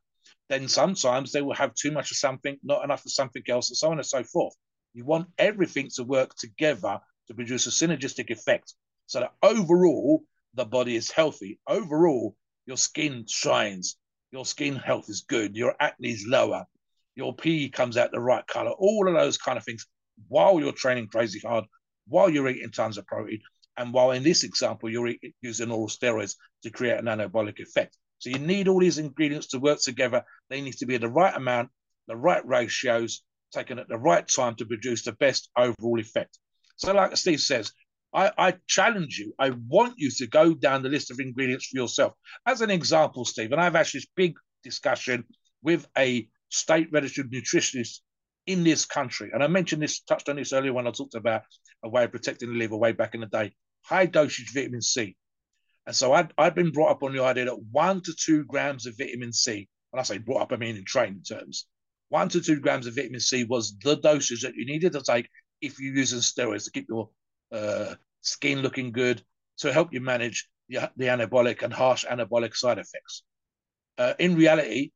then 0.49 0.69
sometimes 0.69 1.33
they 1.33 1.43
will 1.43 1.55
have 1.55 1.75
too 1.75 1.91
much 1.91 2.11
of 2.11 2.17
something, 2.17 2.59
not 2.63 2.85
enough 2.85 3.05
of 3.05 3.13
something 3.13 3.43
else, 3.49 3.71
and 3.71 3.77
so 3.77 3.91
on 3.91 3.99
and 3.99 4.07
so 4.07 4.23
forth. 4.25 4.55
You 4.95 5.05
want 5.05 5.29
everything 5.39 5.89
to 5.95 6.05
work 6.05 6.35
together 6.37 6.99
to 7.29 7.35
produce 7.35 7.67
a 7.67 7.71
synergistic 7.71 8.31
effect 8.31 8.75
so 9.07 9.21
that 9.21 9.35
overall 9.43 10.23
the 10.55 10.65
body 10.65 10.97
is 10.97 11.11
healthy. 11.11 11.61
Overall, 11.69 12.37
your 12.69 12.77
skin 12.77 13.25
shines, 13.27 13.97
your 14.31 14.45
skin 14.45 14.77
health 14.77 15.09
is 15.09 15.23
good, 15.23 15.57
your 15.57 15.75
acne 15.81 16.11
is 16.11 16.27
lower, 16.29 16.67
your 17.17 17.35
pee 17.35 17.71
comes 17.71 17.97
out 17.97 18.13
the 18.13 18.21
right 18.21 18.47
color, 18.47 18.71
all 18.73 19.09
of 19.09 19.15
those 19.15 19.39
kind 19.39 19.57
of 19.57 19.65
things 19.65 19.87
while 20.29 20.61
you're 20.61 20.73
training 20.73 21.09
crazy 21.09 21.41
hard, 21.41 21.65
while 22.07 22.29
you're 22.29 22.49
eating 22.49 22.71
tons 22.71 22.99
of 22.99 23.07
protein, 23.07 23.41
and 23.79 23.95
while 23.95 24.11
in 24.11 24.23
this 24.23 24.45
example, 24.45 24.91
you're 24.91 25.15
using 25.41 25.71
oral 25.71 25.89
steroids 25.89 26.35
to 26.63 26.71
create 26.71 26.99
an 26.99 27.07
anabolic 27.07 27.59
effect. 27.59 27.97
So 28.19 28.29
you 28.29 28.39
need 28.39 28.69
all 28.69 28.81
these 28.81 28.99
ingredients 28.99 29.47
to 29.49 29.61
work 29.61 29.81
together. 29.81 30.23
They 30.51 30.61
need 30.61 30.75
to 30.75 30.87
be 30.87 30.99
the 30.99 31.09
right 31.09 31.35
amount, 31.35 31.71
the 32.07 32.17
right 32.17 32.47
ratios, 32.47 33.23
taken 33.51 33.79
at 33.79 33.89
the 33.89 33.97
right 33.97 34.29
time 34.29 34.57
to 34.57 34.67
produce 34.67 35.05
the 35.05 35.13
best 35.13 35.49
overall 35.57 35.99
effect. 35.99 36.39
So, 36.77 36.93
like 36.93 37.17
Steve 37.17 37.41
says, 37.41 37.73
I, 38.15 38.33
I, 38.39 38.55
challenge 38.67 39.19
you. 39.19 39.35
I 39.39 39.51
want 39.51 39.95
you 39.97 40.11
to 40.11 40.27
go 40.27 40.55
down 40.55 40.83
the 40.83 40.89
list 40.89 41.11
of 41.11 41.21
ingredients 41.21 41.67
for 41.67 41.77
yourself. 41.77 42.15
As 42.47 42.63
an 42.63 42.71
example, 42.71 43.25
Steve, 43.25 43.53
and 43.53 43.61
I've 43.61 43.77
actually 43.77 44.01
this 44.01 44.09
big 44.17 44.35
discussion 44.63 45.25
with 45.63 45.87
a 45.97 46.29
state 46.49 46.89
registered 46.91 47.31
nutritionist 47.31 48.01
in 48.47 48.65
this 48.65 48.87
country. 48.87 49.31
And 49.33 49.43
I 49.43 49.47
mentioned 49.47 49.83
this, 49.83 50.01
touched 50.01 50.29
on 50.31 50.37
this 50.37 50.55
earlier 50.55 50.73
when 50.73 50.87
I 50.87 50.91
talked 50.91 51.15
about 51.15 51.43
a 51.83 51.89
way 51.89 52.05
of 52.05 52.11
protecting 52.11 52.51
the 52.51 52.59
liver 52.59 52.77
way 52.77 52.93
back 52.93 53.15
in 53.15 53.21
the 53.21 53.27
day. 53.27 53.53
High 53.85 54.07
dosage 54.07 54.53
vitamin 54.55 54.81
C. 54.81 55.15
And 55.87 55.95
so 55.95 56.13
I'd, 56.13 56.33
I'd 56.39 56.55
been 56.55 56.73
brought 56.73 56.91
up 56.91 57.03
on 57.03 57.13
the 57.13 57.23
idea 57.23 57.47
that 57.47 57.63
one 57.71 58.01
to 58.03 58.15
two 58.15 58.45
grams 58.45 58.87
of 58.87 58.97
vitamin 58.97 59.33
C, 59.33 59.69
when 59.91 60.01
I 60.01 60.03
say 60.03 60.19
brought 60.19 60.43
up, 60.43 60.53
I 60.53 60.57
mean 60.57 60.77
in 60.77 60.85
training 60.85 61.25
terms, 61.29 61.67
one 62.09 62.31
to 62.31 62.41
two 62.41 62.61
grams 62.61 62.87
of 62.87 62.95
vitamin 62.95 63.21
C 63.21 63.45
was 63.45 63.77
the 63.79 63.97
dosage 63.97 64.43
that 64.43 64.55
you 64.55 64.65
needed 64.65 64.93
to 64.95 65.03
take 65.03 65.29
if 65.61 65.79
you're 65.79 65.95
using 65.95 66.21
steroids 66.21 66.65
to 66.65 66.71
keep 66.71 66.87
your 66.89 67.11
uh, 67.53 67.95
skin 68.21 68.61
looking 68.61 68.93
good, 68.93 69.23
to 69.59 69.73
help 69.73 69.93
you 69.93 70.01
manage 70.01 70.49
the, 70.69 70.91
the 70.97 71.07
anabolic 71.07 71.63
and 71.63 71.73
harsh 71.73 72.05
anabolic 72.05 72.55
side 72.55 72.79
effects. 72.79 73.23
Uh, 73.97 74.15
in 74.19 74.37
reality, 74.37 74.91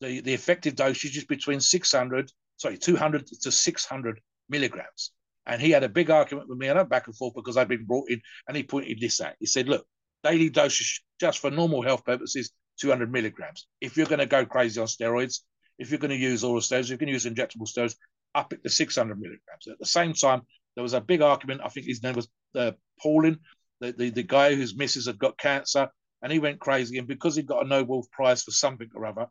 the, 0.00 0.20
the 0.20 0.32
effective 0.32 0.76
dosage 0.76 1.16
is 1.16 1.24
between 1.24 1.60
600, 1.60 2.30
sorry, 2.56 2.78
200 2.78 3.26
to 3.26 3.50
600 3.50 4.20
milligrams. 4.48 5.12
And 5.46 5.60
he 5.60 5.70
had 5.70 5.82
a 5.82 5.88
big 5.88 6.10
argument 6.10 6.48
with 6.48 6.58
me, 6.58 6.68
and 6.68 6.78
I'm 6.78 6.88
back 6.88 7.06
and 7.06 7.16
forth 7.16 7.34
because 7.34 7.56
I've 7.56 7.68
been 7.68 7.84
brought 7.84 8.10
in, 8.10 8.20
and 8.46 8.56
he 8.56 8.62
pointed 8.62 9.00
this 9.00 9.20
out. 9.20 9.34
He 9.40 9.46
said, 9.46 9.68
Look, 9.68 9.86
daily 10.22 10.50
dosage 10.50 11.02
just 11.18 11.38
for 11.38 11.50
normal 11.50 11.82
health 11.82 12.04
purposes, 12.04 12.52
200 12.80 13.10
milligrams. 13.10 13.66
If 13.80 13.96
you're 13.96 14.06
going 14.06 14.20
to 14.20 14.26
go 14.26 14.44
crazy 14.44 14.80
on 14.80 14.86
steroids, 14.86 15.40
if 15.78 15.90
you're 15.90 15.98
going 15.98 16.10
to 16.10 16.16
use 16.16 16.44
oral 16.44 16.60
steroids, 16.60 16.88
going 16.90 17.06
to 17.06 17.12
use 17.12 17.24
injectable 17.24 17.68
steroids, 17.68 17.96
up 18.34 18.52
it 18.52 18.62
to 18.62 18.70
600 18.70 19.18
milligrams. 19.18 19.66
At 19.66 19.78
the 19.78 19.86
same 19.86 20.12
time, 20.12 20.42
there 20.74 20.82
was 20.82 20.94
a 20.94 21.00
big 21.00 21.22
argument. 21.22 21.62
I 21.64 21.68
think 21.68 21.86
his 21.86 22.02
name 22.02 22.14
was 22.14 22.28
uh, 22.54 22.72
Pauling, 23.00 23.38
the, 23.80 23.92
the, 23.92 24.10
the 24.10 24.22
guy 24.22 24.54
whose 24.54 24.76
missus 24.76 25.06
had 25.06 25.18
got 25.18 25.38
cancer, 25.38 25.88
and 26.22 26.32
he 26.32 26.38
went 26.38 26.60
crazy. 26.60 26.98
And 26.98 27.08
because 27.08 27.36
he 27.36 27.42
got 27.42 27.64
a 27.64 27.68
Nobel 27.68 28.06
Prize 28.12 28.42
for 28.42 28.50
something 28.50 28.88
or 28.94 29.06
other, 29.06 29.26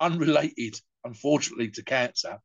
unrelated, 0.00 0.80
unfortunately, 1.04 1.70
to 1.70 1.84
cancer, 1.84 2.38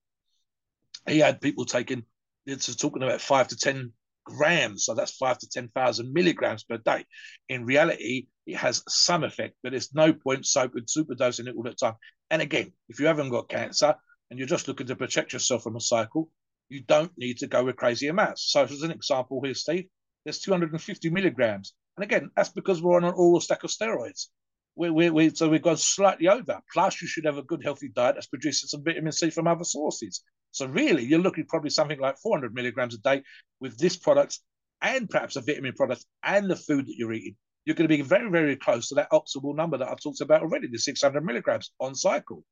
he 1.08 1.20
had 1.20 1.42
people 1.42 1.66
taking, 1.66 2.04
it's 2.46 2.76
talking 2.76 3.04
about 3.04 3.22
five 3.22 3.48
to 3.50 3.56
10 3.56 3.94
grams. 4.26 4.86
So 4.86 4.94
that's 4.94 5.16
five 5.16 5.38
to 5.40 5.50
10,000 5.50 6.14
milligrams 6.14 6.64
per 6.64 6.78
day. 6.78 7.06
In 7.50 7.66
reality, 7.66 8.28
it 8.46 8.58
has 8.58 8.84
some 8.88 9.24
effect, 9.24 9.56
but 9.64 9.74
it's 9.74 9.94
no 9.94 10.14
point 10.14 10.46
super, 10.46 10.80
super 10.86 11.16
dosing 11.16 11.48
it 11.48 11.56
all 11.56 11.64
the 11.64 11.74
time. 11.74 11.96
And 12.30 12.42
again, 12.42 12.72
if 12.90 13.00
you 13.00 13.08
haven't 13.08 13.30
got 13.30 13.50
cancer 13.50 13.96
and 14.30 14.40
you're 14.40 14.48
just 14.48 14.68
looking 14.68 14.88
to 14.88 14.96
protect 14.96 15.34
yourself 15.34 15.64
from 15.64 15.76
a 15.76 15.82
cycle, 15.82 16.30
you 16.72 16.82
don't 16.82 17.12
need 17.18 17.38
to 17.40 17.48
go 17.48 17.66
with 17.66 17.76
crazy 17.76 18.08
amounts. 18.08 18.50
So, 18.52 18.64
as 18.64 18.82
an 18.82 18.92
example 18.92 19.42
here, 19.44 19.54
Steve, 19.54 19.86
there's 20.24 20.40
250 20.40 21.10
milligrams. 21.10 21.74
And 21.98 22.04
again, 22.06 22.32
that's 22.36 22.50
because 22.50 22.82
we're 22.82 22.96
on 22.96 23.04
an 23.04 23.14
oral 23.14 23.42
stack 23.42 23.66
of 23.66 23.70
steroids. 23.70 24.28
We, 24.76 24.90
we, 24.90 25.10
we, 25.10 25.30
so 25.32 25.50
we've 25.50 25.62
gone 25.62 25.76
slightly 25.76 26.30
over. 26.30 26.62
Plus, 26.74 27.02
you 27.02 27.10
should 27.10 27.26
have 27.26 27.38
a 27.38 27.44
good, 27.44 27.62
healthy 27.62 27.90
diet 27.90 28.16
that's 28.16 28.28
producing 28.28 28.70
some 28.70 28.86
vitamin 28.86 29.12
C 29.12 29.30
from 29.30 29.48
other 29.48 29.66
sources. 29.66 30.24
So, 30.52 30.66
really, 30.66 31.04
you're 31.04 31.20
looking 31.20 31.46
probably 31.46 31.72
something 31.72 32.00
like 32.00 32.18
400 32.20 32.54
milligrams 32.54 32.96
a 32.96 33.00
day 33.00 33.22
with 33.60 33.78
this 33.78 33.98
product 33.98 34.40
and 34.82 35.10
perhaps 35.10 35.36
a 35.36 35.42
vitamin 35.42 35.74
product 35.74 36.06
and 36.24 36.50
the 36.50 36.56
food 36.56 36.88
that 36.88 36.96
you're 36.96 37.14
eating. 37.14 37.36
You're 37.66 37.76
going 37.76 37.90
to 37.90 37.96
be 37.96 38.02
very, 38.02 38.30
very 38.30 38.56
close 38.56 38.88
to 38.90 38.96
that 38.96 39.12
optimal 39.12 39.56
number 39.56 39.78
that 39.78 39.90
I've 39.90 40.00
talked 40.00 40.22
about 40.22 40.42
already, 40.42 40.68
the 40.68 40.80
600 40.80 41.24
milligrams 41.24 41.72
on 41.82 41.96
cycle, 41.96 42.46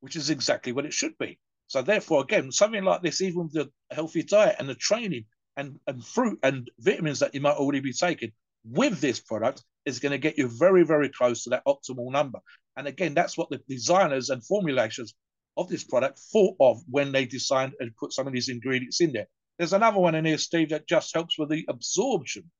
which 0.00 0.16
is 0.16 0.30
exactly 0.30 0.72
what 0.72 0.86
it 0.86 0.94
should 0.94 1.16
be. 1.18 1.38
So 1.68 1.82
therefore, 1.82 2.22
again, 2.22 2.52
something 2.52 2.84
like 2.84 3.02
this, 3.02 3.20
even 3.20 3.44
with 3.44 3.52
the 3.52 3.70
healthy 3.90 4.22
diet 4.22 4.56
and 4.58 4.68
the 4.68 4.74
training 4.74 5.24
and, 5.56 5.78
and 5.86 6.04
fruit 6.04 6.38
and 6.42 6.70
vitamins 6.78 7.20
that 7.20 7.34
you 7.34 7.40
might 7.40 7.56
already 7.56 7.80
be 7.80 7.92
taking 7.92 8.32
with 8.70 9.00
this 9.00 9.20
product 9.20 9.62
is 9.84 10.00
going 10.00 10.12
to 10.12 10.18
get 10.18 10.36
you 10.36 10.48
very, 10.48 10.84
very 10.84 11.08
close 11.08 11.44
to 11.44 11.50
that 11.50 11.64
optimal 11.66 12.10
number. 12.10 12.40
And 12.76 12.86
again, 12.86 13.14
that's 13.14 13.38
what 13.38 13.48
the 13.50 13.60
designers 13.68 14.30
and 14.30 14.44
formulations 14.44 15.14
of 15.56 15.68
this 15.68 15.84
product 15.84 16.18
thought 16.32 16.56
of 16.60 16.82
when 16.88 17.12
they 17.12 17.24
designed 17.24 17.72
and 17.80 17.96
put 17.96 18.12
some 18.12 18.26
of 18.26 18.32
these 18.32 18.48
ingredients 18.48 19.00
in 19.00 19.12
there. 19.12 19.26
There's 19.58 19.72
another 19.72 19.98
one 19.98 20.14
in 20.14 20.24
here, 20.24 20.38
Steve, 20.38 20.70
that 20.70 20.86
just 20.86 21.14
helps 21.14 21.38
with 21.38 21.48
the 21.48 21.64
absorption, 21.68 22.50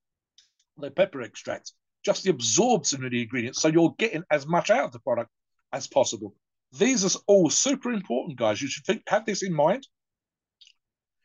the 0.78 0.90
pepper 0.90 1.22
extract, 1.22 1.72
just 2.04 2.24
the 2.24 2.30
absorption 2.30 3.04
of 3.04 3.10
the 3.10 3.22
ingredients. 3.22 3.60
So 3.60 3.68
you're 3.68 3.94
getting 3.98 4.22
as 4.30 4.46
much 4.46 4.70
out 4.70 4.84
of 4.84 4.92
the 4.92 5.00
product 5.00 5.30
as 5.72 5.86
possible. 5.86 6.34
These 6.72 7.04
are 7.04 7.18
all 7.26 7.50
super 7.50 7.92
important, 7.92 8.38
guys. 8.38 8.60
You 8.60 8.68
should 8.68 8.84
think, 8.84 9.02
have 9.08 9.24
this 9.24 9.42
in 9.42 9.54
mind. 9.54 9.86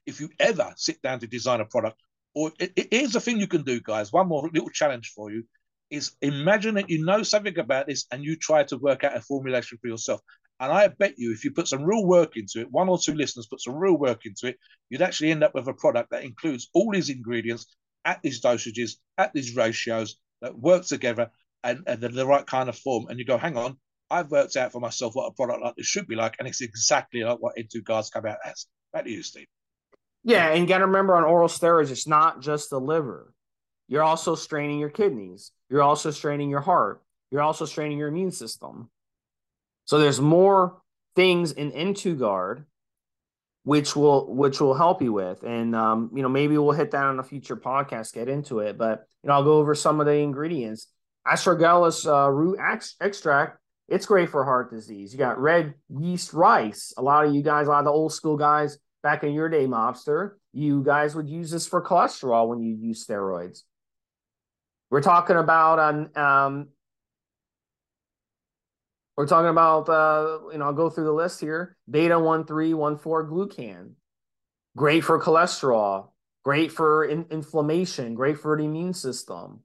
If 0.06 0.20
you 0.20 0.30
ever 0.40 0.74
sit 0.78 1.02
down 1.02 1.20
to 1.20 1.28
design 1.28 1.62
a 1.62 1.66
product, 1.66 2.02
or 2.34 2.52
it, 2.60 2.74
it, 2.76 2.88
here's 2.92 3.14
the 3.14 3.20
thing 3.20 3.40
you 3.40 3.48
can 3.48 3.64
do, 3.64 3.80
guys. 3.82 4.12
One 4.12 4.28
more 4.28 4.50
little 4.54 4.70
challenge 4.70 5.12
for 5.16 5.32
you 5.32 5.44
is 5.90 6.14
imagine 6.22 6.76
that 6.76 6.90
you 6.90 7.04
know 7.04 7.22
something 7.22 7.58
about 7.60 7.88
this 7.88 8.06
and 8.12 8.24
you 8.24 8.38
try 8.38 8.64
to 8.64 8.78
work 8.78 9.04
out 9.04 9.16
a 9.16 9.22
formulation 9.22 9.78
for 9.82 9.88
yourself. 9.88 10.22
And 10.60 10.72
I 10.72 10.88
bet 10.88 11.16
you, 11.18 11.34
if 11.34 11.44
you 11.44 11.52
put 11.52 11.68
some 11.68 11.84
real 11.84 12.06
work 12.06 12.38
into 12.38 12.62
it, 12.62 12.72
one 12.72 12.88
or 12.88 12.98
two 12.98 13.16
listeners 13.16 13.48
put 13.48 13.62
some 13.62 13.76
real 13.76 13.98
work 13.98 14.26
into 14.26 14.48
it, 14.48 14.58
you'd 14.90 15.02
actually 15.02 15.32
end 15.32 15.44
up 15.44 15.54
with 15.54 15.68
a 15.68 15.74
product 15.74 16.12
that 16.12 16.24
includes 16.24 16.70
all 16.74 16.92
these 16.92 17.10
ingredients 17.10 17.66
at 18.06 18.22
these 18.22 18.42
dosages, 18.42 18.94
at 19.18 19.34
these 19.34 19.56
ratios 19.56 20.18
that 20.42 20.58
work 20.58 20.86
together 20.86 21.30
and, 21.64 21.84
and 21.88 22.02
the 22.02 22.26
right 22.26 22.46
kind 22.46 22.70
of 22.70 22.78
form. 22.78 23.08
And 23.10 23.20
you 23.20 23.26
go, 23.26 23.38
hang 23.38 23.58
on, 23.58 23.78
I've 24.12 24.32
worked 24.32 24.56
out 24.58 24.72
for 24.72 24.80
myself 24.80 25.16
what 25.16 25.28
a 25.28 25.32
product 25.32 25.62
like 25.64 25.76
this 25.76 25.86
should 25.86 26.08
be 26.08 26.16
like, 26.16 26.36
and 26.40 26.48
it's 26.48 26.62
exactly 26.62 27.24
like 27.24 27.40
what 27.40 27.56
N2Guard's 27.58 28.10
come 28.10 28.26
out 28.26 28.38
as. 28.46 28.68
Back 28.94 29.06
to 29.06 29.12
you, 29.12 29.24
Steve. 29.24 29.48
Yeah, 30.24 30.50
and 30.50 30.60
you 30.60 30.68
got 30.68 30.80
to 30.80 30.86
remember 30.86 31.16
on 31.16 31.24
oral 31.24 31.48
steroids, 31.48 31.92
it's 31.92 32.08
not 32.08 32.42
just 32.42 32.70
the 32.70 32.80
liver. 32.80 33.34
You're 33.88 34.04
also 34.04 34.36
straining 34.36 34.80
your 34.80 34.90
kidneys. 34.90 35.52
You're 35.70 35.82
also 35.82 36.12
straining 36.12 36.50
your 36.50 36.62
heart. 36.62 37.02
You're 37.32 37.42
also 37.42 37.66
straining 37.66 37.98
your 37.98 38.10
immune 38.10 38.32
system. 38.32 38.90
So 39.86 39.98
there's 39.98 40.22
more 40.22 40.82
things 41.16 41.54
in 41.54 41.72
N2Guard 41.72 42.66
which 43.64 43.96
will 43.96 44.34
which 44.34 44.60
will 44.60 44.74
help 44.74 45.02
you 45.02 45.14
with 45.14 45.44
and 45.44 45.76
um, 45.76 46.10
you 46.14 46.22
know 46.22 46.30
maybe 46.30 46.58
we'll 46.58 46.72
hit 46.72 46.92
that 46.92 47.06
on 47.06 47.20
a 47.20 47.24
future 47.24 47.56
podcast 47.56 48.14
get 48.14 48.28
into 48.28 48.60
it 48.60 48.78
but 48.78 49.06
you 49.24 49.28
know 49.28 49.34
i'll 49.36 49.44
go 49.44 49.58
over 49.60 49.76
some 49.76 50.00
of 50.00 50.06
the 50.06 50.14
ingredients 50.14 50.88
astragalus 51.28 52.06
uh, 52.08 52.30
root 52.30 52.58
ex- 52.60 52.96
extract 53.00 53.60
it's 53.92 54.06
great 54.06 54.30
for 54.30 54.46
heart 54.46 54.72
disease. 54.72 55.12
You 55.12 55.20
got 55.20 55.38
red 55.38 55.74
yeast 55.90 56.34
rice. 56.34 56.94
A 56.96 57.02
lot 57.02 57.26
of 57.26 57.36
you 57.36 57.42
guys, 57.42 57.68
a 57.68 57.72
lot 57.72 57.80
of 57.80 57.86
the 57.86 57.92
old 57.92 58.14
school 58.14 58.38
guys 58.38 58.78
back 59.04 59.26
in 59.26 59.34
your 59.34 59.50
day, 59.50 59.68
mobster, 59.68 60.36
you 60.54 60.82
guys 60.82 61.14
would 61.14 61.30
use 61.30 61.52
this 61.52 61.68
for 61.68 61.84
cholesterol 61.84 62.48
when 62.48 62.62
you 62.62 62.74
use 62.74 63.06
steroids. 63.06 63.64
We're 64.90 65.02
talking 65.02 65.36
about 65.36 65.80
on 65.80 66.10
um, 66.16 66.24
um, 66.24 66.68
we're 69.18 69.28
talking 69.28 69.50
about 69.50 69.90
uh, 69.90 70.40
you 70.54 70.58
know, 70.58 70.66
I'll 70.66 70.74
go 70.74 70.90
through 70.90 71.06
the 71.06 71.12
list 71.12 71.42
here. 71.42 71.76
Beta 71.90 72.18
1314 72.18 73.30
glucan. 73.30 73.92
Great 74.78 75.04
for 75.04 75.22
cholesterol, 75.22 76.12
great 76.46 76.72
for 76.72 77.04
in- 77.04 77.26
inflammation, 77.30 78.16
great 78.16 78.38
for 78.38 78.56
the 78.56 78.64
immune 78.64 78.94
system. 78.94 79.60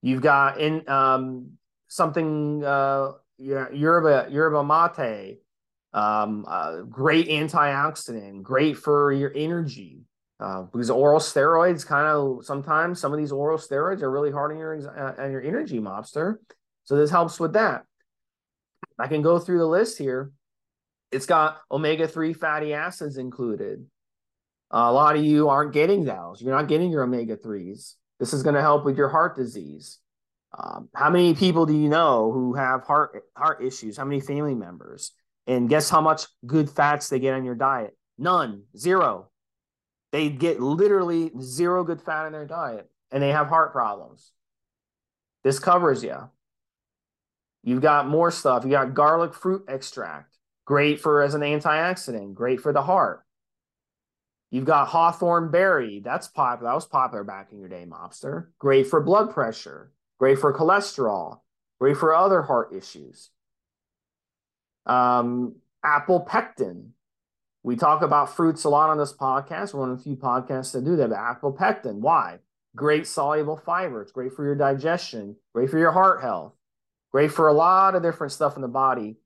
You've 0.00 0.22
got 0.22 0.60
in 0.60 0.88
um, 0.88 1.58
something 1.88 2.64
uh, 2.64 3.12
yerba 3.38 4.28
yerba 4.30 4.64
mate, 4.64 5.38
um, 5.92 6.44
uh, 6.48 6.82
great 6.82 7.28
antioxidant, 7.28 8.42
great 8.42 8.76
for 8.76 9.12
your 9.12 9.32
energy. 9.34 10.00
Uh, 10.38 10.62
because 10.64 10.90
oral 10.90 11.18
steroids 11.18 11.86
kind 11.86 12.06
of 12.06 12.44
sometimes 12.44 13.00
some 13.00 13.10
of 13.10 13.18
these 13.18 13.32
oral 13.32 13.56
steroids 13.56 14.02
are 14.02 14.10
really 14.10 14.30
hard 14.30 14.52
on 14.52 14.58
your 14.58 14.76
uh, 14.86 15.22
on 15.22 15.32
your 15.32 15.40
energy 15.40 15.80
mobster. 15.80 16.34
So 16.84 16.94
this 16.94 17.10
helps 17.10 17.40
with 17.40 17.54
that. 17.54 17.84
I 18.98 19.08
can 19.08 19.22
go 19.22 19.38
through 19.38 19.58
the 19.58 19.66
list 19.66 19.96
here. 19.96 20.30
It's 21.10 21.26
got 21.26 21.58
omega 21.70 22.06
3 22.06 22.34
fatty 22.34 22.74
acids 22.74 23.16
included. 23.16 23.86
Uh, 24.72 24.86
a 24.88 24.92
lot 24.92 25.16
of 25.16 25.24
you 25.24 25.48
aren't 25.48 25.72
getting 25.72 26.04
those. 26.04 26.42
You're 26.42 26.54
not 26.54 26.68
getting 26.68 26.90
your 26.90 27.04
omega 27.04 27.36
3s. 27.36 27.94
This 28.18 28.32
is 28.32 28.42
going 28.42 28.56
to 28.56 28.60
help 28.60 28.84
with 28.84 28.96
your 28.96 29.08
heart 29.08 29.36
disease. 29.36 30.00
Um, 30.58 30.88
how 30.94 31.10
many 31.10 31.34
people 31.34 31.66
do 31.66 31.74
you 31.74 31.88
know 31.88 32.32
who 32.32 32.54
have 32.54 32.82
heart 32.84 33.22
heart 33.36 33.62
issues? 33.62 33.96
How 33.96 34.04
many 34.04 34.20
family 34.20 34.54
members? 34.54 35.12
And 35.46 35.68
guess 35.68 35.90
how 35.90 36.00
much 36.00 36.26
good 36.46 36.70
fats 36.70 37.08
they 37.08 37.20
get 37.20 37.34
on 37.34 37.44
your 37.44 37.54
diet? 37.54 37.96
None, 38.18 38.64
zero. 38.76 39.30
They 40.12 40.30
get 40.30 40.60
literally 40.60 41.30
zero 41.40 41.84
good 41.84 42.00
fat 42.00 42.26
in 42.26 42.32
their 42.32 42.46
diet, 42.46 42.90
and 43.10 43.22
they 43.22 43.30
have 43.30 43.48
heart 43.48 43.72
problems. 43.72 44.32
This 45.44 45.58
covers 45.58 46.02
you. 46.02 46.16
You've 47.62 47.82
got 47.82 48.08
more 48.08 48.30
stuff. 48.30 48.64
You 48.64 48.70
got 48.70 48.94
garlic 48.94 49.34
fruit 49.34 49.64
extract, 49.68 50.36
great 50.64 51.00
for 51.00 51.22
as 51.22 51.34
an 51.34 51.42
antioxidant, 51.42 52.34
great 52.34 52.60
for 52.60 52.72
the 52.72 52.82
heart. 52.82 53.22
You've 54.50 54.64
got 54.64 54.88
hawthorn 54.88 55.50
berry. 55.50 56.00
That's 56.00 56.28
popular. 56.28 56.70
That 56.70 56.76
was 56.76 56.86
popular 56.86 57.24
back 57.24 57.52
in 57.52 57.58
your 57.58 57.68
day, 57.68 57.84
mobster. 57.86 58.46
Great 58.58 58.86
for 58.86 59.00
blood 59.00 59.32
pressure, 59.32 59.92
great 60.18 60.38
for 60.38 60.52
cholesterol, 60.52 61.40
great 61.80 61.96
for 61.96 62.14
other 62.14 62.42
heart 62.42 62.72
issues. 62.74 63.30
Um, 64.86 65.56
apple 65.84 66.20
pectin. 66.20 66.92
We 67.62 67.74
talk 67.74 68.02
about 68.02 68.34
fruits 68.36 68.62
a 68.64 68.68
lot 68.68 68.90
on 68.90 68.98
this 68.98 69.12
podcast. 69.12 69.74
We're 69.74 69.80
one 69.80 69.90
of 69.90 69.98
the 69.98 70.04
few 70.04 70.16
podcasts 70.16 70.72
that 70.72 70.84
do 70.84 70.96
that. 70.96 71.10
But 71.10 71.18
apple 71.18 71.52
pectin. 71.52 72.00
Why? 72.00 72.38
Great 72.76 73.06
soluble 73.06 73.56
fiber. 73.56 74.02
It's 74.02 74.12
great 74.12 74.32
for 74.32 74.44
your 74.44 74.54
digestion, 74.54 75.36
great 75.54 75.70
for 75.70 75.78
your 75.78 75.92
heart 75.92 76.20
health. 76.20 76.52
Great 77.10 77.32
for 77.32 77.48
a 77.48 77.52
lot 77.54 77.94
of 77.94 78.02
different 78.02 78.32
stuff 78.32 78.56
in 78.56 78.62
the 78.62 78.68
body. 78.68 79.16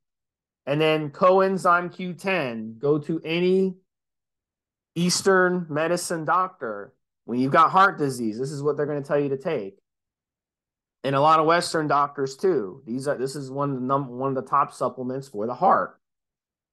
And 0.64 0.80
then 0.80 1.11
coenzyme 1.11 1.93
Q10, 1.93 2.78
go 2.78 2.99
to 3.01 3.20
any 3.24 3.74
Eastern 4.95 5.66
medicine 5.68 6.24
doctor. 6.24 6.93
When 7.24 7.41
you've 7.41 7.53
got 7.53 7.70
heart 7.70 7.99
disease, 7.99 8.38
this 8.38 8.53
is 8.53 8.62
what 8.62 8.76
they're 8.76 8.86
going 8.86 9.03
to 9.03 9.07
tell 9.07 9.18
you 9.18 9.30
to 9.30 9.36
take. 9.36 9.78
And 11.03 11.16
a 11.16 11.20
lot 11.20 11.40
of 11.40 11.46
Western 11.46 11.88
doctors 11.88 12.36
too. 12.36 12.82
These 12.86 13.09
are 13.09 13.16
this 13.16 13.34
is 13.34 13.51
one 13.51 13.70
of 13.70 13.76
the 13.76 13.86
number 13.86 14.14
one 14.14 14.36
of 14.36 14.42
the 14.42 14.48
top 14.51 14.72
supplements 14.74 15.28
for 15.28 15.46
the 15.46 15.55
heart. 15.55 15.98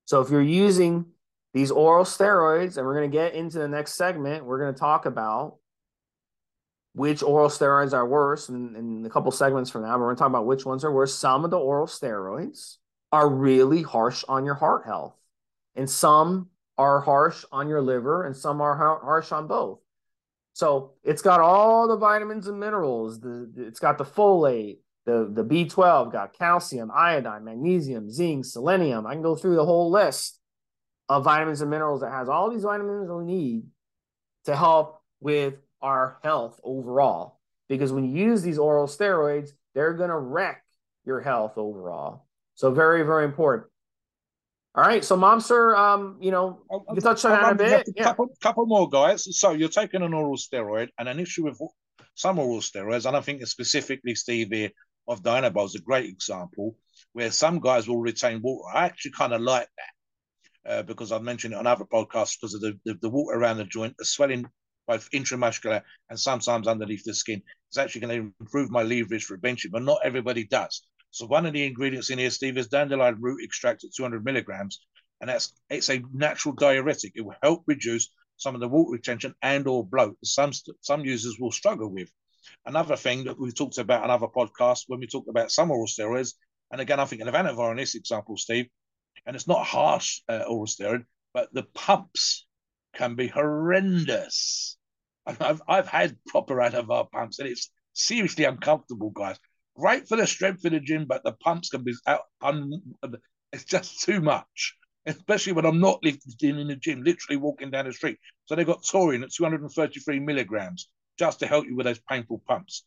So 0.05 0.21
if 0.21 0.29
you're 0.29 0.41
using 0.41 1.05
these 1.53 1.71
oral 1.71 2.03
steroids, 2.03 2.77
and 2.77 2.85
we're 2.85 2.95
going 2.95 3.09
to 3.09 3.17
get 3.17 3.33
into 3.33 3.59
the 3.59 3.67
next 3.67 3.93
segment, 3.93 4.45
we're 4.45 4.59
going 4.59 4.73
to 4.73 4.79
talk 4.79 5.05
about 5.05 5.57
which 6.93 7.23
oral 7.23 7.49
steroids 7.49 7.93
are 7.93 8.07
worse 8.07 8.49
in, 8.49 8.75
in 8.75 9.05
a 9.05 9.09
couple 9.09 9.31
segments 9.31 9.69
from 9.69 9.83
now. 9.83 9.97
We're 9.97 10.07
going 10.07 10.15
to 10.15 10.19
talk 10.19 10.29
about 10.29 10.45
which 10.45 10.65
ones 10.65 10.83
are 10.83 10.91
worse. 10.91 11.13
Some 11.13 11.45
of 11.45 11.51
the 11.51 11.59
oral 11.59 11.87
steroids 11.87 12.77
are 13.11 13.29
really 13.29 13.81
harsh 13.81 14.23
on 14.27 14.45
your 14.45 14.55
heart 14.55 14.85
health, 14.85 15.15
and 15.75 15.89
some 15.89 16.49
are 16.77 16.99
harsh 16.99 17.45
on 17.51 17.69
your 17.69 17.81
liver, 17.81 18.25
and 18.25 18.35
some 18.35 18.61
are 18.61 18.75
harsh 18.75 19.31
on 19.31 19.47
both. 19.47 19.79
So 20.57 20.93
it's 21.03 21.21
got 21.21 21.39
all 21.39 21.87
the 21.87 21.97
vitamins 21.97 22.47
and 22.47 22.59
minerals. 22.59 23.19
The 23.19 23.47
it's 23.57 23.79
got 23.79 23.99
the 23.99 24.03
folate, 24.03 24.79
the 25.05 25.29
the 25.31 25.45
B12, 25.45 26.11
got 26.11 26.33
calcium, 26.33 26.89
iodine, 26.91 27.43
magnesium, 27.43 28.09
zinc, 28.09 28.43
selenium. 28.43 29.05
I 29.05 29.13
can 29.13 29.21
go 29.21 29.35
through 29.35 29.55
the 29.55 29.65
whole 29.65 29.91
list 29.91 30.39
of 31.09 31.25
vitamins 31.25 31.61
and 31.61 31.69
minerals 31.69 32.01
that 32.01 32.11
has 32.11 32.27
all 32.27 32.49
these 32.49 32.63
vitamins 32.63 33.07
we 33.07 33.23
need 33.23 33.65
to 34.45 34.55
help 34.55 34.99
with 35.19 35.61
our 35.79 36.17
health 36.23 36.59
overall. 36.63 37.39
Because 37.69 37.93
when 37.93 38.05
you 38.05 38.29
use 38.29 38.41
these 38.41 38.57
oral 38.57 38.87
steroids, 38.87 39.51
they're 39.75 39.93
going 39.93 40.09
to 40.09 40.17
wreck 40.17 40.63
your 41.05 41.21
health 41.21 41.53
overall. 41.57 42.25
So 42.55 42.71
very, 42.71 43.03
very 43.03 43.25
important. 43.25 43.67
All 44.77 44.83
right, 44.83 45.03
so 45.03 45.17
Mobster, 45.17 45.75
um, 45.75 46.17
you 46.21 46.29
know, 46.29 46.59
you 46.93 47.01
touched 47.01 47.25
on 47.25 47.31
that 47.31 47.53
a 47.53 47.55
bit. 47.55 47.87
A 47.87 47.93
yeah. 47.95 48.03
couple, 48.03 48.27
couple 48.43 48.67
more 48.67 48.87
guys. 48.87 49.27
So 49.35 49.53
you're 49.53 49.69
taking 49.69 50.03
an 50.03 50.13
oral 50.13 50.37
steroid, 50.37 50.89
and 50.99 51.09
an 51.09 51.19
issue 51.19 51.45
with 51.45 51.59
some 52.13 52.37
oral 52.37 52.59
steroids, 52.59 53.07
and 53.07 53.17
I 53.17 53.21
think 53.21 53.43
specifically 53.47 54.13
Steve 54.13 54.49
here 54.51 54.69
of 55.07 55.23
Dianabol 55.23 55.65
is 55.65 55.73
a 55.73 55.81
great 55.81 56.05
example, 56.07 56.75
where 57.13 57.31
some 57.31 57.59
guys 57.59 57.87
will 57.87 57.97
retain 57.97 58.39
water. 58.43 58.69
I 58.71 58.85
actually 58.85 59.13
kind 59.13 59.33
of 59.33 59.41
like 59.41 59.67
that 60.65 60.71
uh, 60.71 60.83
because 60.83 61.11
I've 61.11 61.23
mentioned 61.23 61.55
it 61.55 61.57
on 61.57 61.65
other 61.65 61.85
podcasts 61.85 62.37
because 62.39 62.53
of 62.53 62.61
the, 62.61 62.77
the, 62.85 62.99
the 63.01 63.09
water 63.09 63.35
around 63.35 63.57
the 63.57 63.63
joint, 63.63 63.95
the 63.97 64.05
swelling 64.05 64.45
both 64.87 65.09
intramuscular 65.09 65.81
and 66.11 66.19
sometimes 66.19 66.67
underneath 66.67 67.03
the 67.03 67.15
skin. 67.15 67.41
It's 67.69 67.79
actually 67.79 68.01
going 68.01 68.21
to 68.21 68.33
improve 68.39 68.69
my 68.69 68.83
leverage 68.83 69.25
for 69.25 69.39
benching, 69.39 69.71
but 69.71 69.81
not 69.81 70.01
everybody 70.03 70.45
does. 70.45 70.83
So 71.17 71.25
one 71.25 71.47
of 71.47 71.53
the 71.53 71.65
ingredients 71.65 72.11
in 72.11 72.19
here, 72.19 72.29
Steve, 72.29 72.59
is 72.59 72.67
dandelion 72.67 73.17
root 73.19 73.43
extract 73.43 73.83
at 73.83 73.89
200 73.91 74.23
milligrams, 74.23 74.85
and 75.19 75.27
that's 75.31 75.51
it's 75.67 75.89
a 75.89 76.03
natural 76.13 76.53
diuretic. 76.53 77.13
It 77.15 77.25
will 77.25 77.33
help 77.41 77.63
reduce 77.65 78.11
some 78.37 78.53
of 78.53 78.61
the 78.61 78.67
water 78.67 78.91
retention 78.91 79.33
and 79.41 79.67
or 79.67 79.83
bloat 79.83 80.15
some 80.23 80.51
some 80.81 81.05
users 81.05 81.39
will 81.39 81.51
struggle 81.51 81.89
with. 81.89 82.11
Another 82.67 82.95
thing 82.95 83.23
that 83.23 83.39
we 83.39 83.51
talked 83.51 83.79
about 83.79 84.03
on 84.03 84.11
other 84.11 84.27
podcasts 84.27 84.83
when 84.85 84.99
we 84.99 85.07
talked 85.07 85.27
about 85.27 85.51
some 85.51 85.71
oral 85.71 85.87
steroids, 85.87 86.35
and 86.69 86.79
again, 86.79 86.99
I 86.99 87.05
think 87.05 87.23
of 87.23 87.33
Anavar 87.33 87.71
in 87.71 87.77
this 87.77 87.95
example, 87.95 88.37
Steve, 88.37 88.67
and 89.25 89.35
it's 89.35 89.47
not 89.47 89.65
harsh 89.65 90.21
uh, 90.29 90.43
oral 90.47 90.67
steroid, 90.67 91.03
but 91.33 91.51
the 91.51 91.63
pumps 91.63 92.45
can 92.93 93.15
be 93.15 93.27
horrendous. 93.27 94.77
I've, 95.25 95.63
I've 95.67 95.87
had 95.87 96.15
proper 96.27 96.57
Anavar 96.57 97.09
pumps, 97.09 97.39
and 97.39 97.49
it's 97.49 97.71
seriously 97.93 98.43
uncomfortable, 98.43 99.09
guys. 99.09 99.39
Great 99.77 100.07
for 100.07 100.17
the 100.17 100.25
strength 100.25 100.65
of 100.65 100.71
the 100.71 100.79
gym, 100.79 101.05
but 101.05 101.23
the 101.23 101.33
pumps 101.33 101.69
can 101.69 101.83
be 101.83 101.93
out. 102.07 102.21
Un, 102.41 102.81
it's 103.53 103.63
just 103.63 104.01
too 104.01 104.21
much, 104.21 104.75
especially 105.05 105.53
when 105.53 105.65
I'm 105.65 105.79
not 105.79 106.03
lifting 106.03 106.57
in 106.57 106.67
the 106.67 106.75
gym, 106.75 107.03
literally 107.03 107.37
walking 107.37 107.69
down 107.69 107.85
the 107.85 107.93
street. 107.93 108.17
So 108.45 108.55
they've 108.55 108.65
got 108.65 108.83
taurine 108.83 109.23
at 109.23 109.31
233 109.31 110.19
milligrams 110.19 110.89
just 111.19 111.39
to 111.39 111.47
help 111.47 111.67
you 111.67 111.75
with 111.75 111.85
those 111.85 112.01
painful 112.09 112.41
pumps. 112.47 112.85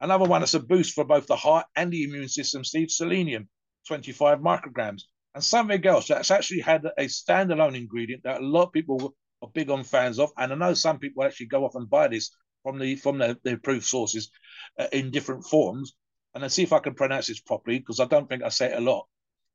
Another 0.00 0.24
one 0.24 0.40
that's 0.40 0.54
a 0.54 0.60
boost 0.60 0.94
for 0.94 1.04
both 1.04 1.26
the 1.26 1.36
heart 1.36 1.66
and 1.74 1.92
the 1.92 2.04
immune 2.04 2.28
system, 2.28 2.64
Steve, 2.64 2.90
selenium, 2.90 3.48
25 3.88 4.38
micrograms. 4.38 5.02
And 5.34 5.44
something 5.44 5.84
else 5.84 6.08
that's 6.08 6.30
actually 6.30 6.60
had 6.60 6.84
a 6.96 7.04
standalone 7.04 7.76
ingredient 7.76 8.22
that 8.22 8.40
a 8.40 8.46
lot 8.46 8.68
of 8.68 8.72
people 8.72 9.14
are 9.42 9.50
big 9.52 9.70
on 9.70 9.84
fans 9.84 10.18
of, 10.18 10.30
and 10.36 10.52
I 10.52 10.56
know 10.56 10.74
some 10.74 10.98
people 10.98 11.24
actually 11.24 11.46
go 11.46 11.64
off 11.64 11.74
and 11.74 11.90
buy 11.90 12.08
this 12.08 12.30
from 12.62 12.78
the 12.78 12.96
from 12.96 13.18
the, 13.18 13.38
the 13.42 13.54
approved 13.54 13.84
sources 13.84 14.30
uh, 14.78 14.86
in 14.92 15.10
different 15.10 15.44
forms. 15.44 15.94
And 16.34 16.42
let's 16.42 16.54
see 16.54 16.62
if 16.62 16.72
I 16.72 16.78
can 16.78 16.94
pronounce 16.94 17.26
this 17.26 17.40
properly 17.40 17.78
because 17.78 18.00
I 18.00 18.04
don't 18.06 18.28
think 18.28 18.42
I 18.42 18.48
say 18.48 18.72
it 18.72 18.78
a 18.78 18.80
lot. 18.80 19.06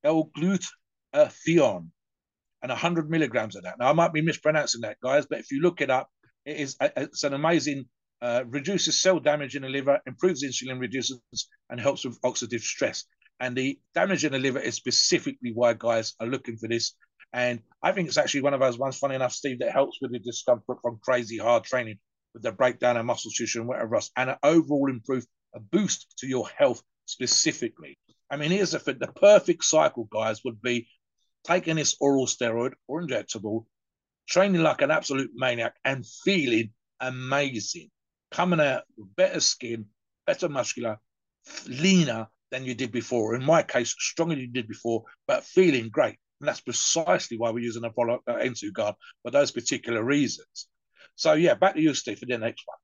L-glutathione 0.03 1.89
and 2.61 2.69
100 2.69 3.09
milligrams 3.09 3.55
of 3.55 3.63
that. 3.63 3.79
Now 3.79 3.89
I 3.89 3.93
might 3.93 4.13
be 4.13 4.21
mispronouncing 4.21 4.81
that, 4.81 4.99
guys, 5.01 5.25
but 5.29 5.39
if 5.39 5.51
you 5.51 5.61
look 5.61 5.81
it 5.81 5.89
up, 5.89 6.09
it 6.45 6.57
is 6.57 6.75
uh, 6.79 6.89
it's 6.97 7.23
an 7.23 7.33
amazing. 7.33 7.85
Uh, 8.21 8.43
reduces 8.47 8.99
cell 8.99 9.19
damage 9.19 9.55
in 9.55 9.61
the 9.61 9.69
liver, 9.69 9.99
improves 10.07 10.43
insulin 10.43 10.79
resistance, 10.79 11.49
and 11.69 11.79
helps 11.79 12.05
with 12.05 12.19
oxidative 12.21 12.61
stress. 12.61 13.03
And 13.39 13.55
the 13.55 13.77
damage 13.93 14.23
in 14.23 14.31
the 14.31 14.39
liver 14.39 14.57
is 14.57 14.75
specifically 14.75 15.51
why 15.53 15.73
guys 15.73 16.15
are 16.19 16.25
looking 16.25 16.55
for 16.57 16.67
this 16.69 16.95
and 17.35 17.59
I 17.83 17.91
think 17.91 18.07
it's 18.07 18.17
actually 18.17 18.43
one 18.43 18.53
of 18.53 18.61
those 18.61 18.77
ones, 18.77 18.97
funny 18.97 19.15
enough, 19.15 19.33
Steve, 19.33 19.59
that 19.59 19.73
helps 19.73 19.99
with 20.01 20.13
the 20.13 20.19
discomfort 20.19 20.77
from 20.81 20.99
crazy 21.03 21.37
hard 21.37 21.65
training 21.65 21.99
with 22.33 22.43
the 22.43 22.53
breakdown 22.53 22.95
of 22.95 23.05
muscle 23.05 23.29
tissue 23.29 23.59
and 23.59 23.67
whatever 23.67 23.95
else, 23.95 24.09
and 24.15 24.29
an 24.29 24.37
overall 24.41 24.89
improve, 24.89 25.25
a 25.55 25.59
boost 25.59 26.13
to 26.19 26.27
your 26.27 26.47
health 26.47 26.81
specifically. 27.05 27.97
I 28.29 28.37
mean, 28.37 28.51
here's 28.51 28.71
the, 28.71 28.79
the 28.79 29.11
perfect 29.15 29.63
cycle, 29.63 30.07
guys, 30.11 30.43
would 30.43 30.61
be 30.61 30.87
taking 31.45 31.77
this 31.77 31.95
oral 31.99 32.25
steroid 32.25 32.73
or 32.87 33.01
injectable, 33.01 33.65
training 34.27 34.61
like 34.61 34.81
an 34.81 34.91
absolute 34.91 35.31
maniac, 35.35 35.75
and 35.85 36.05
feeling 36.23 36.71
amazing. 36.99 37.89
Coming 38.31 38.59
out 38.59 38.83
with 38.97 39.15
better 39.15 39.39
skin, 39.39 39.85
better 40.25 40.49
muscular, 40.49 40.97
leaner 41.67 42.27
than 42.51 42.65
you 42.65 42.73
did 42.73 42.91
before. 42.91 43.35
In 43.35 43.43
my 43.43 43.63
case, 43.63 43.95
stronger 43.97 44.35
than 44.35 44.41
you 44.41 44.51
did 44.51 44.67
before, 44.67 45.03
but 45.27 45.43
feeling 45.43 45.89
great. 45.89 46.17
And 46.41 46.47
that's 46.49 46.61
precisely 46.61 47.37
why 47.37 47.51
we're 47.51 47.59
using 47.63 47.85
a 47.85 47.89
product 47.89 48.23
uh, 48.27 48.33
N2Guard 48.33 48.95
for 49.21 49.31
those 49.31 49.51
particular 49.51 50.03
reasons. 50.03 50.67
So 51.15 51.33
yeah, 51.33 51.53
back 51.53 51.75
to 51.75 51.81
you, 51.81 51.93
Steve, 51.93 52.19
for 52.19 52.25
the 52.25 52.37
next 52.37 52.63
one. 52.65 52.77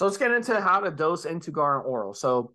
So 0.00 0.06
let's 0.06 0.16
get 0.16 0.30
into 0.30 0.58
how 0.62 0.80
to 0.80 0.90
dose 0.90 1.26
N2Guard 1.26 1.84
oral. 1.84 2.14
So 2.14 2.52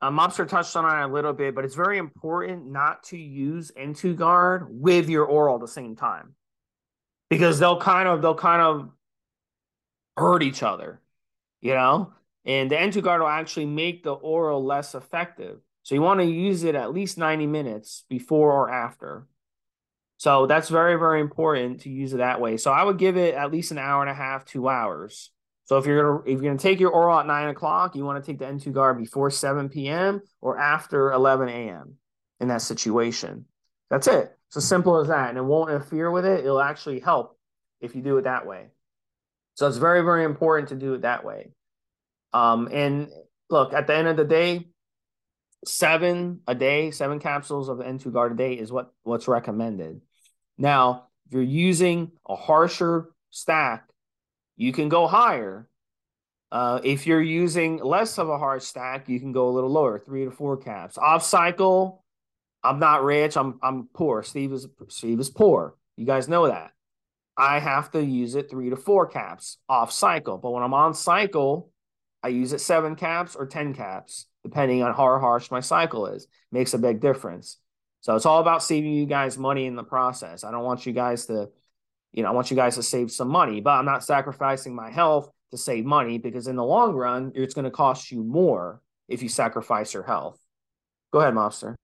um, 0.00 0.16
Mobster 0.16 0.48
touched 0.48 0.74
on 0.76 0.86
it 0.86 1.04
a 1.04 1.12
little 1.12 1.34
bit, 1.34 1.54
but 1.54 1.66
it's 1.66 1.74
very 1.74 1.98
important 1.98 2.72
not 2.72 3.02
to 3.08 3.18
use 3.18 3.70
N2Guard 3.78 4.66
with 4.70 5.10
your 5.10 5.26
oral 5.26 5.56
at 5.56 5.60
the 5.60 5.68
same 5.68 5.94
time 5.94 6.34
because 7.28 7.58
they'll 7.58 7.78
kind 7.78 8.08
of 8.08 8.22
they'll 8.22 8.34
kind 8.34 8.62
of 8.62 8.88
hurt 10.16 10.42
each 10.42 10.62
other, 10.62 11.02
you 11.60 11.74
know. 11.74 12.14
And 12.46 12.70
the 12.70 12.76
N2Guard 12.76 13.20
will 13.20 13.28
actually 13.28 13.66
make 13.66 14.02
the 14.02 14.14
oral 14.14 14.64
less 14.64 14.94
effective. 14.94 15.58
So 15.82 15.94
you 15.94 16.00
want 16.00 16.20
to 16.20 16.26
use 16.26 16.64
it 16.64 16.74
at 16.74 16.94
least 16.94 17.18
90 17.18 17.46
minutes 17.46 18.04
before 18.08 18.52
or 18.52 18.70
after. 18.70 19.26
So 20.16 20.46
that's 20.46 20.70
very, 20.70 20.96
very 20.98 21.20
important 21.20 21.82
to 21.82 21.90
use 21.90 22.14
it 22.14 22.18
that 22.18 22.40
way. 22.40 22.56
So 22.56 22.72
I 22.72 22.84
would 22.84 22.96
give 22.96 23.18
it 23.18 23.34
at 23.34 23.52
least 23.52 23.70
an 23.70 23.76
hour 23.76 24.00
and 24.00 24.10
a 24.10 24.14
half, 24.14 24.46
two 24.46 24.66
hours. 24.66 25.30
So 25.70 25.78
if 25.78 25.86
you're 25.86 26.02
gonna 26.02 26.22
if 26.22 26.42
you're 26.42 26.50
gonna 26.50 26.58
take 26.58 26.80
your 26.80 26.90
oral 26.90 27.20
at 27.20 27.28
nine 27.28 27.48
o'clock, 27.48 27.94
you 27.94 28.04
want 28.04 28.20
to 28.20 28.28
take 28.28 28.40
the 28.40 28.44
N2Guard 28.44 28.98
before 28.98 29.30
7 29.30 29.68
p.m. 29.68 30.20
or 30.40 30.58
after 30.58 31.12
11 31.12 31.48
a.m. 31.48 31.94
in 32.40 32.48
that 32.48 32.62
situation. 32.62 33.44
That's 33.88 34.08
it. 34.08 34.36
It's 34.48 34.56
as 34.56 34.66
simple 34.66 34.98
as 34.98 35.06
that, 35.06 35.28
and 35.28 35.38
it 35.38 35.44
won't 35.44 35.70
interfere 35.70 36.10
with 36.10 36.26
it. 36.26 36.40
It'll 36.40 36.60
actually 36.60 36.98
help 36.98 37.38
if 37.80 37.94
you 37.94 38.02
do 38.02 38.16
it 38.16 38.22
that 38.22 38.48
way. 38.48 38.66
So 39.54 39.68
it's 39.68 39.76
very 39.76 40.02
very 40.02 40.24
important 40.24 40.70
to 40.70 40.74
do 40.74 40.94
it 40.94 41.02
that 41.02 41.24
way. 41.24 41.52
Um, 42.32 42.68
and 42.72 43.08
look, 43.48 43.72
at 43.72 43.86
the 43.86 43.94
end 43.94 44.08
of 44.08 44.16
the 44.16 44.24
day, 44.24 44.66
seven 45.64 46.40
a 46.48 46.54
day, 46.56 46.90
seven 46.90 47.20
capsules 47.20 47.68
of 47.68 47.78
the 47.78 47.84
N2Guard 47.84 48.32
a 48.32 48.36
day 48.36 48.54
is 48.54 48.72
what 48.72 48.92
what's 49.04 49.28
recommended. 49.28 50.00
Now, 50.58 51.06
if 51.28 51.34
you're 51.34 51.42
using 51.44 52.10
a 52.28 52.34
harsher 52.34 53.12
stack, 53.30 53.89
you 54.60 54.72
can 54.72 54.90
go 54.90 55.06
higher. 55.06 55.66
Uh, 56.52 56.80
if 56.84 57.06
you're 57.06 57.22
using 57.22 57.78
less 57.78 58.18
of 58.18 58.28
a 58.28 58.36
hard 58.36 58.62
stack, 58.62 59.08
you 59.08 59.18
can 59.18 59.32
go 59.32 59.48
a 59.48 59.52
little 59.52 59.70
lower, 59.70 59.98
three 59.98 60.26
to 60.26 60.30
four 60.30 60.58
caps. 60.58 60.98
Off 60.98 61.24
cycle, 61.24 62.04
I'm 62.62 62.78
not 62.78 63.02
rich. 63.02 63.38
I'm 63.38 63.58
I'm 63.62 63.88
poor. 63.94 64.22
Steve 64.22 64.52
is 64.52 64.66
Steve 64.88 65.18
is 65.18 65.30
poor. 65.30 65.76
You 65.96 66.04
guys 66.04 66.28
know 66.28 66.46
that. 66.48 66.72
I 67.38 67.58
have 67.58 67.90
to 67.92 68.04
use 68.04 68.34
it 68.34 68.50
three 68.50 68.68
to 68.68 68.76
four 68.76 69.06
caps 69.06 69.56
off 69.66 69.92
cycle. 69.92 70.36
But 70.36 70.50
when 70.50 70.62
I'm 70.62 70.74
on 70.74 70.92
cycle, 70.92 71.70
I 72.22 72.28
use 72.28 72.52
it 72.52 72.60
seven 72.60 72.96
caps 72.96 73.36
or 73.36 73.46
10 73.46 73.72
caps, 73.72 74.26
depending 74.42 74.82
on 74.82 74.92
how 74.92 75.18
harsh 75.18 75.50
my 75.50 75.60
cycle 75.60 76.06
is. 76.06 76.26
Makes 76.52 76.74
a 76.74 76.78
big 76.78 77.00
difference. 77.00 77.56
So 78.02 78.14
it's 78.14 78.26
all 78.26 78.40
about 78.40 78.62
saving 78.62 78.92
you 78.92 79.06
guys 79.06 79.38
money 79.38 79.64
in 79.64 79.74
the 79.74 79.84
process. 79.84 80.44
I 80.44 80.50
don't 80.50 80.64
want 80.64 80.84
you 80.84 80.92
guys 80.92 81.26
to, 81.26 81.48
you 82.12 82.22
know, 82.22 82.28
I 82.28 82.32
want 82.32 82.50
you 82.50 82.56
guys 82.56 82.74
to 82.76 82.82
save 82.82 83.10
some 83.10 83.28
money, 83.28 83.60
but 83.60 83.70
I'm 83.70 83.84
not 83.84 84.04
sacrificing 84.04 84.74
my 84.74 84.90
health 84.90 85.30
to 85.50 85.58
save 85.58 85.84
money 85.84 86.18
because 86.18 86.46
in 86.46 86.56
the 86.56 86.64
long 86.64 86.92
run, 86.92 87.32
it's 87.34 87.54
going 87.54 87.64
to 87.64 87.70
cost 87.70 88.10
you 88.10 88.22
more 88.22 88.80
if 89.08 89.22
you 89.22 89.28
sacrifice 89.28 89.94
your 89.94 90.02
health. 90.02 90.38
Go 91.12 91.20
ahead, 91.20 91.34
Mobster. 91.34 91.74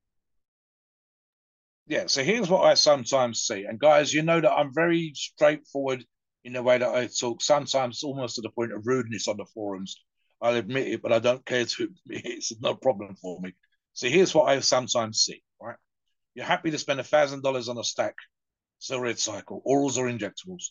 Yeah, 1.88 2.04
so 2.06 2.24
here's 2.24 2.48
what 2.48 2.64
I 2.64 2.74
sometimes 2.74 3.42
see. 3.42 3.64
And 3.64 3.78
guys, 3.78 4.12
you 4.12 4.22
know 4.22 4.40
that 4.40 4.52
I'm 4.52 4.74
very 4.74 5.12
straightforward 5.14 6.04
in 6.44 6.52
the 6.52 6.62
way 6.62 6.78
that 6.78 6.88
I 6.88 7.06
talk, 7.06 7.42
sometimes 7.42 8.02
almost 8.02 8.36
to 8.36 8.40
the 8.40 8.50
point 8.50 8.72
of 8.72 8.86
rudeness 8.86 9.28
on 9.28 9.36
the 9.36 9.46
forums. 9.54 10.02
I'll 10.42 10.56
admit 10.56 10.88
it, 10.88 11.02
but 11.02 11.12
I 11.12 11.18
don't 11.18 11.44
care 11.46 11.64
to 11.64 11.84
admit 11.84 12.24
it. 12.26 12.32
It's 12.38 12.60
no 12.60 12.74
problem 12.74 13.16
for 13.16 13.40
me. 13.40 13.54
So 13.94 14.08
here's 14.08 14.34
what 14.34 14.48
I 14.48 14.60
sometimes 14.60 15.20
see, 15.20 15.42
right? 15.60 15.76
You're 16.34 16.44
happy 16.44 16.70
to 16.70 16.78
spend 16.78 17.00
a 17.00 17.04
thousand 17.04 17.42
dollars 17.42 17.68
on 17.68 17.78
a 17.78 17.84
stack 17.84 18.14
steroid 18.80 19.18
cycle, 19.18 19.62
orals 19.66 19.98
or 19.98 20.06
injectables. 20.06 20.70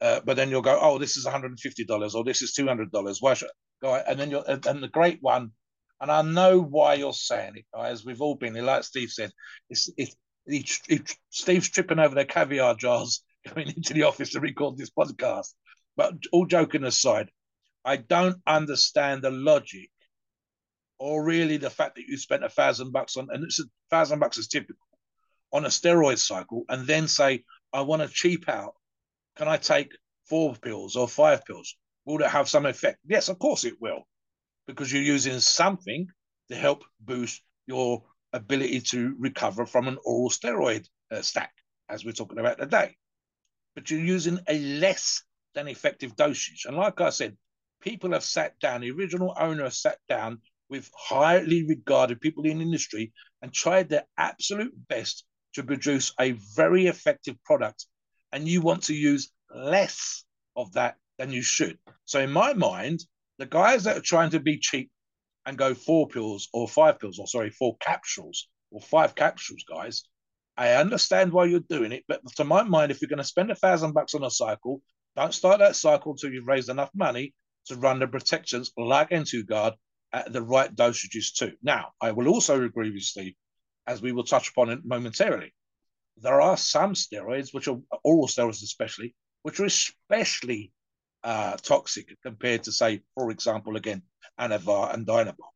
Uh, 0.00 0.20
but 0.24 0.36
then 0.36 0.50
you'll 0.50 0.62
go, 0.62 0.78
oh, 0.80 0.98
this 0.98 1.16
is 1.16 1.26
$150 1.26 2.14
or 2.14 2.24
this 2.24 2.42
is 2.42 2.54
$200. 2.58 3.16
Why 3.20 3.34
should 3.34 3.48
go? 3.82 3.94
And 3.94 4.18
then 4.18 4.30
you're, 4.30 4.44
and 4.46 4.82
the 4.82 4.88
great 4.88 5.18
one, 5.20 5.52
and 6.00 6.10
I 6.10 6.22
know 6.22 6.60
why 6.60 6.94
you're 6.94 7.12
saying 7.12 7.56
it, 7.56 7.66
guys. 7.74 8.04
We've 8.04 8.20
all 8.22 8.34
been. 8.34 8.54
Like 8.54 8.84
Steve 8.84 9.10
said, 9.10 9.32
it's, 9.68 9.90
it's, 9.96 10.16
it, 10.46 11.14
Steve's 11.28 11.68
tripping 11.68 11.98
over 11.98 12.14
their 12.14 12.24
caviar 12.24 12.74
jars 12.74 13.22
going 13.54 13.68
into 13.68 13.92
the 13.92 14.04
office 14.04 14.30
to 14.30 14.40
record 14.40 14.76
this 14.76 14.90
podcast. 14.90 15.48
But 15.96 16.14
all 16.32 16.46
joking 16.46 16.84
aside, 16.84 17.30
I 17.84 17.96
don't 17.96 18.36
understand 18.46 19.22
the 19.22 19.30
logic 19.30 19.90
or 20.98 21.24
really 21.24 21.56
the 21.56 21.70
fact 21.70 21.96
that 21.96 22.06
you 22.06 22.16
spent 22.16 22.44
a 22.44 22.48
thousand 22.48 22.92
bucks 22.92 23.16
on, 23.16 23.28
and 23.30 23.44
it's 23.44 23.60
a 23.60 23.64
thousand 23.90 24.18
bucks 24.18 24.38
is 24.38 24.48
typical 24.48 24.86
on 25.52 25.64
a 25.64 25.68
steroid 25.68 26.18
cycle, 26.18 26.64
and 26.68 26.86
then 26.86 27.08
say, 27.08 27.44
I 27.72 27.82
want 27.82 28.02
to 28.02 28.08
cheap 28.08 28.48
out. 28.48 28.74
Can 29.36 29.48
I 29.48 29.56
take 29.56 29.92
four 30.28 30.54
pills 30.54 30.96
or 30.96 31.08
five 31.08 31.44
pills? 31.44 31.76
Will 32.04 32.22
it 32.22 32.30
have 32.30 32.48
some 32.48 32.66
effect? 32.66 32.98
Yes, 33.06 33.28
of 33.28 33.38
course 33.38 33.64
it 33.64 33.74
will, 33.80 34.06
because 34.66 34.92
you're 34.92 35.02
using 35.02 35.40
something 35.40 36.06
to 36.50 36.56
help 36.56 36.84
boost 37.00 37.42
your 37.66 38.02
ability 38.32 38.80
to 38.80 39.14
recover 39.18 39.66
from 39.66 39.88
an 39.88 39.98
oral 40.04 40.30
steroid 40.30 40.86
uh, 41.10 41.22
stack, 41.22 41.52
as 41.88 42.04
we're 42.04 42.12
talking 42.12 42.38
about 42.38 42.58
today. 42.58 42.94
But 43.74 43.90
you're 43.90 44.00
using 44.00 44.38
a 44.48 44.58
less 44.58 45.22
than 45.54 45.68
effective 45.68 46.16
dosage. 46.16 46.64
And 46.66 46.76
like 46.76 47.00
I 47.00 47.10
said, 47.10 47.36
people 47.80 48.12
have 48.12 48.24
sat 48.24 48.58
down, 48.60 48.82
the 48.82 48.90
original 48.90 49.34
owner 49.38 49.64
has 49.64 49.80
sat 49.80 49.98
down 50.08 50.38
with 50.68 50.90
highly 50.96 51.66
regarded 51.66 52.20
people 52.20 52.44
in 52.44 52.60
industry 52.60 53.12
and 53.42 53.52
tried 53.52 53.88
their 53.88 54.04
absolute 54.16 54.72
best 54.88 55.24
to 55.54 55.62
produce 55.62 56.12
a 56.20 56.32
very 56.54 56.86
effective 56.86 57.36
product. 57.44 57.86
And 58.32 58.46
you 58.46 58.60
want 58.60 58.84
to 58.84 58.94
use 58.94 59.32
less 59.54 60.24
of 60.56 60.72
that 60.72 60.96
than 61.18 61.32
you 61.32 61.42
should. 61.42 61.78
So, 62.04 62.20
in 62.20 62.30
my 62.30 62.52
mind, 62.52 63.04
the 63.38 63.46
guys 63.46 63.84
that 63.84 63.96
are 63.96 64.02
trying 64.02 64.30
to 64.30 64.40
be 64.40 64.58
cheap 64.58 64.90
and 65.46 65.58
go 65.58 65.74
four 65.74 66.08
pills 66.08 66.48
or 66.52 66.68
five 66.68 66.98
pills, 66.98 67.18
or 67.18 67.26
sorry, 67.26 67.50
four 67.50 67.76
capsules 67.78 68.48
or 68.70 68.80
five 68.80 69.14
capsules, 69.14 69.64
guys, 69.68 70.04
I 70.56 70.74
understand 70.74 71.32
why 71.32 71.46
you're 71.46 71.60
doing 71.60 71.92
it. 71.92 72.04
But 72.06 72.20
to 72.36 72.44
my 72.44 72.62
mind, 72.62 72.90
if 72.90 73.00
you're 73.00 73.08
going 73.08 73.18
to 73.18 73.24
spend 73.24 73.50
a 73.50 73.54
thousand 73.54 73.92
bucks 73.92 74.14
on 74.14 74.24
a 74.24 74.30
cycle, 74.30 74.82
don't 75.16 75.34
start 75.34 75.58
that 75.58 75.76
cycle 75.76 76.12
until 76.12 76.32
you've 76.32 76.46
raised 76.46 76.68
enough 76.68 76.90
money 76.94 77.34
to 77.66 77.76
run 77.76 77.98
the 77.98 78.06
protections 78.06 78.70
like 78.76 79.10
N2Guard 79.10 79.74
at 80.12 80.32
the 80.32 80.42
right 80.42 80.74
dosages 80.74 81.32
too. 81.34 81.52
Now, 81.62 81.92
I 82.00 82.12
will 82.12 82.28
also 82.28 82.62
agree 82.62 82.90
with 82.90 83.02
Steve, 83.02 83.34
as 83.86 84.02
we 84.02 84.12
will 84.12 84.24
touch 84.24 84.50
upon 84.50 84.82
momentarily. 84.84 85.52
There 86.18 86.40
are 86.40 86.56
some 86.56 86.94
steroids, 86.94 87.54
which 87.54 87.68
are 87.68 87.78
oral 88.04 88.26
steroids 88.26 88.62
especially, 88.62 89.14
which 89.42 89.60
are 89.60 89.64
especially 89.64 90.72
uh, 91.24 91.56
toxic 91.56 92.16
compared 92.22 92.64
to, 92.64 92.72
say, 92.72 93.02
for 93.14 93.30
example, 93.30 93.76
again, 93.76 94.02
Anavar 94.38 94.92
and 94.92 95.06
Dianabol. 95.06 95.50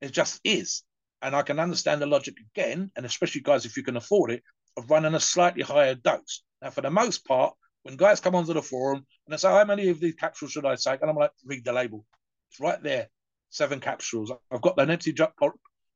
It 0.00 0.12
just 0.12 0.40
is. 0.44 0.82
And 1.22 1.34
I 1.34 1.42
can 1.42 1.58
understand 1.58 2.02
the 2.02 2.06
logic 2.06 2.36
again, 2.54 2.90
and 2.96 3.06
especially 3.06 3.40
guys, 3.40 3.64
if 3.64 3.76
you 3.76 3.82
can 3.82 3.96
afford 3.96 4.30
it, 4.30 4.42
of 4.76 4.90
running 4.90 5.14
a 5.14 5.20
slightly 5.20 5.62
higher 5.62 5.94
dose. 5.94 6.42
Now, 6.60 6.70
for 6.70 6.80
the 6.80 6.90
most 6.90 7.24
part, 7.24 7.54
when 7.82 7.96
guys 7.96 8.20
come 8.20 8.34
onto 8.34 8.52
the 8.52 8.62
forum 8.62 9.06
and 9.26 9.32
they 9.32 9.36
say, 9.36 9.48
How 9.48 9.64
many 9.64 9.88
of 9.88 10.00
these 10.00 10.14
capsules 10.14 10.52
should 10.52 10.66
I 10.66 10.74
take? 10.74 11.00
And 11.00 11.10
I'm 11.10 11.16
like, 11.16 11.30
Read 11.44 11.64
the 11.64 11.72
label. 11.72 12.04
It's 12.50 12.60
right 12.60 12.82
there. 12.82 13.08
Seven 13.50 13.80
capsules. 13.80 14.32
I've 14.50 14.62
got 14.62 14.80
an 14.80 14.90
empty 14.90 15.12
pot, 15.12 15.52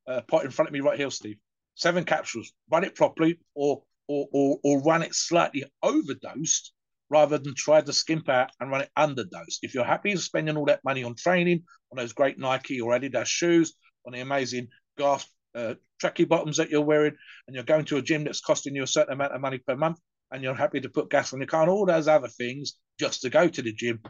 uh, 0.06 0.20
pot 0.22 0.44
in 0.44 0.50
front 0.50 0.68
of 0.68 0.72
me 0.72 0.80
right 0.80 0.98
here, 0.98 1.10
Steve. 1.10 1.38
Seven 1.78 2.04
capsules. 2.04 2.52
Run 2.70 2.82
it 2.82 2.96
properly 2.96 3.38
or, 3.54 3.82
or, 4.08 4.26
or, 4.32 4.58
or 4.64 4.82
run 4.82 5.02
it 5.02 5.14
slightly 5.14 5.64
overdosed 5.80 6.72
rather 7.08 7.38
than 7.38 7.54
try 7.54 7.80
to 7.80 7.92
skimp 7.92 8.28
out 8.28 8.50
and 8.58 8.68
run 8.68 8.80
it 8.80 8.90
underdosed. 8.98 9.60
If 9.62 9.74
you're 9.74 9.84
happy 9.84 10.16
spending 10.16 10.56
all 10.56 10.66
that 10.66 10.84
money 10.84 11.04
on 11.04 11.14
training, 11.14 11.62
on 11.92 11.98
those 11.98 12.12
great 12.12 12.36
Nike 12.36 12.80
or 12.80 12.98
Adidas 12.98 13.26
shoes, 13.26 13.74
on 14.04 14.12
the 14.12 14.20
amazing 14.20 14.66
gas 14.98 15.24
uh, 15.54 15.74
tracky 16.02 16.28
bottoms 16.28 16.56
that 16.56 16.68
you're 16.68 16.82
wearing, 16.82 17.14
and 17.46 17.54
you're 17.54 17.62
going 17.64 17.84
to 17.86 17.96
a 17.98 18.02
gym 18.02 18.24
that's 18.24 18.40
costing 18.40 18.74
you 18.74 18.82
a 18.82 18.86
certain 18.86 19.12
amount 19.12 19.32
of 19.32 19.40
money 19.40 19.58
per 19.58 19.76
month, 19.76 19.98
and 20.32 20.42
you're 20.42 20.54
happy 20.54 20.80
to 20.80 20.88
put 20.88 21.10
gas 21.10 21.32
on 21.32 21.38
your 21.38 21.46
car 21.46 21.62
and 21.62 21.70
all 21.70 21.86
those 21.86 22.08
other 22.08 22.28
things 22.28 22.74
just 22.98 23.22
to 23.22 23.30
go 23.30 23.48
to 23.48 23.62
the 23.62 23.72
gym, 23.72 24.02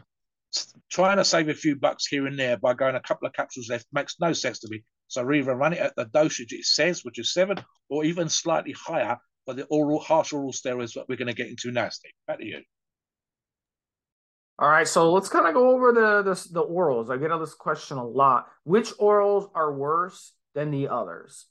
trying 0.89 1.17
to 1.17 1.23
save 1.23 1.49
a 1.49 1.53
few 1.53 1.75
bucks 1.75 2.07
here 2.07 2.25
and 2.25 2.39
there 2.39 2.57
by 2.57 2.73
going 2.73 2.95
a 2.95 2.99
couple 2.99 3.27
of 3.27 3.33
capsules 3.33 3.69
left 3.69 3.85
makes 3.93 4.15
no 4.19 4.33
sense 4.33 4.59
to 4.59 4.67
me. 4.71 4.83
So 5.09 5.25
we 5.25 5.39
either 5.39 5.55
run 5.55 5.73
it 5.73 5.79
at 5.79 5.95
the 5.95 6.05
dosage 6.05 6.53
it 6.53 6.63
says, 6.63 7.03
which 7.03 7.19
is 7.19 7.33
seven, 7.33 7.57
or 7.89 8.05
even 8.05 8.29
slightly 8.29 8.73
higher 8.73 9.17
for 9.45 9.55
the 9.55 9.65
oral 9.65 9.99
harsh 9.99 10.31
oral 10.31 10.53
steroids 10.53 10.93
that 10.93 11.09
we're 11.09 11.17
going 11.17 11.27
to 11.27 11.33
get 11.33 11.47
into 11.49 11.71
now, 11.71 11.89
Steve. 11.89 12.11
Back 12.27 12.37
to 12.37 12.45
you. 12.45 12.61
All 14.59 14.69
right, 14.69 14.87
so 14.87 15.11
let's 15.11 15.29
kind 15.29 15.47
of 15.47 15.53
go 15.53 15.69
over 15.71 15.91
the, 15.93 16.21
the 16.21 16.53
the 16.53 16.63
orals. 16.63 17.09
I 17.09 17.17
get 17.17 17.35
this 17.39 17.55
question 17.55 17.97
a 17.97 18.05
lot. 18.05 18.47
Which 18.65 18.91
orals 18.97 19.49
are 19.55 19.73
worse 19.73 20.33
than 20.53 20.69
the 20.69 20.89
others? 20.89 21.45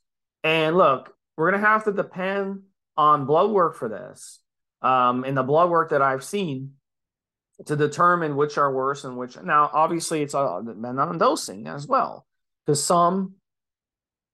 And 0.44 0.76
look, 0.76 1.12
we're 1.36 1.50
gonna 1.50 1.66
have 1.66 1.84
to 1.84 1.92
depend 1.92 2.62
on 2.96 3.26
blood 3.26 3.50
work 3.50 3.76
for 3.76 3.88
this 3.88 4.40
um, 4.82 5.24
in 5.24 5.34
the 5.34 5.42
blood 5.42 5.70
work 5.70 5.90
that 5.90 6.02
I've 6.02 6.22
seen 6.22 6.74
to 7.64 7.74
determine 7.74 8.36
which 8.36 8.58
are 8.58 8.72
worse 8.72 9.04
and 9.04 9.16
which. 9.16 9.36
Now, 9.42 9.70
obviously, 9.72 10.22
it's 10.22 10.34
all 10.34 10.62
depend 10.62 11.00
on 11.00 11.18
dosing 11.18 11.66
as 11.66 11.88
well, 11.88 12.26
because 12.64 12.84
some 12.84 13.34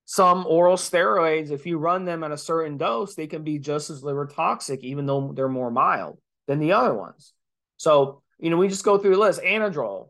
some 0.05 0.47
oral 0.47 0.77
steroids, 0.77 1.51
if 1.51 1.67
you 1.67 1.79
run 1.79 2.05
them 2.05 2.25
at 2.25 2.33
a 2.33 2.37
certain 2.37 2.77
dose, 2.77 3.15
they 3.15 3.27
can 3.27 3.43
be 3.43 3.59
just 3.59 3.91
as 3.91 4.03
liver 4.03 4.27
toxic, 4.27 4.83
even 4.85 5.07
though 5.07 5.33
they're 5.35 5.49
more 5.49 5.71
mild 5.71 6.19
than 6.47 6.59
the 6.59 6.73
other 6.73 6.95
ones. 6.95 7.33
So, 7.77 8.23
you 8.39 8.51
know, 8.51 8.57
we 8.57 8.69
just 8.69 8.85
go 8.85 8.99
through 8.99 9.15
the 9.15 9.21
list. 9.21 9.41
Anadrol, 9.43 10.09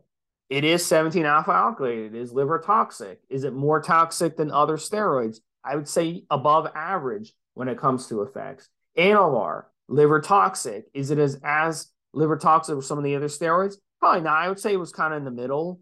it 0.49 0.63
is 0.63 0.85
17 0.85 1.25
alpha 1.25 1.51
alkylated. 1.51 2.07
It 2.07 2.15
is 2.15 2.33
liver 2.33 2.59
toxic. 2.59 3.19
Is 3.29 3.45
it 3.45 3.53
more 3.53 3.81
toxic 3.81 4.35
than 4.35 4.51
other 4.51 4.77
steroids? 4.77 5.37
I 5.63 5.75
would 5.75 5.87
say 5.87 6.25
above 6.29 6.67
average 6.75 7.33
when 7.53 7.67
it 7.67 7.79
comes 7.79 8.07
to 8.07 8.21
effects. 8.21 8.69
Anavar, 8.97 9.63
liver 9.87 10.21
toxic. 10.21 10.85
Is 10.93 11.09
it 11.09 11.17
as 11.17 11.39
as 11.43 11.87
liver 12.13 12.37
toxic 12.37 12.75
with 12.75 12.85
some 12.85 12.97
of 12.97 13.03
the 13.03 13.15
other 13.15 13.27
steroids? 13.27 13.75
Probably 13.99 14.21
not. 14.21 14.37
I 14.37 14.49
would 14.49 14.59
say 14.59 14.73
it 14.73 14.79
was 14.79 14.91
kind 14.91 15.13
of 15.13 15.19
in 15.19 15.25
the 15.25 15.31
middle 15.31 15.79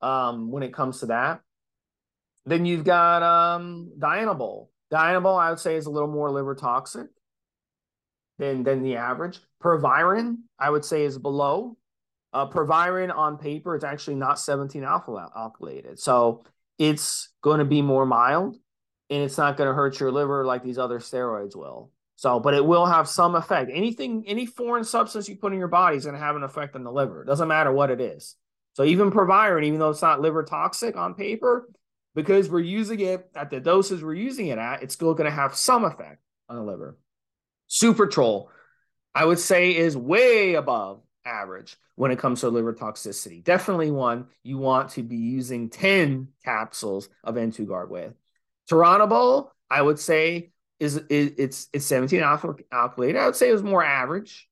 um, 0.00 0.50
when 0.50 0.62
it 0.62 0.74
comes 0.74 1.00
to 1.00 1.06
that. 1.06 1.40
Then 2.46 2.66
you've 2.66 2.84
got 2.84 3.22
um, 3.22 3.92
Dianabol. 3.98 4.68
Dianabol, 4.92 5.40
I 5.40 5.50
would 5.50 5.58
say, 5.58 5.76
is 5.76 5.86
a 5.86 5.90
little 5.90 6.08
more 6.08 6.30
liver 6.30 6.54
toxic 6.54 7.06
than 8.38 8.62
than 8.64 8.82
the 8.82 8.96
average. 8.96 9.40
Proviron, 9.60 10.44
I 10.58 10.70
would 10.70 10.84
say, 10.84 11.04
is 11.04 11.18
below 11.18 11.76
Uh, 12.32 12.46
on 12.46 13.38
paper, 13.38 13.74
it's 13.76 13.84
actually 13.84 14.16
not 14.16 14.38
17 14.40 14.82
alpha 14.82 15.30
alkylated. 15.36 15.98
So 15.98 16.44
it's 16.78 17.30
going 17.42 17.60
to 17.60 17.64
be 17.64 17.80
more 17.80 18.04
mild 18.06 18.56
and 19.08 19.22
it's 19.22 19.38
not 19.38 19.56
going 19.56 19.68
to 19.68 19.74
hurt 19.74 20.00
your 20.00 20.10
liver 20.10 20.44
like 20.44 20.62
these 20.64 20.78
other 20.78 20.98
steroids 20.98 21.54
will. 21.54 21.92
So, 22.16 22.40
but 22.40 22.54
it 22.54 22.64
will 22.64 22.86
have 22.86 23.08
some 23.08 23.34
effect. 23.34 23.70
Anything, 23.72 24.24
any 24.26 24.46
foreign 24.46 24.84
substance 24.84 25.28
you 25.28 25.36
put 25.36 25.52
in 25.52 25.58
your 25.58 25.68
body 25.68 25.96
is 25.96 26.04
going 26.04 26.16
to 26.16 26.20
have 26.20 26.36
an 26.36 26.42
effect 26.42 26.74
on 26.74 26.84
the 26.84 26.92
liver. 26.92 27.22
It 27.22 27.26
doesn't 27.26 27.48
matter 27.48 27.72
what 27.72 27.90
it 27.90 28.00
is. 28.00 28.36
So 28.74 28.84
even 28.84 29.10
Proviron, 29.10 29.64
even 29.64 29.78
though 29.78 29.90
it's 29.90 30.02
not 30.02 30.20
liver 30.20 30.42
toxic 30.42 30.96
on 30.96 31.14
paper, 31.14 31.68
because 32.14 32.48
we're 32.48 32.60
using 32.60 33.00
it 33.00 33.28
at 33.34 33.50
the 33.50 33.60
doses 33.60 34.02
we're 34.02 34.14
using 34.14 34.48
it 34.48 34.58
at, 34.58 34.82
it's 34.82 34.94
still 34.94 35.14
going 35.14 35.28
to 35.28 35.34
have 35.34 35.54
some 35.54 35.84
effect 35.84 36.20
on 36.48 36.56
the 36.56 36.62
liver. 36.62 36.96
Superdrol, 37.68 38.48
I 39.14 39.24
would 39.24 39.38
say, 39.38 39.74
is 39.76 39.96
way 39.96 40.54
above 40.54 41.02
average 41.24 41.76
when 41.96 42.10
it 42.10 42.18
comes 42.18 42.40
to 42.40 42.48
liver 42.48 42.74
toxicity. 42.74 43.42
Definitely 43.42 43.90
one 43.90 44.26
you 44.42 44.58
want 44.58 44.90
to 44.90 45.02
be 45.02 45.16
using 45.16 45.70
10 45.70 46.28
capsules 46.44 47.08
of 47.22 47.36
N2Guard 47.36 47.88
with. 47.88 48.12
Turinabol, 48.70 49.48
I 49.70 49.82
would 49.82 49.98
say, 49.98 50.50
is, 50.80 50.96
is 51.08 51.32
it's 51.38 51.68
it's 51.72 51.86
17 51.86 52.20
alpha. 52.20 52.54
I 52.72 52.88
would 52.96 53.36
say 53.36 53.48
it 53.48 53.52
was 53.52 53.62
more 53.62 53.84
average. 53.84 54.48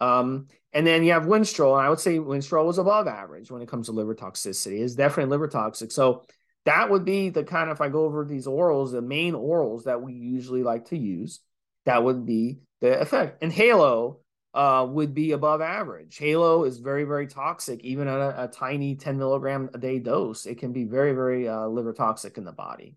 Um, 0.00 0.48
and 0.72 0.86
then 0.86 1.04
you 1.04 1.12
have 1.12 1.24
Winstrol, 1.24 1.76
and 1.76 1.86
I 1.86 1.90
would 1.90 2.00
say 2.00 2.18
Winstrol 2.18 2.66
was 2.66 2.78
above 2.78 3.06
average 3.06 3.50
when 3.50 3.62
it 3.62 3.68
comes 3.68 3.86
to 3.86 3.92
liver 3.92 4.14
toxicity. 4.14 4.80
It's 4.80 4.94
definitely 4.94 5.30
liver 5.30 5.46
toxic. 5.46 5.92
So 5.92 6.24
that 6.64 6.90
would 6.90 7.04
be 7.04 7.28
the 7.28 7.44
kind 7.44 7.70
of 7.70 7.76
if 7.76 7.80
I 7.80 7.88
go 7.88 8.04
over 8.04 8.24
these 8.24 8.46
orals, 8.46 8.92
the 8.92 9.02
main 9.02 9.34
orals 9.34 9.84
that 9.84 10.02
we 10.02 10.12
usually 10.12 10.62
like 10.62 10.86
to 10.86 10.98
use, 10.98 11.40
that 11.86 12.04
would 12.04 12.24
be 12.24 12.60
the 12.80 13.00
effect. 13.00 13.42
And 13.42 13.52
Halo 13.52 14.20
uh, 14.54 14.86
would 14.88 15.14
be 15.14 15.32
above 15.32 15.60
average. 15.60 16.16
Halo 16.18 16.64
is 16.64 16.78
very, 16.78 17.04
very 17.04 17.26
toxic, 17.26 17.80
even 17.84 18.06
at 18.06 18.18
a, 18.18 18.44
a 18.44 18.48
tiny 18.48 18.94
10 18.94 19.18
milligram 19.18 19.70
a 19.74 19.78
day 19.78 19.98
dose. 19.98 20.46
It 20.46 20.58
can 20.58 20.72
be 20.72 20.84
very, 20.84 21.12
very 21.12 21.48
uh, 21.48 21.66
liver 21.66 21.92
toxic 21.92 22.38
in 22.38 22.44
the 22.44 22.52
body. 22.52 22.96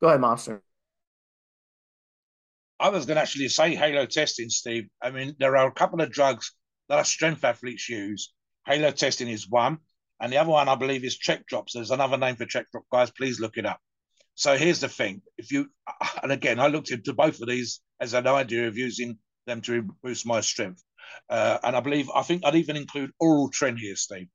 Go 0.00 0.08
ahead, 0.08 0.20
Mobster. 0.20 0.60
I 2.80 2.88
was 2.90 3.06
going 3.06 3.16
to 3.16 3.22
actually 3.22 3.48
say 3.48 3.76
Halotestin, 3.76 4.50
Steve. 4.50 4.88
I 5.00 5.10
mean, 5.10 5.36
there 5.38 5.56
are 5.56 5.68
a 5.68 5.72
couple 5.72 6.02
of 6.02 6.10
drugs 6.10 6.52
that 6.88 6.98
our 6.98 7.04
strength 7.04 7.44
athletes 7.44 7.88
use. 7.88 8.32
Halo 8.66 8.90
testing 8.90 9.28
is 9.28 9.48
one, 9.48 9.78
and 10.20 10.32
the 10.32 10.38
other 10.38 10.50
one 10.50 10.68
I 10.68 10.74
believe 10.74 11.04
is 11.04 11.16
Cheque 11.16 11.46
Drops. 11.46 11.72
There's 11.74 11.90
another 11.90 12.16
name 12.16 12.36
for 12.36 12.46
Cheque 12.46 12.70
Drop, 12.70 12.84
guys. 12.90 13.10
Please 13.10 13.40
look 13.40 13.56
it 13.56 13.66
up. 13.66 13.80
So 14.34 14.56
here's 14.56 14.80
the 14.80 14.88
thing: 14.88 15.22
if 15.38 15.52
you, 15.52 15.68
and 16.22 16.32
again, 16.32 16.60
I 16.60 16.68
looked 16.68 16.90
into 16.90 17.12
both 17.12 17.40
of 17.40 17.48
these 17.48 17.80
as 18.00 18.14
an 18.14 18.26
idea 18.26 18.68
of 18.68 18.76
using 18.76 19.18
them 19.46 19.60
to 19.62 19.88
boost 20.02 20.26
my 20.26 20.40
strength, 20.40 20.82
uh, 21.28 21.58
and 21.62 21.76
I 21.76 21.80
believe 21.80 22.10
I 22.14 22.22
think 22.22 22.44
I'd 22.44 22.54
even 22.56 22.76
include 22.76 23.12
oral 23.20 23.50
tren 23.50 23.78
here, 23.78 23.96
Steve. 23.96 24.28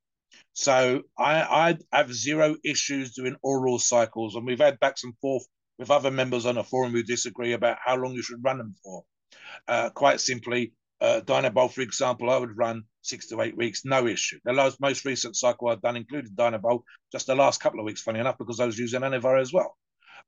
So 0.54 1.04
I, 1.18 1.42
I 1.42 1.78
have 1.98 2.14
zero 2.14 2.56
issues 2.64 3.14
doing 3.14 3.36
oral 3.42 3.80
cycles, 3.80 4.36
and 4.36 4.46
we've 4.46 4.60
had 4.60 4.80
backs 4.80 5.04
and 5.04 5.18
forth 5.20 5.46
with 5.78 5.92
other 5.92 6.12
members 6.12 6.46
on 6.46 6.58
a 6.58 6.64
forum 6.64 6.92
who 6.92 7.04
disagree 7.04 7.54
about 7.54 7.78
how 7.84 7.96
long 7.96 8.14
you 8.14 8.22
should 8.22 8.44
run 8.44 8.58
them 8.58 8.76
for. 8.84 9.04
Uh, 9.68 9.90
quite 9.90 10.20
simply, 10.20 10.74
uh, 11.02 11.22
Dianabol, 11.24 11.72
for 11.72 11.82
example, 11.82 12.30
I 12.30 12.38
would 12.38 12.58
run 12.58 12.84
six 13.02 13.28
to 13.28 13.42
eight 13.42 13.56
weeks, 13.56 13.86
no 13.86 14.08
issue. 14.08 14.40
The 14.44 14.54
last, 14.54 14.80
most 14.82 15.06
recent 15.06 15.36
cycle 15.36 15.70
I've 15.70 15.82
done 15.82 15.96
included 15.96 16.36
Dianabol 16.36 16.84
just 17.12 17.28
the 17.28 17.36
last 17.36 17.62
couple 17.62 17.80
of 17.80 17.86
weeks, 17.86 18.02
funny 18.02 18.20
enough, 18.20 18.38
because 18.38 18.60
I 18.60 18.66
was 18.66 18.78
using 18.78 19.02
Anavar 19.02 19.40
as 19.40 19.54
well. 19.54 19.76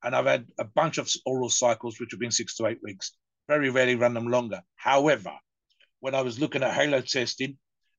And 0.04 0.16
I've 0.16 0.26
had 0.26 0.48
a 0.60 0.66
bunch 0.66 0.98
of 0.98 1.10
oral 1.26 1.50
cycles 1.50 2.00
which 2.00 2.12
have 2.12 2.20
been 2.20 2.32
six 2.32 2.56
to 2.56 2.68
eight 2.68 2.80
weeks. 2.82 3.12
Very 3.48 3.70
rarely 3.70 3.96
run 3.96 4.14
them 4.14 4.28
longer. 4.28 4.62
However, 4.76 5.34
when 6.00 6.16
I 6.16 6.22
was 6.22 6.40
looking 6.40 6.64
at 6.64 6.74
Halotestin 6.74 7.58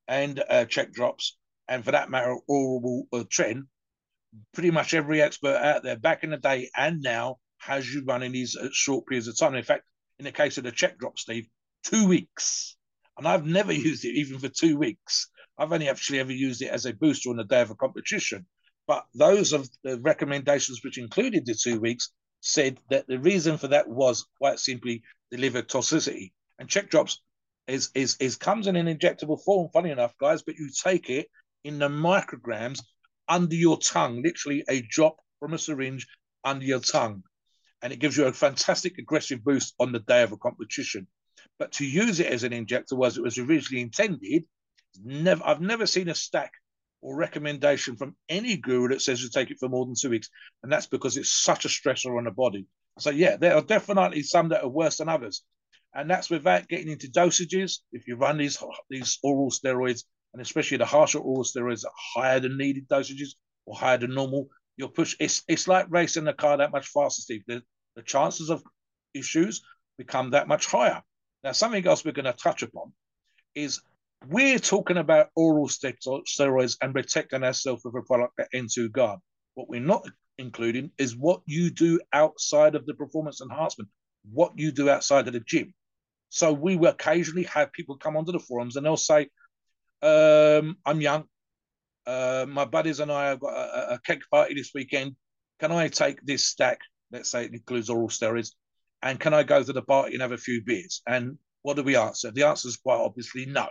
and 0.08 0.42
uh, 0.48 0.64
Cheque 0.64 0.92
Drops, 0.92 1.38
and 1.68 1.84
for 1.84 1.92
that 1.92 2.10
matter, 2.10 2.36
oral 2.48 3.06
uh, 3.12 3.18
tren, 3.18 3.66
pretty 4.52 4.70
much 4.70 4.94
every 4.94 5.20
expert 5.22 5.56
out 5.56 5.82
there 5.82 5.96
back 5.96 6.24
in 6.24 6.30
the 6.30 6.36
day 6.36 6.70
and 6.76 7.02
now 7.02 7.36
has 7.58 7.92
you 7.92 8.02
running 8.04 8.32
these 8.32 8.56
uh, 8.56 8.68
short 8.72 9.06
periods 9.06 9.28
of 9.28 9.38
time. 9.38 9.54
In 9.54 9.62
fact, 9.62 9.84
in 10.18 10.24
the 10.24 10.32
case 10.32 10.58
of 10.58 10.64
the 10.64 10.72
Cheque 10.72 10.98
Drop, 10.98 11.18
Steve, 11.18 11.46
two 11.84 12.08
weeks. 12.08 12.76
And 13.18 13.26
I've 13.26 13.46
never 13.46 13.72
used 13.88 14.04
it 14.04 14.16
even 14.16 14.38
for 14.38 14.48
two 14.48 14.76
weeks. 14.76 15.28
I've 15.58 15.72
only 15.72 15.88
actually 15.88 16.20
ever 16.20 16.32
used 16.32 16.62
it 16.62 16.70
as 16.70 16.86
a 16.86 16.94
booster 16.94 17.30
on 17.30 17.36
the 17.36 17.44
day 17.44 17.60
of 17.60 17.70
a 17.70 17.74
competition. 17.74 18.46
But 18.86 19.06
those 19.14 19.52
of 19.52 19.68
the 19.84 19.98
recommendations 20.00 20.82
which 20.82 20.98
included 20.98 21.46
the 21.46 21.54
two 21.54 21.80
weeks 21.80 22.10
said 22.40 22.78
that 22.90 23.06
the 23.06 23.18
reason 23.18 23.56
for 23.56 23.68
that 23.68 23.88
was 23.88 24.26
quite 24.38 24.58
simply 24.58 25.02
the 25.30 25.38
liver 25.38 25.62
toxicity. 25.62 26.32
And 26.58 26.68
Cheque 26.68 26.90
Drops 26.90 27.22
is 27.68 27.90
is 27.94 28.16
is 28.18 28.36
comes 28.36 28.66
in 28.66 28.76
an 28.76 28.86
injectable 28.86 29.42
form, 29.42 29.68
funny 29.72 29.90
enough, 29.90 30.16
guys, 30.18 30.42
but 30.42 30.56
you 30.56 30.68
take 30.70 31.08
it 31.08 31.28
in 31.64 31.78
the 31.78 31.88
micrograms 31.88 32.82
under 33.28 33.54
your 33.54 33.78
tongue, 33.78 34.22
literally 34.22 34.64
a 34.68 34.82
drop 34.82 35.16
from 35.38 35.54
a 35.54 35.58
syringe 35.58 36.06
under 36.44 36.64
your 36.64 36.80
tongue. 36.80 37.22
And 37.82 37.92
it 37.92 37.98
gives 37.98 38.16
you 38.16 38.26
a 38.26 38.32
fantastic 38.32 38.98
aggressive 38.98 39.44
boost 39.44 39.74
on 39.78 39.92
the 39.92 40.00
day 40.00 40.22
of 40.22 40.32
a 40.32 40.36
competition. 40.36 41.06
But 41.59 41.72
to 41.72 41.86
use 41.86 42.20
it 42.20 42.26
as 42.26 42.44
an 42.44 42.53
injector 42.53 42.96
was 42.96 43.16
it 43.16 43.22
was 43.22 43.38
originally 43.38 43.82
intended. 43.82 44.44
Never, 45.03 45.42
I've 45.44 45.61
never 45.61 45.86
seen 45.86 46.09
a 46.09 46.14
stack 46.14 46.53
or 47.00 47.16
recommendation 47.16 47.96
from 47.96 48.16
any 48.28 48.57
guru 48.57 48.88
that 48.88 49.03
says 49.03 49.22
you 49.22 49.28
take 49.28 49.50
it 49.50 49.59
for 49.59 49.68
more 49.68 49.84
than 49.84 49.94
two 49.94 50.11
weeks, 50.11 50.28
and 50.62 50.72
that's 50.72 50.86
because 50.86 51.16
it's 51.16 51.30
such 51.30 51.64
a 51.64 51.68
stressor 51.68 52.16
on 52.16 52.24
the 52.24 52.30
body. 52.30 52.66
So 52.98 53.11
yeah, 53.11 53.36
there 53.36 53.55
are 53.55 53.62
definitely 53.62 54.22
some 54.22 54.50
that 54.50 54.62
are 54.62 54.68
worse 54.68 54.98
than 54.98 55.09
others, 55.09 55.42
and 55.94 56.09
that's 56.09 56.30
without 56.30 56.68
getting 56.68 56.88
into 56.88 57.09
dosages. 57.09 57.78
If 57.92 58.07
you 58.07 58.16
run 58.16 58.38
these 58.38 58.62
these 58.90 59.18
oral 59.22 59.50
steroids, 59.50 60.05
and 60.32 60.42
especially 60.42 60.78
the 60.78 60.86
harsher 60.86 61.18
oral 61.18 61.44
steroids 61.44 61.84
at 61.84 61.92
higher 62.14 62.40
than 62.40 62.57
needed 62.57 62.88
dosages 62.88 63.30
or 63.66 63.76
higher 63.76 63.98
than 63.98 64.14
normal, 64.14 64.48
you'll 64.76 64.88
push. 64.88 65.16
It's 65.18 65.42
it's 65.48 65.68
like 65.68 65.86
racing 65.90 66.24
the 66.24 66.32
car 66.32 66.57
that 66.59 66.72
much 66.72 66.88
faster, 66.88 67.22
Steve. 67.22 67.42
The, 67.46 67.62
the 67.96 68.03
chances 68.03 68.50
of 68.50 68.62
issues 69.14 69.62
become 69.98 70.30
that 70.30 70.48
much 70.48 70.66
higher. 70.66 71.03
Now, 71.45 71.53
something 71.53 71.86
else 71.86 72.05
we're 72.05 72.12
going 72.12 72.26
to 72.26 72.32
touch 72.32 72.62
upon 72.62 72.93
is 73.55 73.80
we're 74.28 74.59
talking 74.59 74.97
about 74.97 75.30
oral 75.34 75.68
steroids 75.68 76.76
and 76.80 76.95
protecting 76.95 77.43
ourselves 77.43 77.82
with 77.84 77.95
a 77.97 78.03
product 78.03 78.34
like 78.38 78.49
N2Guard. 78.55 79.18
What 79.55 79.68
we're 79.68 79.80
not 79.80 80.09
including 80.38 80.93
is 80.99 81.16
what 81.16 81.43
you 81.47 81.70
do 81.70 82.01
outside 82.12 82.74
of 82.74 82.86
the 82.86 82.95
performance 82.95 83.40
enhancement, 83.40 83.90
what 84.32 84.53
you 84.57 84.70
do 84.70 84.88
outside 84.88 85.26
of 85.26 85.32
the 85.32 85.40
gym. 85.40 85.74
So 86.28 86.53
we 86.53 86.76
will 86.76 86.90
occasionally 86.90 87.45
have 87.45 87.72
people 87.72 87.97
come 87.97 88.16
onto 88.16 88.32
the 88.32 88.38
forums 88.38 88.76
and 88.76 88.86
they'll 88.86 88.97
say, 88.97 89.28
um, 90.01 90.76
I'm 90.86 91.01
young. 91.01 91.24
Uh, 92.07 92.47
my 92.49 92.64
buddies 92.64 93.01
and 93.01 93.12
I 93.12 93.28
have 93.28 93.40
got 93.40 93.53
a, 93.53 93.95
a 93.95 94.01
cake 94.05 94.22
party 94.30 94.55
this 94.55 94.70
weekend. 94.74 95.16
Can 95.61 95.72
I 95.72 95.88
take 95.88 96.22
this 96.22 96.47
stack? 96.47 96.80
Let's 97.11 97.30
say 97.30 97.45
it 97.45 97.53
includes 97.53 97.90
oral 97.90 98.09
steroids 98.09 98.53
and 99.03 99.18
can 99.18 99.34
I 99.34 99.42
go 99.42 99.62
to 99.62 99.72
the 99.72 99.82
party 99.82 100.14
and 100.14 100.22
have 100.22 100.32
a 100.32 100.38
few 100.38 100.62
beers? 100.62 101.03
And 101.07 101.38
what 101.62 101.76
do 101.76 101.82
we 101.82 101.96
answer? 101.96 102.30
The 102.30 102.44
answer 102.44 102.68
is 102.68 102.76
quite 102.76 103.00
obviously 103.00 103.46
no, 103.46 103.68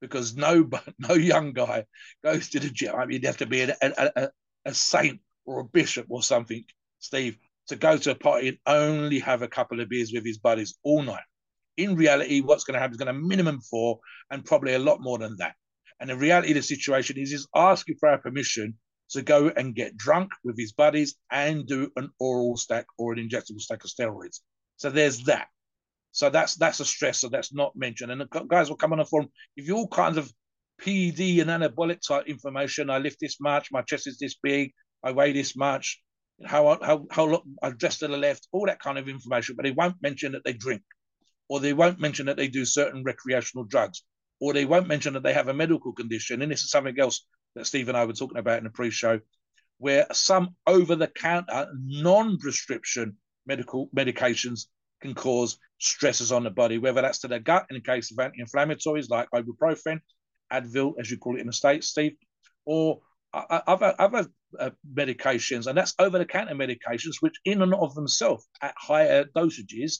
because 0.00 0.36
no 0.36 0.68
no 0.98 1.14
young 1.14 1.52
guy 1.52 1.84
goes 2.24 2.48
to 2.50 2.60
the 2.60 2.70
gym. 2.70 2.94
I 2.94 3.06
mean, 3.06 3.16
you'd 3.16 3.26
have 3.26 3.38
to 3.38 3.46
be 3.46 3.62
a, 3.62 3.76
a, 3.82 4.28
a 4.64 4.74
saint 4.74 5.20
or 5.44 5.60
a 5.60 5.64
bishop 5.64 6.06
or 6.08 6.22
something, 6.22 6.64
Steve, 6.98 7.38
to 7.68 7.76
go 7.76 7.96
to 7.96 8.10
a 8.10 8.14
party 8.14 8.48
and 8.48 8.58
only 8.66 9.18
have 9.20 9.42
a 9.42 9.48
couple 9.48 9.80
of 9.80 9.88
beers 9.88 10.12
with 10.12 10.24
his 10.24 10.38
buddies 10.38 10.78
all 10.82 11.02
night. 11.02 11.22
In 11.76 11.94
reality, 11.94 12.40
what's 12.40 12.64
going 12.64 12.74
to 12.74 12.80
happen 12.80 12.94
is 12.94 12.98
going 12.98 13.14
to 13.14 13.20
minimum 13.20 13.60
four 13.60 14.00
and 14.30 14.44
probably 14.44 14.74
a 14.74 14.78
lot 14.78 15.00
more 15.00 15.18
than 15.18 15.36
that. 15.38 15.54
And 16.00 16.10
the 16.10 16.16
reality 16.16 16.50
of 16.50 16.56
the 16.56 16.62
situation 16.62 17.18
is, 17.18 17.32
is 17.32 17.46
asking 17.54 17.96
for 18.00 18.08
our 18.08 18.18
permission 18.18 18.78
to 19.10 19.22
go 19.22 19.48
and 19.48 19.74
get 19.74 19.96
drunk 19.96 20.32
with 20.44 20.58
his 20.58 20.72
buddies 20.72 21.16
and 21.30 21.66
do 21.66 21.90
an 21.96 22.10
oral 22.18 22.56
stack 22.56 22.86
or 22.98 23.12
an 23.12 23.18
injectable 23.18 23.60
stack 23.60 23.84
of 23.84 23.90
steroids. 23.90 24.40
So 24.76 24.90
there's 24.90 25.24
that. 25.24 25.48
So 26.12 26.30
that's 26.30 26.56
that's 26.56 26.80
a 26.80 26.84
stressor 26.84 27.30
that's 27.30 27.52
not 27.52 27.76
mentioned. 27.76 28.10
And 28.10 28.20
the 28.20 28.26
guys 28.48 28.68
will 28.68 28.76
come 28.76 28.92
on 28.92 28.98
the 28.98 29.04
forum, 29.04 29.28
if 29.56 29.66
you 29.66 29.76
all 29.76 29.88
kinds 29.88 30.16
of 30.16 30.32
PD 30.80 31.40
and 31.40 31.50
anabolic 31.50 32.00
type 32.00 32.26
information, 32.26 32.90
I 32.90 32.98
lift 32.98 33.18
this 33.20 33.40
much, 33.40 33.72
my 33.72 33.82
chest 33.82 34.06
is 34.06 34.18
this 34.18 34.36
big, 34.42 34.72
I 35.02 35.12
weigh 35.12 35.32
this 35.32 35.56
much, 35.56 36.00
how 36.44 36.78
how 36.82 37.06
how 37.10 37.42
I 37.62 37.70
dress 37.70 37.98
to 37.98 38.08
the 38.08 38.16
left, 38.16 38.48
all 38.52 38.66
that 38.66 38.80
kind 38.80 38.98
of 38.98 39.08
information, 39.08 39.56
but 39.56 39.64
they 39.64 39.72
won't 39.72 39.96
mention 40.02 40.32
that 40.32 40.44
they 40.44 40.52
drink, 40.52 40.82
or 41.48 41.60
they 41.60 41.72
won't 41.72 42.00
mention 42.00 42.26
that 42.26 42.36
they 42.36 42.48
do 42.48 42.64
certain 42.64 43.02
recreational 43.02 43.64
drugs, 43.64 44.04
or 44.40 44.52
they 44.52 44.64
won't 44.64 44.86
mention 44.86 45.14
that 45.14 45.22
they 45.22 45.34
have 45.34 45.48
a 45.48 45.54
medical 45.54 45.92
condition. 45.92 46.42
And 46.42 46.52
this 46.52 46.62
is 46.62 46.70
something 46.70 46.98
else 46.98 47.26
that 47.54 47.66
Steve 47.66 47.88
and 47.88 47.96
I 47.96 48.04
were 48.04 48.12
talking 48.12 48.38
about 48.38 48.58
in 48.58 48.64
the 48.64 48.70
pre-show, 48.70 49.20
where 49.78 50.06
some 50.12 50.56
over-the-counter 50.66 51.68
non-prescription 51.74 53.16
medical 53.46 53.88
medications 53.96 54.66
can 55.00 55.14
cause 55.14 55.58
stresses 55.78 56.32
on 56.32 56.44
the 56.44 56.50
body, 56.50 56.78
whether 56.78 57.00
that's 57.00 57.20
to 57.20 57.28
the 57.28 57.38
gut 57.38 57.66
in 57.70 57.74
the 57.74 57.80
case 57.80 58.10
of 58.10 58.18
anti-inflammatories 58.18 59.08
like 59.08 59.28
ibuprofen, 59.32 60.00
Advil, 60.52 60.94
as 60.98 61.10
you 61.10 61.18
call 61.18 61.36
it 61.36 61.40
in 61.40 61.46
the 61.46 61.52
States, 61.52 61.88
Steve, 61.88 62.16
or 62.64 63.00
other, 63.32 63.94
other 63.98 64.26
uh, 64.58 64.70
medications, 64.92 65.66
and 65.66 65.76
that's 65.76 65.94
over-the-counter 65.98 66.54
medications, 66.54 67.16
which 67.20 67.36
in 67.44 67.62
and 67.62 67.74
of 67.74 67.94
themselves 67.94 68.48
at 68.62 68.74
higher 68.76 69.24
dosages, 69.36 69.98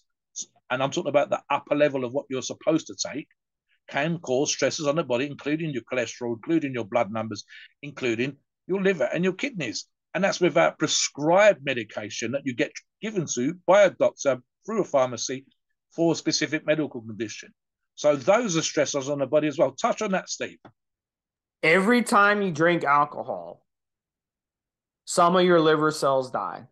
and 0.70 0.82
I'm 0.82 0.90
talking 0.90 1.10
about 1.10 1.30
the 1.30 1.42
upper 1.50 1.76
level 1.76 2.04
of 2.04 2.12
what 2.12 2.26
you're 2.28 2.42
supposed 2.42 2.88
to 2.88 2.96
take, 2.96 3.28
can 3.88 4.18
cause 4.18 4.52
stresses 4.52 4.86
on 4.86 4.96
the 4.96 5.04
body, 5.04 5.26
including 5.26 5.70
your 5.70 5.82
cholesterol, 5.90 6.34
including 6.34 6.74
your 6.74 6.84
blood 6.84 7.10
numbers, 7.10 7.44
including 7.82 8.36
your 8.66 8.82
liver 8.82 9.08
and 9.12 9.24
your 9.24 9.32
kidneys. 9.32 9.86
And 10.14 10.24
that's 10.24 10.40
without 10.40 10.78
prescribed 10.78 11.64
medication 11.64 12.32
that 12.32 12.42
you 12.44 12.54
get 12.54 12.72
given 13.00 13.26
to 13.34 13.54
by 13.66 13.82
a 13.82 13.90
doctor 13.90 14.40
through 14.64 14.82
a 14.82 14.84
pharmacy 14.84 15.44
for 15.92 16.12
a 16.12 16.16
specific 16.16 16.66
medical 16.66 17.00
condition. 17.00 17.52
So 17.94 18.14
those 18.16 18.56
are 18.56 18.60
stressors 18.60 19.10
on 19.10 19.18
the 19.18 19.26
body 19.26 19.48
as 19.48 19.58
well. 19.58 19.72
Touch 19.72 20.02
on 20.02 20.12
that, 20.12 20.28
Steve. 20.28 20.58
Every 21.62 22.02
time 22.02 22.42
you 22.42 22.52
drink 22.52 22.84
alcohol, 22.84 23.64
some 25.04 25.36
of 25.36 25.44
your 25.44 25.60
liver 25.60 25.90
cells 25.90 26.30
die. 26.30 26.64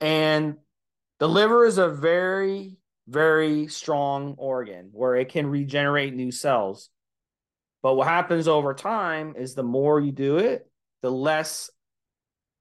And 0.00 0.56
the 1.18 1.28
liver 1.28 1.66
is 1.66 1.78
a 1.78 1.88
very, 1.88 2.78
very 3.08 3.68
strong 3.68 4.34
organ 4.38 4.90
where 4.92 5.16
it 5.16 5.28
can 5.28 5.46
regenerate 5.46 6.14
new 6.14 6.30
cells. 6.30 6.88
But 7.82 7.94
what 7.94 8.08
happens 8.08 8.48
over 8.48 8.72
time 8.72 9.34
is 9.36 9.54
the 9.54 9.62
more 9.62 10.00
you 10.00 10.10
do 10.12 10.38
it, 10.38 10.70
the 11.02 11.10
less 11.10 11.70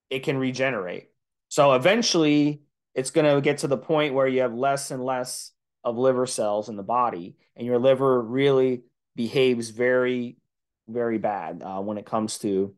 it 0.09 0.23
can 0.23 0.37
regenerate. 0.37 1.09
So 1.47 1.73
eventually, 1.73 2.61
it's 2.93 3.11
going 3.11 3.33
to 3.33 3.41
get 3.41 3.59
to 3.59 3.67
the 3.67 3.77
point 3.77 4.13
where 4.13 4.27
you 4.27 4.41
have 4.41 4.53
less 4.53 4.91
and 4.91 5.03
less 5.03 5.51
of 5.83 5.97
liver 5.97 6.25
cells 6.25 6.69
in 6.69 6.75
the 6.75 6.83
body, 6.83 7.35
and 7.55 7.65
your 7.65 7.79
liver 7.79 8.21
really 8.21 8.83
behaves 9.15 9.69
very, 9.69 10.37
very 10.87 11.17
bad 11.17 11.61
uh, 11.63 11.79
when 11.79 11.97
it 11.97 12.05
comes 12.05 12.39
to 12.39 12.75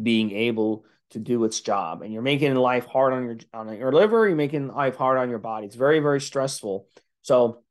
being 0.00 0.30
able 0.32 0.84
to 1.10 1.18
do 1.18 1.44
its 1.44 1.60
job. 1.60 2.02
And 2.02 2.12
you're 2.12 2.22
making 2.22 2.54
life 2.54 2.86
hard 2.86 3.12
on 3.12 3.24
your 3.24 3.36
on 3.52 3.76
your 3.76 3.92
liver. 3.92 4.26
You're 4.26 4.36
making 4.36 4.68
life 4.68 4.96
hard 4.96 5.18
on 5.18 5.30
your 5.30 5.38
body. 5.38 5.66
It's 5.66 5.76
very, 5.76 6.00
very 6.00 6.20
stressful. 6.20 6.86
So, 7.22 7.62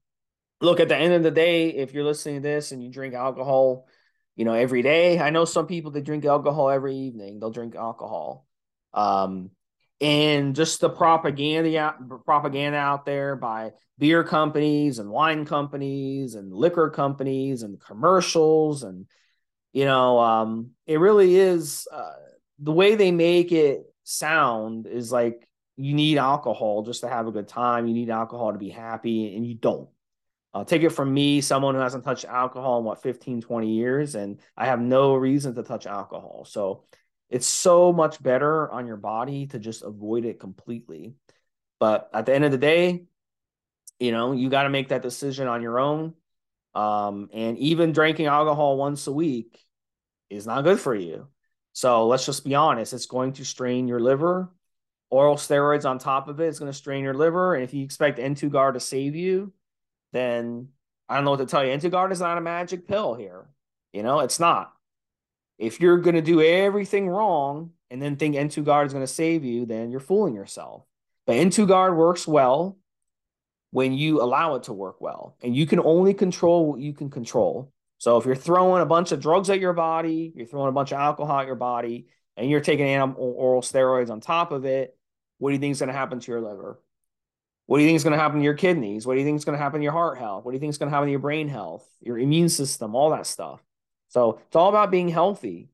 look 0.61 0.79
at 0.79 0.87
the 0.89 0.97
end 0.97 1.13
of 1.13 1.23
the 1.23 1.31
day, 1.31 1.69
if 1.69 1.93
you're 1.93 2.03
listening 2.03 2.35
to 2.35 2.41
this 2.41 2.71
and 2.71 2.81
you 2.81 2.89
drink 2.89 3.13
alcohol, 3.13 3.87
you 4.35 4.45
know 4.45 4.53
every 4.53 4.81
day. 4.81 5.19
I 5.19 5.29
know 5.29 5.45
some 5.45 5.67
people 5.67 5.91
that 5.91 6.03
drink 6.03 6.25
alcohol 6.25 6.69
every 6.69 6.95
evening. 6.95 7.39
They'll 7.39 7.51
drink 7.51 7.75
alcohol. 7.75 8.47
Um, 8.93 9.51
and 10.01 10.55
just 10.55 10.81
the 10.81 10.89
propaganda 10.89 11.79
out, 11.79 12.25
propaganda 12.25 12.77
out 12.77 13.05
there 13.05 13.35
by 13.35 13.71
beer 13.97 14.23
companies 14.23 14.99
and 14.99 15.09
wine 15.09 15.45
companies 15.45 16.35
and 16.35 16.51
liquor 16.51 16.89
companies 16.89 17.63
and 17.63 17.79
commercials 17.79 18.83
and 18.83 19.05
you 19.71 19.85
know 19.85 20.19
um, 20.19 20.71
it 20.87 20.99
really 20.99 21.35
is 21.35 21.87
uh, 21.91 22.11
the 22.63 22.71
way 22.71 22.95
they 22.95 23.11
make 23.11 23.51
it 23.51 23.85
sound 24.03 24.87
is 24.87 25.11
like 25.11 25.47
you 25.75 25.93
need 25.93 26.17
alcohol 26.17 26.83
just 26.83 27.01
to 27.01 27.09
have 27.09 27.27
a 27.27 27.31
good 27.31 27.47
time 27.47 27.87
you 27.87 27.93
need 27.93 28.09
alcohol 28.09 28.51
to 28.51 28.57
be 28.57 28.69
happy 28.69 29.35
and 29.35 29.45
you 29.45 29.55
don't 29.55 29.89
uh, 30.53 30.63
take 30.63 30.83
it 30.83 30.89
from 30.89 31.13
me 31.13 31.41
someone 31.41 31.73
who 31.73 31.81
hasn't 31.81 32.03
touched 32.03 32.25
alcohol 32.25 32.79
in 32.79 32.85
what 32.85 33.01
15 33.01 33.41
20 33.41 33.73
years 33.73 34.15
and 34.15 34.39
i 34.57 34.65
have 34.65 34.79
no 34.79 35.15
reason 35.15 35.55
to 35.55 35.63
touch 35.63 35.85
alcohol 35.85 36.45
so 36.45 36.83
it's 37.33 37.47
so 37.47 37.91
much 37.91 38.21
better 38.21 38.69
on 38.71 38.85
your 38.85 38.95
body 38.95 39.47
to 39.47 39.57
just 39.57 39.81
avoid 39.81 40.23
it 40.23 40.39
completely. 40.39 41.15
But 41.79 42.07
at 42.13 42.27
the 42.27 42.35
end 42.35 42.45
of 42.45 42.51
the 42.51 42.59
day, 42.59 43.05
you 43.99 44.11
know, 44.11 44.33
you 44.33 44.51
got 44.51 44.63
to 44.63 44.69
make 44.69 44.89
that 44.89 45.01
decision 45.01 45.47
on 45.47 45.63
your 45.63 45.79
own. 45.79 46.13
Um, 46.75 47.29
and 47.33 47.57
even 47.57 47.91
drinking 47.91 48.27
alcohol 48.27 48.77
once 48.77 49.07
a 49.07 49.11
week 49.11 49.59
is 50.29 50.45
not 50.45 50.63
good 50.63 50.79
for 50.79 50.93
you. 50.93 51.27
So 51.73 52.07
let's 52.07 52.25
just 52.25 52.45
be 52.45 52.55
honest, 52.55 52.93
it's 52.93 53.07
going 53.07 53.33
to 53.33 53.45
strain 53.45 53.87
your 53.87 53.99
liver. 53.99 54.49
Oral 55.09 55.35
steroids 55.35 55.85
on 55.85 55.99
top 55.99 56.27
of 56.27 56.39
it 56.39 56.47
is 56.47 56.59
going 56.59 56.71
to 56.71 56.77
strain 56.77 57.03
your 57.03 57.13
liver. 57.13 57.55
And 57.55 57.63
if 57.63 57.73
you 57.73 57.83
expect 57.83 58.19
N2Guard 58.19 58.73
to 58.73 58.79
save 58.79 59.15
you, 59.15 59.51
then 60.11 60.69
I 61.09 61.15
don't 61.15 61.25
know 61.25 61.31
what 61.31 61.37
to 61.37 61.45
tell 61.45 61.65
you. 61.65 61.71
N2Guard 61.71 62.11
is 62.11 62.19
not 62.19 62.37
a 62.37 62.41
magic 62.41 62.87
pill 62.87 63.15
here. 63.15 63.47
You 63.91 64.03
know, 64.03 64.21
it's 64.21 64.39
not. 64.39 64.73
If 65.57 65.79
you're 65.79 65.97
going 65.97 66.15
to 66.15 66.21
do 66.21 66.41
everything 66.41 67.09
wrong 67.09 67.71
and 67.89 68.01
then 68.01 68.15
think 68.15 68.35
N2Guard 68.35 68.87
is 68.87 68.93
going 68.93 69.05
to 69.05 69.11
save 69.11 69.43
you, 69.43 69.65
then 69.65 69.91
you're 69.91 69.99
fooling 69.99 70.35
yourself. 70.35 70.83
But 71.25 71.35
N2Guard 71.35 71.95
works 71.95 72.27
well 72.27 72.77
when 73.71 73.93
you 73.93 74.21
allow 74.21 74.55
it 74.55 74.63
to 74.63 74.73
work 74.73 75.01
well. 75.01 75.37
And 75.41 75.55
you 75.55 75.65
can 75.65 75.79
only 75.79 76.13
control 76.13 76.71
what 76.71 76.79
you 76.79 76.93
can 76.93 77.09
control. 77.09 77.71
So 78.03 78.17
if 78.17 78.25
you're 78.25 78.35
throwing 78.35 78.81
a 78.81 78.85
bunch 78.85 79.13
of 79.13 79.21
drugs 79.21 79.49
at 79.49 79.61
your 79.61 79.71
body, 79.71 80.33
you're 80.35 80.45
throwing 80.45 80.67
a 80.67 80.73
bunch 80.73 80.91
of 80.91 80.99
alcohol 80.99 81.39
at 81.39 81.47
your 81.47 81.55
body, 81.55 82.07
and 82.35 82.49
you're 82.49 82.59
taking 82.59 82.85
animal 82.85 83.15
oral 83.17 83.61
steroids 83.61 84.09
on 84.09 84.19
top 84.19 84.51
of 84.51 84.65
it, 84.65 84.97
what 85.37 85.51
do 85.51 85.53
you 85.53 85.59
think 85.61 85.71
is 85.71 85.79
going 85.79 85.87
to 85.87 85.93
happen 85.93 86.19
to 86.19 86.29
your 86.29 86.41
liver? 86.41 86.81
What 87.65 87.77
do 87.77 87.83
you 87.83 87.87
think 87.87 87.95
is 87.95 88.03
going 88.03 88.11
to 88.11 88.19
happen 88.19 88.39
to 88.39 88.43
your 88.43 88.55
kidneys? 88.55 89.07
What 89.07 89.13
do 89.13 89.21
you 89.21 89.25
think 89.25 89.37
is 89.37 89.45
going 89.45 89.57
to 89.57 89.63
happen 89.63 89.79
to 89.79 89.83
your 89.85 89.93
heart 89.93 90.17
health? 90.17 90.43
What 90.43 90.51
do 90.51 90.57
you 90.57 90.59
think 90.59 90.71
is 90.71 90.77
going 90.77 90.89
to 90.89 90.93
happen 90.93 91.07
to 91.07 91.11
your 91.11 91.21
brain 91.21 91.47
health, 91.47 91.87
your 92.01 92.19
immune 92.19 92.49
system, 92.49 92.93
all 92.93 93.09
that 93.11 93.25
stuff? 93.25 93.63
So 94.09 94.41
it's 94.47 94.55
all 94.57 94.67
about 94.67 94.91
being 94.91 95.07
healthy. 95.07 95.69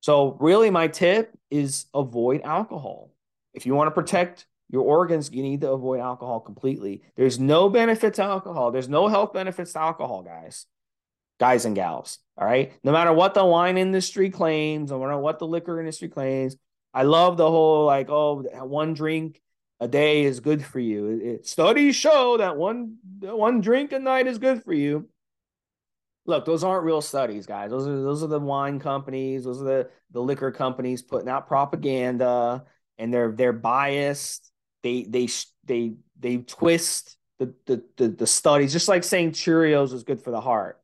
So 0.00 0.36
really 0.40 0.70
my 0.70 0.88
tip 0.88 1.38
is 1.52 1.86
avoid 1.94 2.40
alcohol. 2.42 3.12
If 3.54 3.64
you 3.64 3.76
want 3.76 3.86
to 3.86 3.92
protect 3.92 4.44
your 4.70 4.82
organs, 4.82 5.30
you 5.30 5.44
need 5.44 5.60
to 5.60 5.70
avoid 5.70 6.00
alcohol 6.00 6.40
completely. 6.40 7.02
There's 7.14 7.38
no 7.38 7.68
benefit 7.68 8.14
to 8.14 8.24
alcohol. 8.24 8.72
There's 8.72 8.88
no 8.88 9.06
health 9.06 9.32
benefits 9.32 9.74
to 9.74 9.78
alcohol, 9.78 10.24
guys, 10.24 10.66
guys 11.40 11.64
and 11.64 11.74
gals. 11.74 12.18
All 12.38 12.46
right. 12.46 12.72
No 12.84 12.92
matter 12.92 13.12
what 13.12 13.34
the 13.34 13.44
wine 13.44 13.76
industry 13.76 14.30
claims, 14.30 14.92
no 14.92 15.00
matter 15.00 15.18
what 15.18 15.40
the 15.40 15.48
liquor 15.48 15.80
industry 15.80 16.08
claims, 16.08 16.54
I 16.94 17.02
love 17.02 17.36
the 17.36 17.50
whole 17.50 17.86
like, 17.86 18.08
oh, 18.08 18.42
one 18.62 18.94
drink 18.94 19.40
a 19.80 19.88
day 19.88 20.22
is 20.22 20.38
good 20.38 20.64
for 20.64 20.78
you. 20.78 21.08
It, 21.08 21.46
studies 21.46 21.96
show 21.96 22.36
that 22.36 22.56
one 22.56 22.98
one 23.20 23.60
drink 23.60 23.90
a 23.90 23.98
night 23.98 24.28
is 24.28 24.38
good 24.38 24.62
for 24.62 24.72
you 24.72 25.08
look, 26.26 26.44
those 26.46 26.64
aren't 26.64 26.84
real 26.84 27.02
studies, 27.02 27.46
guys. 27.46 27.70
Those 27.70 27.86
are 27.86 28.02
those 28.02 28.22
are 28.22 28.28
the 28.28 28.40
wine 28.40 28.78
companies, 28.80 29.44
those 29.44 29.60
are 29.60 29.64
the 29.64 29.90
the 30.12 30.22
liquor 30.22 30.50
companies 30.50 31.02
putting 31.02 31.28
out 31.28 31.48
propaganda, 31.48 32.64
and 32.96 33.12
they're 33.12 33.32
they're 33.32 33.52
biased. 33.52 34.50
They 34.82 35.02
they 35.02 35.28
they 35.64 35.94
they 36.18 36.38
twist 36.38 37.18
the 37.38 37.52
the 37.66 37.84
the, 37.96 38.08
the 38.08 38.26
studies, 38.26 38.72
just 38.72 38.88
like 38.88 39.04
saying 39.04 39.32
Cheerios 39.32 39.92
is 39.92 40.04
good 40.04 40.22
for 40.22 40.30
the 40.30 40.40
heart. 40.40 40.80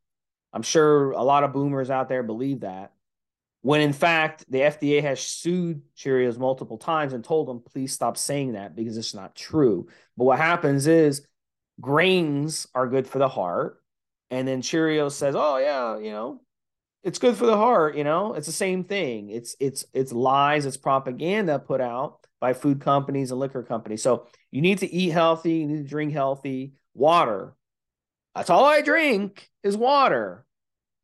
I'm 0.56 0.62
sure 0.62 1.12
a 1.12 1.22
lot 1.22 1.44
of 1.44 1.52
boomers 1.52 1.90
out 1.90 2.08
there 2.08 2.22
believe 2.22 2.60
that. 2.60 2.92
When 3.60 3.80
in 3.80 3.92
fact, 3.92 4.44
the 4.48 4.60
FDA 4.60 5.02
has 5.02 5.20
sued 5.20 5.82
Cheerios 5.96 6.38
multiple 6.38 6.78
times 6.78 7.12
and 7.12 7.22
told 7.22 7.46
them, 7.46 7.60
please 7.60 7.92
stop 7.92 8.16
saying 8.16 8.52
that 8.52 8.74
because 8.74 8.96
it's 8.96 9.14
not 9.14 9.34
true. 9.34 9.88
But 10.16 10.24
what 10.24 10.38
happens 10.38 10.86
is 10.86 11.26
grains 11.80 12.66
are 12.74 12.88
good 12.88 13.06
for 13.06 13.18
the 13.18 13.28
heart 13.28 13.82
and 14.30 14.46
then 14.46 14.62
Cheerios 14.62 15.12
says, 15.12 15.34
"Oh 15.36 15.58
yeah, 15.58 15.98
you 15.98 16.10
know, 16.10 16.40
it's 17.04 17.18
good 17.18 17.36
for 17.36 17.46
the 17.46 17.56
heart." 17.56 17.96
You 17.96 18.04
know, 18.04 18.34
it's 18.34 18.46
the 18.46 18.52
same 18.52 18.84
thing. 18.84 19.30
It's 19.30 19.56
it's 19.60 19.84
it's 19.92 20.12
lies. 20.12 20.66
It's 20.66 20.76
propaganda 20.76 21.58
put 21.58 21.80
out 21.80 22.26
by 22.40 22.54
food 22.54 22.80
companies 22.80 23.30
and 23.30 23.40
liquor 23.40 23.62
companies. 23.62 24.02
So 24.02 24.26
you 24.50 24.62
need 24.62 24.78
to 24.78 24.92
eat 24.92 25.10
healthy. 25.10 25.54
You 25.58 25.66
need 25.66 25.82
to 25.82 25.88
drink 25.88 26.12
healthy. 26.12 26.72
Water. 26.94 27.54
That's 28.34 28.50
all 28.50 28.64
I 28.64 28.82
drink 28.82 29.50
is 29.62 29.76
water. 29.76 30.45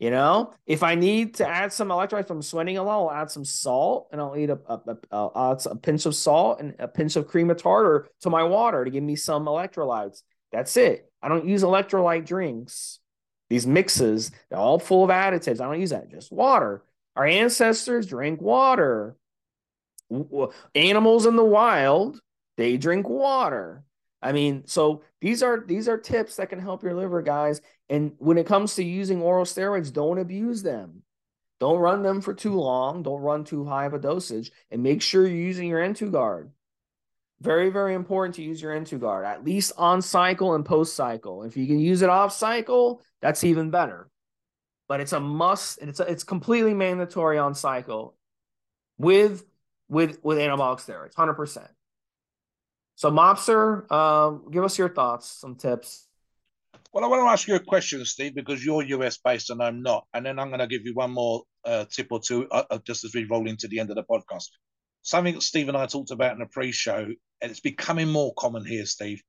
You 0.02 0.10
know, 0.10 0.52
if 0.66 0.82
I 0.82 0.96
need 0.96 1.34
to 1.34 1.46
add 1.46 1.72
some 1.72 1.90
electrolytes 1.90 2.26
from 2.26 2.42
sweating 2.42 2.76
a 2.76 2.82
lot, 2.82 3.02
I'll 3.04 3.22
add 3.22 3.30
some 3.30 3.44
salt 3.44 4.08
and 4.10 4.20
I'll 4.20 4.36
eat 4.36 4.50
a, 4.50 4.58
a, 4.66 4.80
a, 5.12 5.16
a, 5.16 5.58
a 5.66 5.76
pinch 5.76 6.06
of 6.06 6.16
salt 6.16 6.58
and 6.58 6.74
a 6.80 6.88
pinch 6.88 7.14
of 7.14 7.28
cream 7.28 7.50
of 7.50 7.62
tartar 7.62 8.08
to 8.22 8.28
my 8.28 8.42
water 8.42 8.84
to 8.84 8.90
give 8.90 9.04
me 9.04 9.14
some 9.14 9.44
electrolytes. 9.44 10.22
That's 10.50 10.76
it. 10.76 11.08
I 11.22 11.28
don't 11.28 11.46
use 11.46 11.62
electrolyte 11.62 12.26
drinks. 12.26 12.98
These 13.48 13.64
mixes, 13.68 14.32
they're 14.50 14.58
all 14.58 14.80
full 14.80 15.04
of 15.04 15.10
additives. 15.10 15.60
I 15.60 15.66
don't 15.66 15.78
use 15.78 15.90
that, 15.90 16.10
just 16.10 16.32
water. 16.32 16.82
Our 17.14 17.24
ancestors 17.24 18.04
drank 18.08 18.40
water. 18.40 19.14
Animals 20.74 21.26
in 21.26 21.36
the 21.36 21.44
wild, 21.44 22.18
they 22.56 22.76
drink 22.76 23.08
water. 23.08 23.84
I 24.22 24.32
mean, 24.32 24.62
so 24.66 25.02
these 25.20 25.42
are 25.42 25.64
these 25.66 25.88
are 25.88 25.98
tips 25.98 26.36
that 26.36 26.48
can 26.48 26.60
help 26.60 26.82
your 26.82 26.94
liver, 26.94 27.22
guys. 27.22 27.60
And 27.88 28.12
when 28.18 28.38
it 28.38 28.46
comes 28.46 28.76
to 28.76 28.84
using 28.84 29.20
oral 29.20 29.44
steroids, 29.44 29.92
don't 29.92 30.18
abuse 30.18 30.62
them. 30.62 31.02
Don't 31.58 31.78
run 31.78 32.02
them 32.02 32.20
for 32.20 32.32
too 32.34 32.54
long. 32.54 33.02
Don't 33.02 33.20
run 33.20 33.44
too 33.44 33.64
high 33.64 33.86
of 33.86 33.94
a 33.94 33.98
dosage, 33.98 34.50
and 34.70 34.82
make 34.82 35.02
sure 35.02 35.26
you're 35.26 35.36
using 35.36 35.68
your 35.68 35.80
N2Guard. 35.80 36.50
Very, 37.40 37.70
very 37.70 37.94
important 37.94 38.36
to 38.36 38.42
use 38.42 38.62
your 38.62 38.72
N2Guard, 38.72 39.24
at 39.26 39.44
least 39.44 39.72
on 39.76 40.00
cycle 40.02 40.54
and 40.54 40.64
post 40.64 40.94
cycle. 40.94 41.42
If 41.42 41.56
you 41.56 41.66
can 41.66 41.80
use 41.80 42.02
it 42.02 42.08
off 42.08 42.32
cycle, 42.32 43.02
that's 43.20 43.44
even 43.44 43.70
better. 43.70 44.08
But 44.88 45.00
it's 45.00 45.12
a 45.12 45.20
must, 45.20 45.78
and 45.78 45.88
it's 45.88 46.00
a, 46.00 46.04
it's 46.04 46.24
completely 46.24 46.74
mandatory 46.74 47.38
on 47.38 47.54
cycle 47.54 48.16
with 48.98 49.44
with 49.88 50.18
with 50.22 50.38
anabolic 50.38 50.84
steroids, 50.84 51.14
hundred 51.14 51.34
percent. 51.34 51.70
So, 53.02 53.10
Mobster, 53.10 53.90
um, 53.90 54.44
give 54.52 54.62
us 54.62 54.78
your 54.78 54.88
thoughts, 54.88 55.26
some 55.28 55.56
tips. 55.56 56.06
Well, 56.92 57.04
I 57.04 57.08
want 57.08 57.22
to 57.22 57.32
ask 57.32 57.48
you 57.48 57.56
a 57.56 57.58
question, 57.58 58.04
Steve, 58.04 58.36
because 58.36 58.64
you're 58.64 58.84
US 58.84 59.18
based 59.18 59.50
and 59.50 59.60
I'm 59.60 59.82
not, 59.82 60.06
and 60.14 60.24
then 60.24 60.38
I'm 60.38 60.50
going 60.50 60.60
to 60.60 60.68
give 60.68 60.82
you 60.84 60.94
one 60.94 61.10
more 61.10 61.42
uh, 61.64 61.84
tip 61.90 62.12
or 62.12 62.20
two 62.20 62.46
uh, 62.52 62.62
uh 62.70 62.78
just 62.86 63.02
as 63.02 63.12
we 63.12 63.24
roll 63.24 63.48
into 63.48 63.66
the 63.66 63.80
end 63.80 63.90
of 63.90 63.96
the 63.96 64.04
podcast. 64.04 64.44
Something 65.02 65.34
that 65.34 65.42
Steve 65.42 65.66
and 65.66 65.76
I 65.76 65.86
talked 65.86 66.12
about 66.12 66.34
in 66.34 66.38
the 66.38 66.46
pre-show 66.46 67.08
and 67.40 67.50
it's 67.50 67.58
becoming 67.58 68.06
more 68.06 68.32
common 68.38 68.64
here, 68.64 68.86
Steve, 68.86 69.20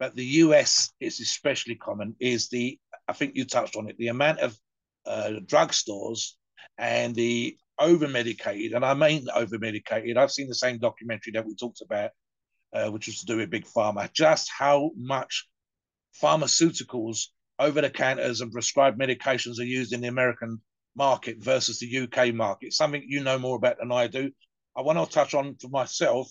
but 0.00 0.16
the 0.16 0.24
US 0.24 0.90
is 0.98 1.20
especially 1.20 1.74
common, 1.74 2.16
is 2.20 2.48
the 2.48 2.78
I 3.08 3.12
think 3.12 3.36
you 3.36 3.44
touched 3.44 3.76
on 3.76 3.90
it, 3.90 3.98
the 3.98 4.08
amount 4.08 4.38
of 4.38 4.56
uh, 5.04 5.32
drugstores 5.44 6.30
and 6.78 7.14
the 7.14 7.58
over 7.78 8.08
medicated, 8.08 8.72
and 8.72 8.86
I 8.86 8.94
mean 8.94 9.26
over 9.34 9.58
medicated. 9.58 10.16
I've 10.16 10.32
seen 10.32 10.48
the 10.48 10.54
same 10.54 10.78
documentary 10.78 11.32
that 11.32 11.44
we 11.44 11.54
talked 11.56 11.82
about, 11.82 12.12
uh, 12.72 12.90
which 12.90 13.06
was 13.06 13.20
to 13.20 13.26
do 13.26 13.36
with 13.36 13.50
Big 13.50 13.66
Pharma, 13.66 14.12
just 14.12 14.50
how 14.50 14.90
much 14.96 15.48
pharmaceuticals, 16.22 17.26
over 17.58 17.80
the 17.80 17.90
counters, 17.90 18.40
and 18.40 18.52
prescribed 18.52 19.00
medications 19.00 19.58
are 19.58 19.64
used 19.64 19.92
in 19.92 20.00
the 20.00 20.08
American 20.08 20.60
market 20.94 21.38
versus 21.38 21.78
the 21.78 21.98
UK 21.98 22.34
market. 22.34 22.72
Something 22.72 23.04
you 23.06 23.22
know 23.22 23.38
more 23.38 23.56
about 23.56 23.78
than 23.78 23.92
I 23.92 24.06
do. 24.06 24.30
I 24.76 24.82
want 24.82 24.98
to 24.98 25.12
touch 25.12 25.34
on 25.34 25.56
for 25.56 25.68
myself, 25.68 26.30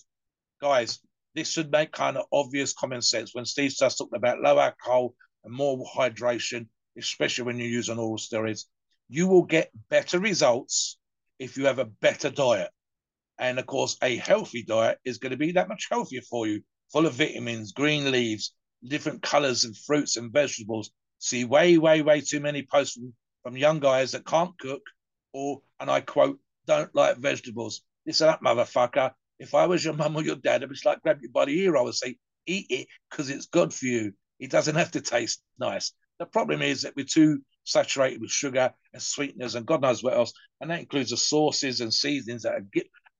guys. 0.62 1.00
This 1.36 1.52
should 1.52 1.72
make 1.72 1.92
kind 1.92 2.18
of 2.18 2.26
obvious 2.32 2.74
common 2.74 3.02
sense 3.02 3.36
when 3.36 3.46
Steve 3.46 3.72
starts 3.72 3.98
talking 3.98 4.18
about 4.18 4.42
low 4.42 4.58
alcohol 4.58 5.14
and 5.44 5.54
more 5.54 5.86
hydration, 5.86 6.68
especially 6.98 7.44
when 7.44 7.60
you 7.60 7.66
use 7.66 7.90
an 7.90 8.00
oral 8.00 8.18
steroids. 8.18 8.66
You 9.10 9.28
will 9.28 9.44
get 9.44 9.72
better 9.90 10.20
results 10.20 10.98
if 11.40 11.58
you 11.58 11.66
have 11.66 11.80
a 11.80 11.86
better 11.86 12.30
diet. 12.30 12.72
And 13.40 13.60
of 13.60 13.66
course, 13.66 13.98
a 14.02 14.16
healthy 14.16 14.64
diet 14.64 15.00
is 15.06 15.18
going 15.20 15.32
to 15.32 15.38
be 15.38 15.52
that 15.54 15.70
much 15.70 15.88
healthier 15.90 16.22
for 16.22 16.48
you, 16.48 16.62
full 16.92 17.06
of 17.06 17.14
vitamins, 17.14 17.72
green 17.72 18.12
leaves, 18.12 18.54
different 18.84 19.22
colors 19.22 19.64
of 19.64 19.78
fruits 19.78 20.18
and 20.18 20.32
vegetables. 20.32 20.92
See 21.20 21.46
way, 21.46 21.78
way, 21.78 22.02
way 22.02 22.22
too 22.22 22.40
many 22.40 22.64
posts 22.64 22.96
from, 22.96 23.14
from 23.44 23.58
young 23.58 23.80
guys 23.80 24.12
that 24.12 24.26
can't 24.26 24.58
cook 24.60 24.82
or, 25.34 25.62
and 25.80 25.90
I 25.90 26.02
quote, 26.02 26.40
don't 26.66 26.94
like 26.96 27.18
vegetables. 27.18 27.82
Listen 28.06 28.30
up, 28.30 28.42
motherfucker. 28.42 29.12
If 29.40 29.54
I 29.54 29.68
was 29.68 29.84
your 29.84 29.94
mum 29.94 30.16
or 30.16 30.24
your 30.24 30.36
dad, 30.36 30.64
I'd 30.64 30.70
be 30.70 30.76
like, 30.84 31.02
grab 31.02 31.20
you 31.22 31.30
by 31.30 31.46
the 31.46 31.60
ear. 31.60 31.78
I 31.78 31.82
would 31.82 31.96
say, 31.96 32.18
eat 32.46 32.68
it 32.70 32.88
because 33.10 33.30
it's 33.30 33.46
good 33.46 33.74
for 33.74 33.86
you. 33.86 34.14
It 34.40 34.52
doesn't 34.52 34.76
have 34.76 34.92
to 34.92 35.02
taste 35.02 35.42
nice. 35.60 35.94
The 36.20 36.26
problem 36.26 36.62
is 36.62 36.82
that 36.82 36.96
we're 36.96 37.06
too 37.06 37.42
saturated 37.64 38.22
with 38.22 38.32
sugar 38.32 38.74
and 38.94 39.02
sweeteners 39.02 39.56
and 39.56 39.66
God 39.66 39.82
knows 39.82 40.02
what 40.02 40.14
else. 40.14 40.34
And 40.62 40.72
that 40.72 40.80
includes 40.80 41.12
the 41.12 41.18
sauces 41.18 41.82
and 41.82 41.94
seasonings 41.94 42.44
that 42.44 42.54
are 42.54 42.66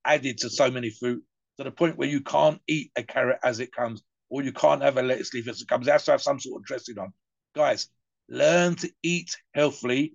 added 0.08 0.38
to 0.38 0.50
so 0.50 0.70
many 0.70 0.90
fruit 0.90 1.22
to 1.58 1.64
the 1.64 1.70
point 1.70 1.98
where 1.98 2.08
you 2.08 2.20
can't 2.20 2.60
eat 2.66 2.90
a 2.96 3.02
carrot 3.02 3.38
as 3.44 3.60
it 3.60 3.72
comes 3.72 4.02
or 4.30 4.42
you 4.42 4.52
can't 4.52 4.82
have 4.82 4.96
a 4.96 5.02
lettuce 5.02 5.32
leaf 5.34 5.48
as 5.48 5.60
it 5.60 5.68
comes. 5.68 5.86
It 5.86 5.92
has 5.92 6.04
to 6.06 6.12
have 6.12 6.22
some 6.22 6.40
sort 6.40 6.60
of 6.60 6.66
dressing 6.66 6.98
on. 6.98 7.12
Guys, 7.54 7.88
learn 8.28 8.74
to 8.76 8.90
eat 9.02 9.36
healthily, 9.54 10.14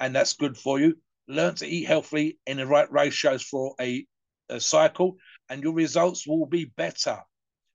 and 0.00 0.14
that's 0.14 0.34
good 0.34 0.56
for 0.56 0.78
you. 0.78 0.96
Learn 1.28 1.54
to 1.56 1.66
eat 1.66 1.84
healthily 1.84 2.38
in 2.46 2.58
the 2.58 2.66
right 2.66 2.90
ratios 2.92 3.42
for 3.42 3.74
a, 3.80 4.06
a 4.48 4.60
cycle, 4.60 5.16
and 5.48 5.62
your 5.62 5.72
results 5.72 6.26
will 6.26 6.46
be 6.46 6.66
better. 6.76 7.18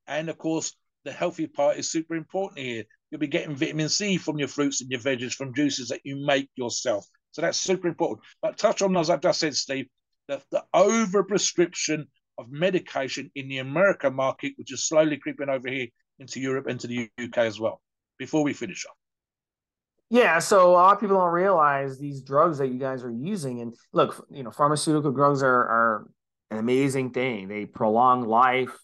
And 0.07 0.29
of 0.29 0.37
course, 0.37 0.75
the 1.05 1.11
healthy 1.11 1.47
part 1.47 1.77
is 1.77 1.91
super 1.91 2.15
important 2.15 2.59
here. 2.59 2.83
You'll 3.09 3.19
be 3.19 3.27
getting 3.27 3.55
vitamin 3.55 3.89
C 3.89 4.17
from 4.17 4.37
your 4.37 4.47
fruits 4.47 4.81
and 4.81 4.91
your 4.91 4.99
veggies 4.99 5.33
from 5.33 5.55
juices 5.55 5.89
that 5.89 6.01
you 6.03 6.23
make 6.23 6.49
yourself. 6.55 7.05
So 7.31 7.41
that's 7.41 7.57
super 7.57 7.87
important. 7.87 8.19
But 8.41 8.57
touch 8.57 8.81
on, 8.81 8.95
as 8.97 9.09
I've 9.09 9.21
just 9.21 9.39
said, 9.39 9.55
Steve, 9.55 9.87
the, 10.29 10.41
the 10.51 10.63
overprescription 10.73 12.05
of 12.37 12.49
medication 12.49 13.29
in 13.35 13.49
the 13.49 13.57
American 13.57 14.15
market, 14.15 14.53
which 14.55 14.71
is 14.71 14.87
slowly 14.87 15.17
creeping 15.17 15.49
over 15.49 15.67
here 15.67 15.87
into 16.19 16.39
Europe 16.39 16.67
and 16.67 16.79
to 16.79 16.87
the 16.87 17.09
UK 17.21 17.39
as 17.39 17.59
well. 17.59 17.81
Before 18.17 18.43
we 18.43 18.53
finish 18.53 18.85
up. 18.85 18.95
Yeah, 20.09 20.39
so 20.39 20.69
a 20.69 20.73
lot 20.73 20.95
of 20.95 20.99
people 20.99 21.17
don't 21.17 21.31
realize 21.31 21.99
these 21.99 22.21
drugs 22.21 22.57
that 22.59 22.67
you 22.67 22.79
guys 22.79 23.03
are 23.03 23.11
using. 23.11 23.61
And 23.61 23.75
look, 23.93 24.25
you 24.31 24.43
know, 24.43 24.51
pharmaceutical 24.51 25.11
drugs 25.11 25.43
are, 25.43 25.47
are 25.47 26.07
an 26.51 26.57
amazing 26.57 27.11
thing. 27.11 27.47
They 27.47 27.65
prolong 27.65 28.27
life. 28.27 28.75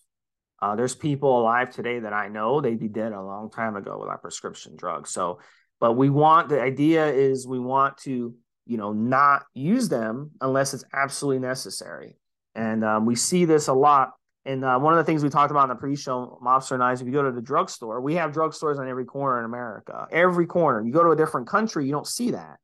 Uh, 0.62 0.76
there's 0.76 0.96
people 0.96 1.40
alive 1.42 1.72
today 1.72 2.00
that 2.00 2.14
I 2.14 2.28
know 2.28 2.62
they'd 2.62 2.80
be 2.80 2.88
dead 2.88 3.12
a 3.12 3.22
long 3.22 3.52
time 3.52 3.76
ago 3.76 4.00
without 4.00 4.22
prescription 4.22 4.76
drugs. 4.76 5.10
So, 5.10 5.40
but 5.80 5.94
we 5.94 6.10
want 6.10 6.50
the 6.50 6.62
idea 6.62 7.08
is 7.08 7.48
we 7.48 7.60
want 7.60 7.98
to, 8.00 8.34
you 8.66 8.78
know, 8.78 8.94
not 8.94 9.44
use 9.54 9.90
them 9.90 10.32
unless 10.42 10.74
it's 10.74 10.84
absolutely 10.94 11.40
necessary. 11.40 12.18
And 12.56 12.84
um, 12.84 13.06
we 13.06 13.16
see 13.16 13.46
this 13.46 13.68
a 13.68 13.74
lot. 13.74 14.14
And 14.46 14.64
uh, 14.64 14.78
one 14.78 14.94
of 14.94 14.98
the 14.98 15.04
things 15.04 15.24
we 15.24 15.30
talked 15.30 15.52
about 15.52 15.64
in 15.64 15.70
the 15.70 15.76
pre-show, 15.76 16.40
Mobster 16.44 16.74
and 16.74 16.84
I, 16.84 16.94
is 16.94 17.02
if 17.02 17.08
you 17.08 17.14
go 17.14 17.24
to 17.24 17.32
the 17.32 17.42
drugstore, 17.42 18.00
we 18.00 18.16
have 18.16 18.32
drugstores 18.32 18.78
on 18.78 18.88
every 18.88 19.06
corner 19.06 19.40
in 19.40 19.46
America. 19.46 20.08
Every 20.12 20.46
corner. 20.46 20.86
You 20.86 20.92
go 20.92 21.04
to 21.04 21.10
a 21.10 21.16
different 21.16 21.48
country, 21.48 21.86
you 21.86 21.92
don't 21.92 22.08
see 22.08 22.32
that. 22.32 22.58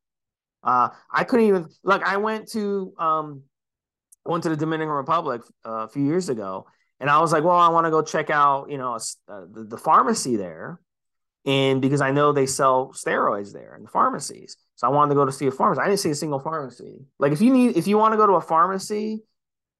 Uh, 0.63 0.89
I 1.11 1.23
couldn't 1.23 1.47
even 1.47 1.67
look. 1.83 2.03
I 2.03 2.17
went 2.17 2.51
to 2.51 2.93
um, 2.99 3.41
went 4.25 4.43
to 4.43 4.49
the 4.49 4.55
Dominican 4.55 4.93
Republic 4.93 5.41
uh, 5.65 5.85
a 5.85 5.87
few 5.87 6.05
years 6.05 6.29
ago, 6.29 6.67
and 6.99 7.09
I 7.09 7.19
was 7.19 7.31
like, 7.31 7.43
well, 7.43 7.57
I 7.57 7.69
want 7.69 7.85
to 7.85 7.91
go 7.91 8.03
check 8.03 8.29
out, 8.29 8.69
you 8.69 8.77
know, 8.77 8.93
uh, 8.93 9.41
the, 9.51 9.63
the 9.63 9.77
pharmacy 9.77 10.35
there. 10.35 10.79
And 11.45 11.81
because 11.81 12.01
I 12.01 12.11
know 12.11 12.31
they 12.31 12.45
sell 12.45 12.91
steroids 12.93 13.51
there 13.51 13.75
in 13.75 13.83
the 13.83 13.89
pharmacies. 13.89 14.57
So 14.75 14.87
I 14.87 14.91
wanted 14.91 15.09
to 15.09 15.15
go 15.15 15.25
to 15.25 15.31
see 15.31 15.47
a 15.47 15.51
pharmacy. 15.51 15.81
I 15.81 15.85
didn't 15.85 15.99
see 15.99 16.11
a 16.11 16.15
single 16.15 16.39
pharmacy. 16.39 17.05
Like 17.17 17.31
if 17.31 17.41
you 17.41 17.51
need, 17.51 17.77
if 17.77 17.87
you 17.87 17.97
want 17.97 18.13
to 18.13 18.17
go 18.17 18.27
to 18.27 18.33
a 18.33 18.41
pharmacy, 18.41 19.23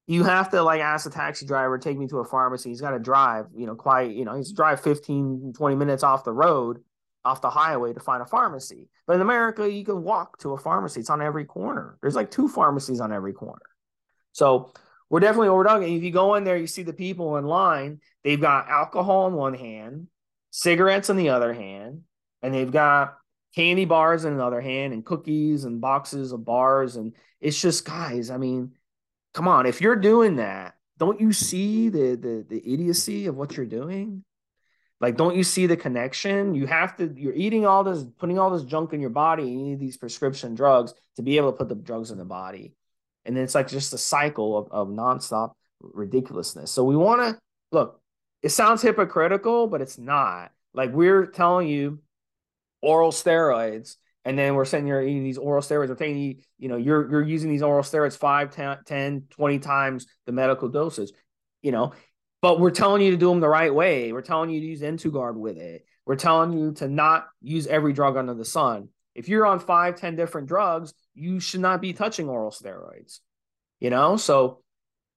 you 0.07 0.23
have 0.23 0.49
to 0.51 0.63
like 0.63 0.81
ask 0.81 1.05
the 1.05 1.11
taxi 1.11 1.45
driver, 1.45 1.77
take 1.77 1.97
me 1.97 2.07
to 2.07 2.17
a 2.17 2.25
pharmacy. 2.25 2.69
He's 2.69 2.81
got 2.81 2.91
to 2.91 2.99
drive, 2.99 3.45
you 3.55 3.67
know, 3.67 3.75
quite, 3.75 4.11
you 4.11 4.25
know, 4.25 4.35
he's 4.35 4.51
drive 4.51 4.81
15, 4.81 5.53
20 5.55 5.75
minutes 5.75 6.03
off 6.03 6.23
the 6.23 6.33
road, 6.33 6.79
off 7.23 7.41
the 7.41 7.49
highway 7.49 7.93
to 7.93 7.99
find 7.99 8.21
a 8.21 8.25
pharmacy. 8.25 8.89
But 9.05 9.13
in 9.15 9.21
America, 9.21 9.71
you 9.71 9.85
can 9.85 10.03
walk 10.03 10.39
to 10.39 10.53
a 10.53 10.57
pharmacy. 10.57 10.99
It's 10.99 11.09
on 11.09 11.21
every 11.21 11.45
corner. 11.45 11.97
There's 12.01 12.15
like 12.15 12.31
two 12.31 12.47
pharmacies 12.47 12.99
on 12.99 13.13
every 13.13 13.33
corner. 13.33 13.61
So 14.33 14.73
we're 15.09 15.19
definitely 15.19 15.49
overdone. 15.49 15.83
If 15.83 16.03
you 16.03 16.11
go 16.11 16.35
in 16.35 16.43
there, 16.43 16.57
you 16.57 16.67
see 16.67 16.83
the 16.83 16.93
people 16.93 17.37
in 17.37 17.45
line, 17.45 17.99
they've 18.23 18.41
got 18.41 18.69
alcohol 18.69 19.27
in 19.27 19.33
one 19.33 19.53
hand, 19.53 20.07
cigarettes 20.51 21.09
on 21.09 21.17
the 21.17 21.29
other 21.29 21.53
hand, 21.53 22.01
and 22.41 22.53
they've 22.53 22.71
got 22.71 23.17
candy 23.55 23.85
bars 23.85 24.23
in 24.23 24.33
another 24.33 24.61
hand 24.61 24.93
and 24.93 25.05
cookies 25.05 25.65
and 25.65 25.81
boxes 25.81 26.31
of 26.31 26.45
bars. 26.45 26.95
And 26.95 27.13
it's 27.39 27.59
just, 27.59 27.83
guys, 27.83 28.29
I 28.29 28.37
mean, 28.37 28.73
come 29.33 29.47
on, 29.47 29.65
if 29.65 29.81
you're 29.81 29.95
doing 29.95 30.35
that, 30.35 30.75
don't 30.97 31.19
you 31.19 31.33
see 31.33 31.89
the 31.89 32.15
the, 32.15 32.45
the 32.47 32.73
idiocy 32.73 33.25
of 33.25 33.35
what 33.35 33.57
you're 33.57 33.65
doing? 33.65 34.23
Like, 34.99 35.17
don't 35.17 35.35
you 35.35 35.43
see 35.43 35.65
the 35.65 35.75
connection? 35.75 36.53
You 36.53 36.67
have 36.67 36.95
to, 36.97 37.11
you're 37.15 37.33
eating 37.33 37.65
all 37.65 37.83
this, 37.83 38.05
putting 38.19 38.37
all 38.37 38.51
this 38.51 38.61
junk 38.61 38.93
in 38.93 39.01
your 39.01 39.09
body. 39.09 39.49
You 39.49 39.57
need 39.57 39.79
these 39.79 39.97
prescription 39.97 40.53
drugs 40.53 40.93
to 41.15 41.23
be 41.23 41.37
able 41.37 41.51
to 41.51 41.57
put 41.57 41.69
the 41.69 41.75
drugs 41.75 42.11
in 42.11 42.19
the 42.19 42.25
body 42.25 42.75
and 43.25 43.35
then 43.35 43.43
it's 43.43 43.55
like 43.55 43.67
just 43.67 43.93
a 43.93 43.97
cycle 43.97 44.57
of, 44.57 44.71
of 44.71 44.87
nonstop 44.87 45.53
ridiculousness. 45.79 46.71
So 46.71 46.83
we 46.83 46.95
want 46.95 47.21
to 47.21 47.39
look, 47.71 48.00
it 48.41 48.49
sounds 48.49 48.81
hypocritical, 48.81 49.67
but 49.67 49.81
it's 49.81 49.97
not. 49.97 50.51
Like 50.73 50.91
we're 50.91 51.25
telling 51.25 51.67
you 51.67 51.99
oral 52.81 53.11
steroids, 53.11 53.95
and 54.25 54.37
then 54.37 54.55
we're 54.55 54.65
saying 54.65 54.87
you're 54.87 55.01
eating 55.01 55.23
these 55.23 55.37
oral 55.37 55.61
steroids. 55.61 55.89
We're 55.89 55.95
telling 55.95 56.17
you, 56.17 56.35
you 56.57 56.69
know, 56.69 56.77
you're 56.77 57.09
you're 57.09 57.21
using 57.21 57.49
these 57.49 57.63
oral 57.63 57.83
steroids 57.83 58.17
5, 58.17 58.51
10, 58.51 58.77
10 58.85 59.23
20 59.29 59.59
times 59.59 60.07
the 60.25 60.31
medical 60.31 60.69
dosage, 60.69 61.11
you 61.61 61.71
know, 61.71 61.93
but 62.41 62.59
we're 62.59 62.71
telling 62.71 63.01
you 63.01 63.11
to 63.11 63.17
do 63.17 63.29
them 63.29 63.39
the 63.39 63.49
right 63.49 63.73
way. 63.73 64.11
We're 64.11 64.21
telling 64.21 64.49
you 64.49 64.59
to 64.59 64.65
use 64.65 64.81
N2Guard 64.81 65.35
with 65.35 65.57
it. 65.57 65.85
We're 66.05 66.15
telling 66.15 66.53
you 66.53 66.73
to 66.73 66.87
not 66.87 67.27
use 67.41 67.67
every 67.67 67.93
drug 67.93 68.17
under 68.17 68.33
the 68.33 68.45
sun. 68.45 68.89
If 69.13 69.29
you're 69.29 69.45
on 69.45 69.59
five, 69.59 69.95
10 69.95 70.15
different 70.15 70.47
drugs, 70.47 70.93
you 71.13 71.39
should 71.39 71.59
not 71.59 71.81
be 71.81 71.93
touching 71.93 72.29
oral 72.29 72.51
steroids. 72.51 73.19
You 73.79 73.89
know, 73.89 74.17
so 74.17 74.60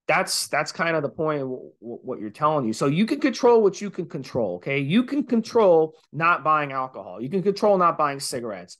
that's 0.07 0.49
that's 0.49 0.73
kind 0.73 0.97
of 0.97 1.03
the 1.03 1.09
point 1.09 1.43
of 1.43 1.49
what 1.81 2.21
you're 2.21 2.31
telling 2.31 2.67
you. 2.67 2.73
So 2.73 2.87
you 2.87 3.07
can 3.07 3.21
control 3.21 3.63
what 3.63 3.81
you 3.81 3.91
can 3.91 4.07
control. 4.07 4.57
Okay, 4.57 4.79
you 4.81 5.05
can 5.05 5.25
control 5.25 5.97
not 6.13 6.45
buying 6.45 6.73
alcohol. 6.73 7.21
You 7.21 7.31
can 7.31 7.43
control 7.43 7.79
not 7.79 7.97
buying 7.97 8.21
cigarettes. 8.21 8.79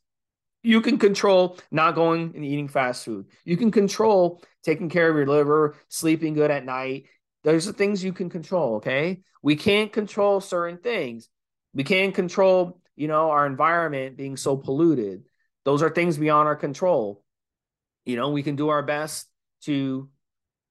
You 0.63 0.81
can 0.81 0.99
control 0.99 1.59
not 1.71 1.95
going 1.95 2.33
and 2.35 2.45
eating 2.45 2.69
fast 2.69 3.05
food. 3.05 3.27
You 3.45 3.57
can 3.57 3.71
control 3.71 4.43
taking 4.63 4.89
care 4.89 5.09
of 5.11 5.17
your 5.17 5.27
liver, 5.27 5.77
sleeping 5.89 6.35
good 6.35 6.51
at 6.51 6.65
night. 6.65 7.05
Those 7.43 7.69
are 7.69 7.73
things 7.73 8.05
you 8.05 8.13
can 8.13 8.29
control. 8.29 8.77
Okay, 8.77 9.23
we 9.43 9.57
can't 9.57 9.93
control 9.93 10.41
certain 10.41 10.79
things. 10.79 11.29
We 11.73 11.85
can't 11.85 12.15
control, 12.15 12.81
you 12.97 13.09
know, 13.09 13.31
our 13.31 13.47
environment 13.47 14.17
being 14.17 14.37
so 14.37 14.57
polluted. 14.57 15.25
Those 15.65 15.83
are 15.83 15.91
things 15.91 16.19
beyond 16.19 16.49
our 16.49 16.57
control. 16.57 17.23
You 18.05 18.17
know, 18.17 18.31
we 18.31 18.43
can 18.43 18.57
do 18.57 18.69
our 18.69 18.83
best 18.83 19.27
to 19.63 20.11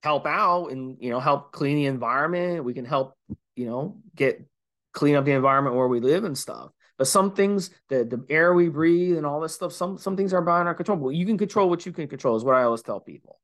help 0.04 0.28
out 0.28 0.68
and, 0.68 0.98
you 1.00 1.10
know, 1.10 1.20
help 1.20 1.52
clean 1.52 1.78
the 1.78 1.86
environment. 1.86 2.64
We 2.64 2.74
can 2.74 2.86
help, 2.86 3.16
you 3.56 3.66
know, 3.66 3.98
get 4.16 4.46
clean 4.92 5.16
up 5.16 5.26
the 5.26 5.32
environment 5.32 5.76
where 5.76 5.88
we 5.88 6.02
live 6.02 6.26
and 6.26 6.38
stuff. 6.38 6.72
But 6.98 7.08
some 7.08 7.34
things, 7.34 7.72
the 7.90 8.04
the 8.04 8.24
air 8.30 8.54
we 8.54 8.70
breathe 8.70 9.18
and 9.18 9.26
all 9.26 9.40
this 9.42 9.56
stuff, 9.56 9.74
some 9.74 9.98
some 9.98 10.16
things 10.16 10.34
are 10.34 10.42
beyond 10.42 10.68
our 10.68 10.76
control. 10.76 10.98
But 10.98 11.10
you 11.10 11.26
can 11.26 11.38
control 11.38 11.70
what 11.70 11.86
you 11.86 11.92
can 11.92 12.08
control, 12.08 12.36
is 12.36 12.44
what 12.44 12.56
I 12.56 12.64
always 12.64 12.84
tell 12.84 13.00
people. 13.00 13.40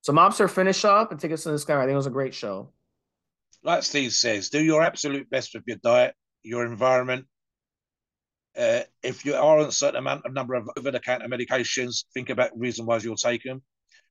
So 0.00 0.12
Mobster, 0.12 0.50
finish 0.50 0.84
up 0.84 1.12
and 1.12 1.20
take 1.20 1.32
us 1.32 1.44
to 1.44 1.50
the 1.50 1.58
sky 1.58 1.76
I 1.76 1.82
think 1.82 1.92
it 1.92 1.96
was 1.96 2.06
a 2.06 2.10
great 2.10 2.34
show. 2.34 2.72
Like 3.62 3.82
Steve 3.82 4.12
says, 4.12 4.48
do 4.48 4.60
your 4.62 4.82
absolute 4.82 5.28
best 5.28 5.54
with 5.54 5.64
your 5.66 5.76
diet, 5.76 6.14
your 6.42 6.64
environment, 6.64 7.26
uh, 8.56 8.80
if 9.02 9.24
you 9.24 9.34
are 9.34 9.58
on 9.58 9.66
a 9.66 9.72
certain 9.72 9.96
amount 9.96 10.26
of 10.26 10.32
number 10.32 10.54
of 10.54 10.68
over-the-counter 10.76 11.28
medications, 11.28 12.04
think 12.14 12.30
about 12.30 12.58
reason 12.58 12.84
why 12.86 12.96
you'll 12.98 13.16
take 13.16 13.44
them. 13.44 13.62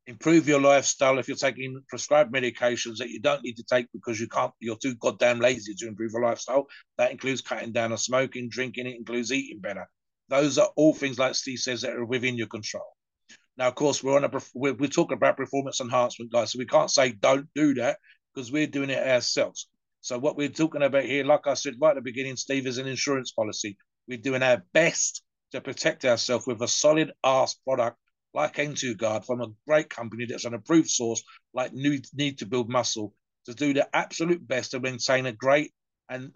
Improve 0.09 0.47
your 0.47 0.59
lifestyle 0.59 1.19
if 1.19 1.27
you're 1.27 1.37
taking 1.37 1.79
prescribed 1.87 2.33
medications 2.33 2.97
that 2.97 3.11
you 3.11 3.19
don't 3.19 3.43
need 3.43 3.57
to 3.57 3.63
take 3.63 3.85
because 3.93 4.19
you 4.19 4.27
can't, 4.27 4.51
you're 4.59 4.75
too 4.75 4.95
goddamn 4.95 5.39
lazy 5.39 5.75
to 5.75 5.87
improve 5.87 6.13
your 6.13 6.23
lifestyle. 6.23 6.65
That 6.97 7.11
includes 7.11 7.41
cutting 7.41 7.73
down 7.73 7.91
on 7.91 7.99
smoking, 7.99 8.49
drinking. 8.49 8.87
It 8.87 8.95
includes 8.95 9.31
eating 9.31 9.59
better. 9.59 9.87
Those 10.27 10.57
are 10.57 10.71
all 10.75 10.95
things, 10.95 11.19
like 11.19 11.35
Steve 11.35 11.59
says, 11.59 11.81
that 11.83 11.93
are 11.93 12.05
within 12.05 12.37
your 12.37 12.47
control. 12.47 12.87
Now, 13.55 13.67
of 13.67 13.75
course, 13.75 14.03
we're 14.03 14.15
on 14.15 14.23
a 14.23 14.31
we're, 14.55 14.73
we're 14.73 14.89
talking 14.89 15.15
about 15.15 15.37
performance 15.37 15.79
enhancement, 15.79 16.31
guys. 16.31 16.53
So 16.53 16.57
we 16.57 16.65
can't 16.65 16.89
say 16.89 17.11
don't 17.11 17.47
do 17.53 17.75
that 17.75 17.99
because 18.33 18.51
we're 18.51 18.65
doing 18.65 18.89
it 18.89 19.07
ourselves. 19.07 19.67
So 20.01 20.17
what 20.17 20.37
we're 20.37 20.49
talking 20.49 20.81
about 20.81 21.03
here, 21.03 21.23
like 21.23 21.45
I 21.45 21.53
said 21.53 21.75
right 21.79 21.89
at 21.91 21.95
the 21.97 22.01
beginning, 22.01 22.35
Steve, 22.35 22.65
is 22.65 22.79
an 22.79 22.87
insurance 22.87 23.31
policy. 23.31 23.77
We're 24.07 24.17
doing 24.17 24.41
our 24.41 24.63
best 24.73 25.21
to 25.51 25.61
protect 25.61 26.03
ourselves 26.03 26.47
with 26.47 26.63
a 26.63 26.67
solid 26.67 27.11
ass 27.23 27.53
product 27.53 27.97
like 28.33 28.55
N2Guard 28.55 29.25
from 29.25 29.41
a 29.41 29.51
great 29.67 29.89
company 29.89 30.25
that's 30.25 30.45
an 30.45 30.53
approved 30.53 30.89
source 30.89 31.23
like 31.53 31.73
Need, 31.73 32.05
Need 32.13 32.39
to 32.39 32.45
Build 32.45 32.69
Muscle 32.69 33.13
to 33.45 33.53
do 33.53 33.73
the 33.73 33.87
absolute 33.95 34.47
best 34.47 34.71
to 34.71 34.79
maintain 34.79 35.25
a 35.25 35.31
great 35.31 35.71
and 36.09 36.31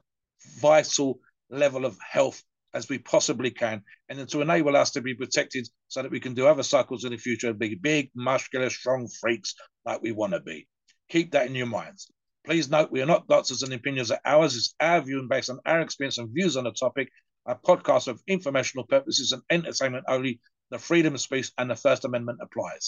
vital 0.59 1.19
level 1.49 1.85
of 1.85 1.97
health 1.99 2.41
as 2.73 2.89
we 2.89 2.97
possibly 2.97 3.51
can, 3.51 3.83
and 4.09 4.17
then 4.17 4.25
to 4.25 4.41
enable 4.41 4.75
us 4.75 4.91
to 4.91 5.01
be 5.01 5.13
protected 5.13 5.67
so 5.89 6.01
that 6.01 6.11
we 6.11 6.19
can 6.19 6.33
do 6.33 6.47
other 6.47 6.63
cycles 6.63 7.05
in 7.05 7.11
the 7.11 7.17
future 7.17 7.49
and 7.49 7.59
be 7.59 7.75
big, 7.75 8.09
muscular, 8.15 8.69
strong 8.69 9.07
freaks 9.21 9.53
like 9.85 10.01
we 10.01 10.11
want 10.11 10.33
to 10.33 10.39
be. 10.39 10.67
Keep 11.09 11.31
that 11.31 11.45
in 11.45 11.55
your 11.55 11.67
minds. 11.67 12.09
Please 12.45 12.69
note 12.69 12.91
we 12.91 13.01
are 13.01 13.05
not 13.05 13.27
doctors 13.27 13.61
and 13.61 13.71
opinions 13.73 14.11
are 14.11 14.19
ours. 14.25 14.55
It's 14.55 14.73
our 14.79 15.01
view 15.01 15.19
and 15.19 15.29
based 15.29 15.49
on 15.49 15.59
our 15.65 15.81
experience 15.81 16.17
and 16.17 16.33
views 16.33 16.57
on 16.57 16.63
the 16.63 16.71
topic. 16.71 17.09
Our 17.45 17.59
podcast 17.59 18.07
of 18.07 18.21
informational 18.27 18.87
purposes 18.87 19.31
and 19.31 19.43
entertainment 19.49 20.05
only. 20.07 20.39
The 20.71 20.79
freedom 20.79 21.13
of 21.13 21.21
speech 21.21 21.51
and 21.57 21.69
the 21.69 21.75
First 21.75 22.05
Amendment 22.05 22.39
applies. 22.41 22.81